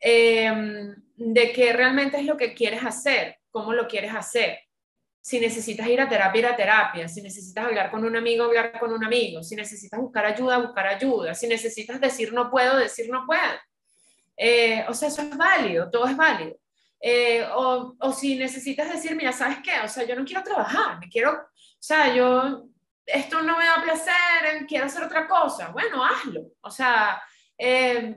em, 0.00 0.94
de 1.16 1.52
qué 1.52 1.74
realmente 1.74 2.18
es 2.18 2.24
lo 2.24 2.38
que 2.38 2.54
quieres 2.54 2.82
hacer, 2.82 3.40
cómo 3.50 3.74
lo 3.74 3.86
quieres 3.86 4.14
hacer 4.14 4.58
si 5.20 5.38
necesitas 5.38 5.86
ir 5.86 6.00
a 6.00 6.08
terapia, 6.08 6.38
ir 6.38 6.46
a 6.46 6.56
terapia, 6.56 7.08
si 7.08 7.20
necesitas 7.20 7.64
hablar 7.64 7.90
con 7.90 8.04
un 8.04 8.16
amigo, 8.16 8.44
hablar 8.44 8.78
con 8.78 8.92
un 8.92 9.04
amigo, 9.04 9.42
si 9.42 9.54
necesitas 9.54 10.00
buscar 10.00 10.24
ayuda, 10.24 10.58
buscar 10.58 10.86
ayuda, 10.86 11.34
si 11.34 11.46
necesitas 11.46 12.00
decir 12.00 12.32
no 12.32 12.50
puedo, 12.50 12.76
decir 12.76 13.10
no 13.10 13.26
puedo. 13.26 13.40
Eh, 14.36 14.84
o 14.88 14.94
sea, 14.94 15.08
eso 15.08 15.22
es 15.22 15.36
válido, 15.36 15.90
todo 15.90 16.06
es 16.06 16.16
válido. 16.16 16.56
Eh, 17.00 17.46
o, 17.54 17.94
o, 17.98 18.12
si 18.12 18.36
necesitas 18.36 18.90
decir, 18.90 19.14
mira, 19.16 19.32
¿sabes 19.32 19.58
qué? 19.62 19.72
O 19.84 19.88
sea, 19.88 20.04
yo 20.04 20.14
no 20.16 20.24
quiero 20.24 20.42
trabajar, 20.42 20.98
me 20.98 21.08
quiero, 21.08 21.32
o 21.32 21.82
sea, 21.82 22.14
yo, 22.14 22.68
esto 23.06 23.42
no 23.42 23.58
me 23.58 23.64
da 23.64 23.82
placer, 23.82 24.66
quiero 24.68 24.86
hacer 24.86 25.02
otra 25.02 25.26
cosa. 25.26 25.68
Bueno, 25.68 26.04
hazlo. 26.04 26.52
O 26.60 26.70
sea, 26.70 27.22
eh, 27.56 28.16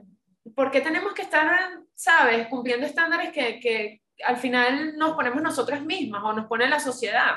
¿por 0.54 0.70
qué 0.70 0.80
tenemos 0.80 1.12
que 1.14 1.22
estar, 1.22 1.80
sabes, 1.94 2.46
cumpliendo 2.48 2.86
estándares 2.86 3.32
que, 3.32 3.60
que, 3.60 4.02
al 4.22 4.36
final 4.36 4.96
nos 4.96 5.14
ponemos 5.14 5.42
nosotras 5.42 5.82
mismas 5.82 6.22
o 6.24 6.32
nos 6.32 6.46
pone 6.46 6.68
la 6.68 6.80
sociedad. 6.80 7.36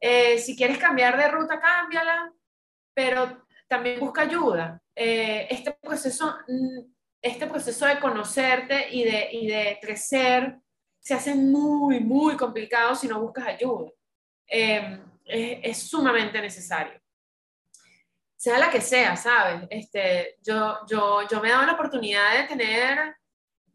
Eh, 0.00 0.38
si 0.38 0.56
quieres 0.56 0.78
cambiar 0.78 1.16
de 1.16 1.28
ruta, 1.28 1.60
cámbiala, 1.60 2.32
pero 2.94 3.46
también 3.68 4.00
busca 4.00 4.22
ayuda. 4.22 4.80
Eh, 4.94 5.46
este, 5.50 5.72
proceso, 5.72 6.36
mm, 6.46 6.80
este 7.20 7.46
proceso 7.46 7.86
de 7.86 7.98
conocerte 7.98 8.88
y 8.90 9.04
de, 9.04 9.28
y 9.32 9.46
de 9.46 9.78
crecer 9.80 10.58
se 11.00 11.14
hace 11.14 11.34
muy, 11.34 12.00
muy 12.00 12.36
complicado 12.36 12.94
si 12.94 13.06
no 13.08 13.20
buscas 13.20 13.46
ayuda. 13.46 13.90
Eh, 14.48 15.00
es, 15.24 15.58
es, 15.62 15.88
sumamente 15.88 16.40
necesario. 16.40 17.00
Sea 18.36 18.58
la 18.58 18.70
que 18.70 18.80
sea, 18.80 19.16
¿sabes? 19.16 19.66
Este, 19.70 20.36
yo, 20.42 20.78
yo, 20.88 21.26
yo 21.28 21.40
me 21.40 21.48
he 21.48 21.52
dado 21.52 21.66
la 21.66 21.72
oportunidad 21.72 22.36
de 22.36 22.48
tener 22.48 23.16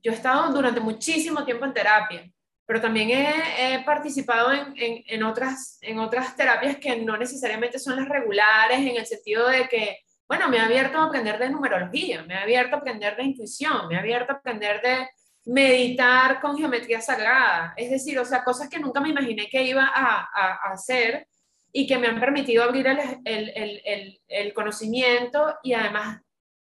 yo 0.03 0.11
he 0.11 0.15
estado 0.15 0.51
durante 0.53 0.79
muchísimo 0.79 1.43
tiempo 1.45 1.65
en 1.65 1.73
terapia, 1.73 2.31
pero 2.65 2.79
también 2.79 3.09
he, 3.09 3.83
participado 3.83 4.51
en, 4.51 4.73
en, 4.75 5.23
otras, 5.23 5.77
en 5.81 5.99
otras 5.99 6.35
terapias 6.35 6.77
que 6.77 6.95
no 6.97 7.17
necesariamente 7.17 7.79
son 7.79 7.97
las 7.97 8.07
regulares, 8.07 8.79
en 8.79 8.95
el 8.95 9.05
sentido 9.05 9.47
de 9.47 9.67
que, 9.67 9.99
bueno, 10.27 10.47
me 10.47 10.59
ha 10.59 10.65
abierto 10.65 10.97
a 10.97 11.05
aprender 11.05 11.37
de 11.37 11.49
numerología, 11.49 12.23
me 12.23 12.35
ha 12.35 12.43
abierto 12.43 12.75
a 12.75 12.79
aprender 12.79 13.17
de 13.17 13.23
intuición, 13.23 13.87
me 13.89 13.97
ha 13.97 13.99
abierto 13.99 14.31
a 14.31 14.35
aprender 14.37 14.81
de 14.81 15.09
meditar 15.45 16.39
con 16.39 16.57
geometría 16.57 17.01
sagrada, 17.01 17.73
es 17.75 17.89
decir, 17.89 18.17
o 18.19 18.25
sea, 18.25 18.43
cosas 18.43 18.69
que 18.69 18.79
nunca 18.79 19.01
me 19.01 19.09
imaginé 19.09 19.47
que 19.49 19.63
iba 19.63 19.85
a, 19.93 20.29
a, 20.33 20.71
hacer 20.71 21.27
y 21.73 21.87
que 21.87 21.97
me 21.97 22.07
han 22.07 22.19
permitido 22.19 22.63
abrir 22.63 22.87
el, 22.87 22.99
el, 23.25 23.81
el, 23.85 24.21
el, 24.27 24.53
conocimiento 24.53 25.57
y 25.63 25.73
además 25.73 26.21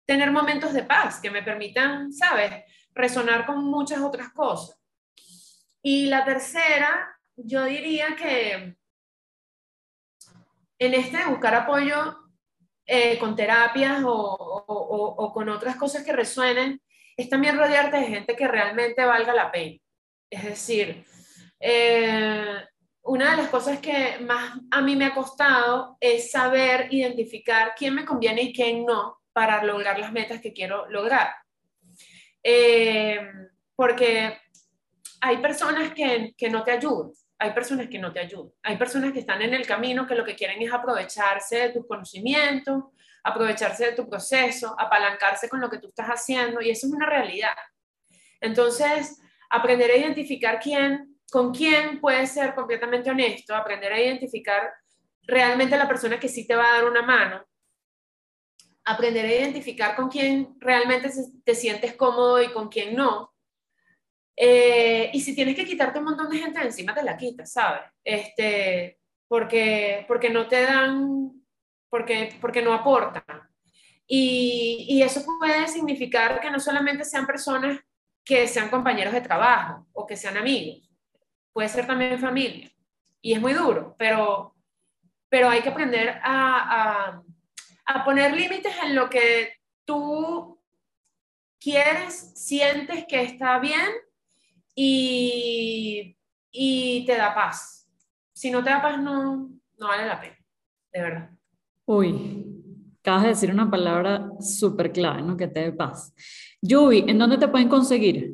tener 0.06 0.32
momentos 0.32 0.74
de 0.74 0.84
paz 0.84 1.20
que 1.20 1.32
me 1.32 1.44
permitan, 1.44 2.14
¿sabes? 2.14 2.64
Resonar 2.94 3.46
con 3.46 3.64
muchas 3.64 4.00
otras 4.02 4.32
cosas. 4.32 4.80
Y 5.82 6.06
la 6.06 6.24
tercera, 6.24 7.18
yo 7.36 7.66
diría 7.66 8.16
que 8.16 8.76
en 10.80 10.94
este 10.94 11.18
de 11.18 11.26
buscar 11.26 11.56
apoyo 11.56 12.18
eh, 12.86 13.18
con 13.18 13.36
terapias 13.36 14.04
o, 14.06 15.32
con 15.34 15.50
otras 15.50 15.76
cosas 15.76 16.04
que 16.04 16.14
resuenen, 16.14 16.82
es 17.16 17.30
también 17.30 17.58
rodearte 17.58 17.98
de 17.98 18.08
gente 18.08 18.36
que 18.36 18.48
realmente 18.48 19.06
valga 19.06 19.34
la 19.34 19.52
pena. 19.52 19.78
Es 20.30 20.44
decir, 20.44 21.06
eh, 21.60 22.66
una 23.04 23.32
de 23.32 23.38
las 23.38 23.50
cosas 23.50 23.80
que 23.80 24.18
más 24.20 24.58
a 24.72 24.82
mí 24.82 24.96
me 24.96 25.06
ha 25.06 25.14
costado 25.14 25.98
es 26.00 26.32
saber 26.32 26.88
identificar 26.92 27.74
quién 27.76 27.96
me 27.96 28.06
conviene 28.06 28.42
y 28.44 28.54
quién 28.54 28.86
no 28.86 29.20
para 29.34 29.64
lograr 29.64 30.00
las 30.00 30.12
metas 30.12 30.42
que 30.42 30.54
quiero 30.54 30.90
lograr. 30.90 31.43
Eh, 32.44 33.20
porque 33.76 34.38
hay 35.22 35.38
personas 35.38 35.94
que, 35.94 36.34
que, 36.38 36.50
no 36.50 36.64
te 36.64 36.72
ayudan, 36.72 37.12
hay 37.40 37.52
personas 37.52 37.88
que 37.88 37.98
no 38.00 38.12
te 38.12 38.20
ayudan, 38.20 38.52
hay 38.62 38.78
personas 38.78 39.14
que 39.14 39.20
están 39.20 39.42
en 39.42 39.54
el 39.54 39.66
camino 39.66 40.06
que 40.06 40.16
lo 40.16 40.26
que 40.26 40.36
quieren 40.36 40.62
es 40.62 40.72
aprovecharse 40.72 41.58
de 41.58 41.70
tus 41.70 41.88
conocimientos, 41.88 42.84
aprovecharse 43.24 43.86
de 43.86 43.92
tu 43.94 44.10
proceso, 44.10 44.76
apalancarse 44.78 45.48
con 45.48 45.62
lo 45.62 45.70
que 45.70 45.78
tú 45.78 45.88
estás 45.88 46.08
haciendo 46.08 46.62
y 46.62 46.70
eso 46.70 46.88
es 46.88 46.94
una 46.94 47.06
realidad. 47.06 47.56
Entonces, 48.42 49.22
aprender 49.50 49.90
a 49.92 49.96
identificar 49.96 50.60
quién, 50.60 51.18
con 51.32 51.54
quién 51.54 52.02
puedes 52.02 52.32
ser 52.32 52.54
completamente 52.54 53.10
honesto, 53.10 53.56
aprender 53.56 53.94
a 53.94 54.02
identificar 54.02 54.70
realmente 55.22 55.78
la 55.78 55.88
persona 55.88 56.20
que 56.20 56.28
sí 56.28 56.46
te 56.46 56.56
va 56.56 56.70
a 56.70 56.74
dar 56.74 56.90
una 56.90 57.02
mano 57.02 57.46
aprender 58.86 59.26
a 59.26 59.34
identificar 59.34 59.96
con 59.96 60.10
quién 60.10 60.56
realmente 60.60 61.10
te 61.44 61.56
sientes 61.56 61.94
cómodo 61.94 62.42
y 62.42 62.52
con 62.52 62.70
quién 62.70 62.96
no. 62.96 63.34
Eh, 64.36 65.12
y 65.14 65.22
si 65.22 65.36
tienes 65.36 65.56
que 65.56 65.66
quitarte 65.66 66.00
un 66.00 66.06
montón 66.06 66.30
de 66.30 66.40
gente 66.40 66.60
de 66.60 66.66
encima, 66.66 66.94
te 66.94 67.04
la 67.04 67.16
quitas, 67.16 67.54
¿sabes? 67.54 67.82
Este, 68.04 69.00
porque, 69.28 70.06
porque 70.08 70.30
no 70.30 70.48
te 70.48 70.64
dan, 70.64 71.32
porque, 71.90 72.36
porque 72.42 72.62
no 72.62 72.74
aportan. 72.74 73.24
Y, 74.06 74.86
y 74.90 75.02
eso 75.02 75.24
puede 75.40 75.68
significar 75.68 76.42
que 76.42 76.52
no 76.52 76.60
solamente 76.60 77.06
sean 77.06 77.26
personas 77.26 77.80
que 78.26 78.48
sean 78.48 78.70
compañeros 78.70 79.14
de 79.14 79.22
trabajo 79.22 79.88
o 79.94 80.06
que 80.06 80.16
sean 80.16 80.38
amigos, 80.38 80.90
puede 81.52 81.70
ser 81.70 81.86
también 81.86 82.20
familia. 82.20 82.72
Y 83.22 83.34
es 83.34 83.42
muy 83.42 83.54
duro, 83.54 83.96
pero, 83.98 84.56
pero 85.30 85.50
hay 85.50 85.62
que 85.62 85.70
aprender 85.70 86.20
a, 86.22 87.10
a 87.12 87.24
poner 88.06 88.34
límites 88.34 88.74
en 88.84 88.96
lo 88.96 89.10
que 89.10 89.54
tú 89.86 90.60
quieres, 91.60 92.32
sientes 92.36 93.06
que 93.08 93.22
está 93.22 93.60
bien 93.60 93.90
y, 94.76 96.18
y 96.52 97.06
te 97.06 97.16
da 97.16 97.34
paz. 97.34 97.90
Si 98.34 98.52
no 98.52 98.64
te 98.64 98.70
da 98.70 98.82
paz, 98.82 99.00
no, 99.00 99.50
no 99.78 99.88
vale 99.88 100.06
la 100.06 100.20
pena, 100.20 100.38
de 100.92 101.02
verdad. 101.02 101.30
Uy, 101.86 102.46
acabas 103.00 103.24
de 103.24 103.30
decir 103.30 103.52
una 103.52 103.70
palabra 103.70 104.30
súper 104.40 104.92
clave, 104.92 105.22
¿no? 105.22 105.38
Que 105.38 105.48
te 105.48 105.60
dé 105.60 105.72
paz. 105.72 106.14
Yubi, 106.62 107.06
¿en 107.08 107.18
dónde 107.18 107.38
te 107.38 107.48
pueden 107.48 107.70
conseguir? 107.70 108.32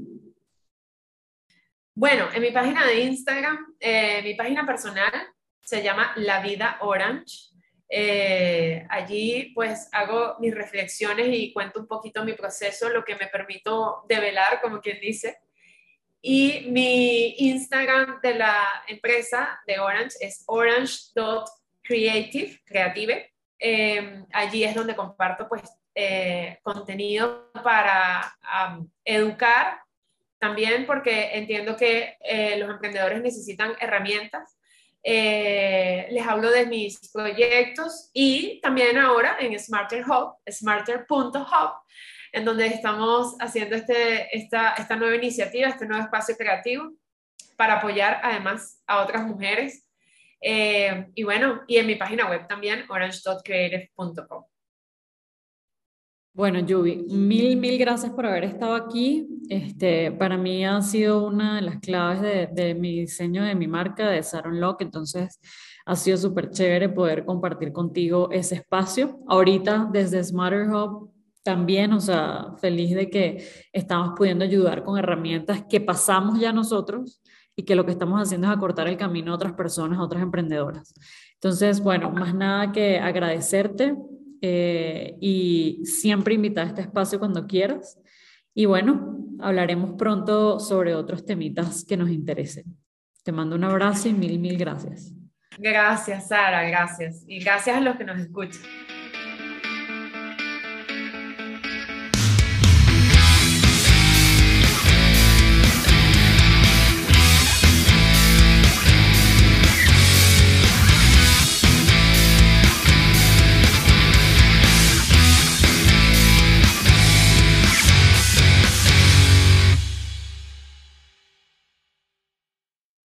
Bueno, 1.95 2.27
en 2.33 2.41
mi 2.41 2.51
página 2.51 2.85
de 2.85 3.01
Instagram, 3.01 3.75
eh, 3.79 4.21
mi 4.23 4.35
página 4.35 4.65
personal 4.65 5.11
se 5.61 5.83
llama 5.83 6.13
La 6.15 6.41
Vida 6.41 6.77
Orange. 6.81 7.49
Eh, 7.91 8.85
allí 8.87 9.51
pues 9.55 9.89
hago 9.91 10.35
mis 10.39 10.53
reflexiones 10.53 11.27
y 11.31 11.51
cuento 11.51 11.79
un 11.79 11.87
poquito 11.87 12.23
mi 12.23 12.33
proceso, 12.33 12.87
lo 12.89 13.03
que 13.03 13.15
me 13.15 13.25
permito 13.27 14.05
develar, 14.07 14.61
como 14.61 14.79
quien 14.79 14.99
dice. 14.99 15.39
Y 16.21 16.67
mi 16.69 17.33
Instagram 17.39 18.21
de 18.21 18.35
la 18.35 18.83
empresa 18.87 19.59
de 19.65 19.79
Orange 19.79 20.17
es 20.21 20.43
orange.creative, 20.45 22.61
creative. 22.65 23.33
Eh, 23.57 24.23
allí 24.33 24.63
es 24.63 24.75
donde 24.75 24.95
comparto 24.95 25.49
pues 25.49 25.63
eh, 25.95 26.59
contenido 26.61 27.49
para 27.63 28.37
educar, 29.03 29.81
también 30.37 30.85
porque 30.85 31.31
entiendo 31.33 31.75
que 31.75 32.17
los 32.57 32.69
emprendedores 32.69 33.19
necesitan 33.21 33.73
herramientas 33.79 34.58
eh, 35.03 36.07
les 36.11 36.27
hablo 36.27 36.51
de 36.51 36.65
mis 36.65 36.99
proyectos 37.11 38.09
y 38.13 38.59
también 38.61 38.97
ahora 38.97 39.37
en 39.39 39.57
Smarter 39.57 40.03
Hub, 40.05 40.35
smarter.hub, 40.49 41.71
en 42.31 42.45
donde 42.45 42.67
estamos 42.67 43.35
haciendo 43.39 43.75
este, 43.75 44.35
esta, 44.37 44.73
esta 44.73 44.95
nueva 44.95 45.15
iniciativa, 45.15 45.69
este 45.69 45.87
nuevo 45.87 46.03
espacio 46.03 46.35
creativo 46.35 46.91
para 47.55 47.75
apoyar 47.75 48.19
además 48.23 48.81
a 48.87 49.01
otras 49.01 49.25
mujeres. 49.25 49.85
Eh, 50.41 51.07
y 51.15 51.23
bueno, 51.23 51.63
y 51.67 51.77
en 51.77 51.87
mi 51.87 51.95
página 51.95 52.29
web 52.29 52.47
también, 52.47 52.85
orange.creative.com. 52.89 54.48
Bueno, 56.39 56.59
Yubi, 56.61 57.03
mil, 57.09 57.57
mil 57.57 57.77
gracias 57.77 58.13
por 58.13 58.25
haber 58.25 58.45
estado 58.45 58.73
aquí. 58.73 59.27
Este, 59.49 60.09
para 60.13 60.37
mí 60.37 60.65
ha 60.65 60.81
sido 60.81 61.27
una 61.27 61.57
de 61.57 61.63
las 61.63 61.79
claves 61.79 62.21
de, 62.55 62.73
mi 62.75 63.01
diseño 63.01 63.43
de 63.43 63.55
mi 63.55 63.67
marca, 63.67 64.07
de 64.07 64.23
Saron 64.23 64.57
Lock, 64.61 64.81
entonces 64.81 65.41
ha 65.85 65.97
sido 65.97 66.15
súper 66.15 66.49
chévere 66.49 66.87
poder 66.87 67.25
compartir 67.25 67.73
contigo 67.73 68.29
ese 68.31 68.55
espacio. 68.55 69.19
Ahorita 69.27 69.89
desde 69.91 70.23
Smarter 70.23 70.69
Hub 70.69 71.11
también, 71.43 71.91
o 71.91 71.99
sea, 71.99 72.53
feliz 72.61 72.95
de 72.95 73.09
que 73.09 73.45
estamos 73.73 74.13
pudiendo 74.15 74.45
ayudar 74.45 74.85
con 74.85 74.97
herramientas 74.97 75.65
que 75.69 75.81
pasamos 75.81 76.39
ya 76.39 76.53
nosotros 76.53 77.21
y 77.53 77.63
que 77.63 77.75
lo 77.75 77.85
que 77.85 77.91
estamos 77.91 78.17
haciendo 78.21 78.47
es 78.47 78.53
acortar 78.53 78.87
el 78.87 78.95
camino 78.95 79.33
a 79.33 79.35
otras 79.35 79.51
personas, 79.51 79.99
a 79.99 80.03
otras 80.03 80.23
emprendedoras. 80.23 80.93
Entonces, 81.33 81.81
bueno, 81.81 82.09
más 82.11 82.33
nada 82.33 82.71
que 82.71 82.97
agradecerte 82.97 83.97
eh, 84.41 85.17
y 85.19 85.81
siempre 85.83 86.35
invita 86.35 86.61
a 86.61 86.65
este 86.65 86.81
espacio 86.81 87.19
cuando 87.19 87.47
quieras. 87.47 87.99
Y 88.53 88.65
bueno, 88.65 89.17
hablaremos 89.39 89.93
pronto 89.93 90.59
sobre 90.59 90.95
otros 90.95 91.25
temitas 91.25 91.85
que 91.85 91.97
nos 91.97 92.09
interesen. 92.09 92.65
Te 93.23 93.31
mando 93.31 93.55
un 93.55 93.63
abrazo 93.63 94.09
y 94.09 94.13
mil, 94.13 94.39
mil 94.39 94.57
gracias. 94.57 95.13
Gracias, 95.57 96.29
Sara, 96.29 96.63
gracias. 96.67 97.23
Y 97.27 97.39
gracias 97.39 97.77
a 97.77 97.81
los 97.81 97.97
que 97.97 98.05
nos 98.05 98.19
escuchan. 98.19 98.61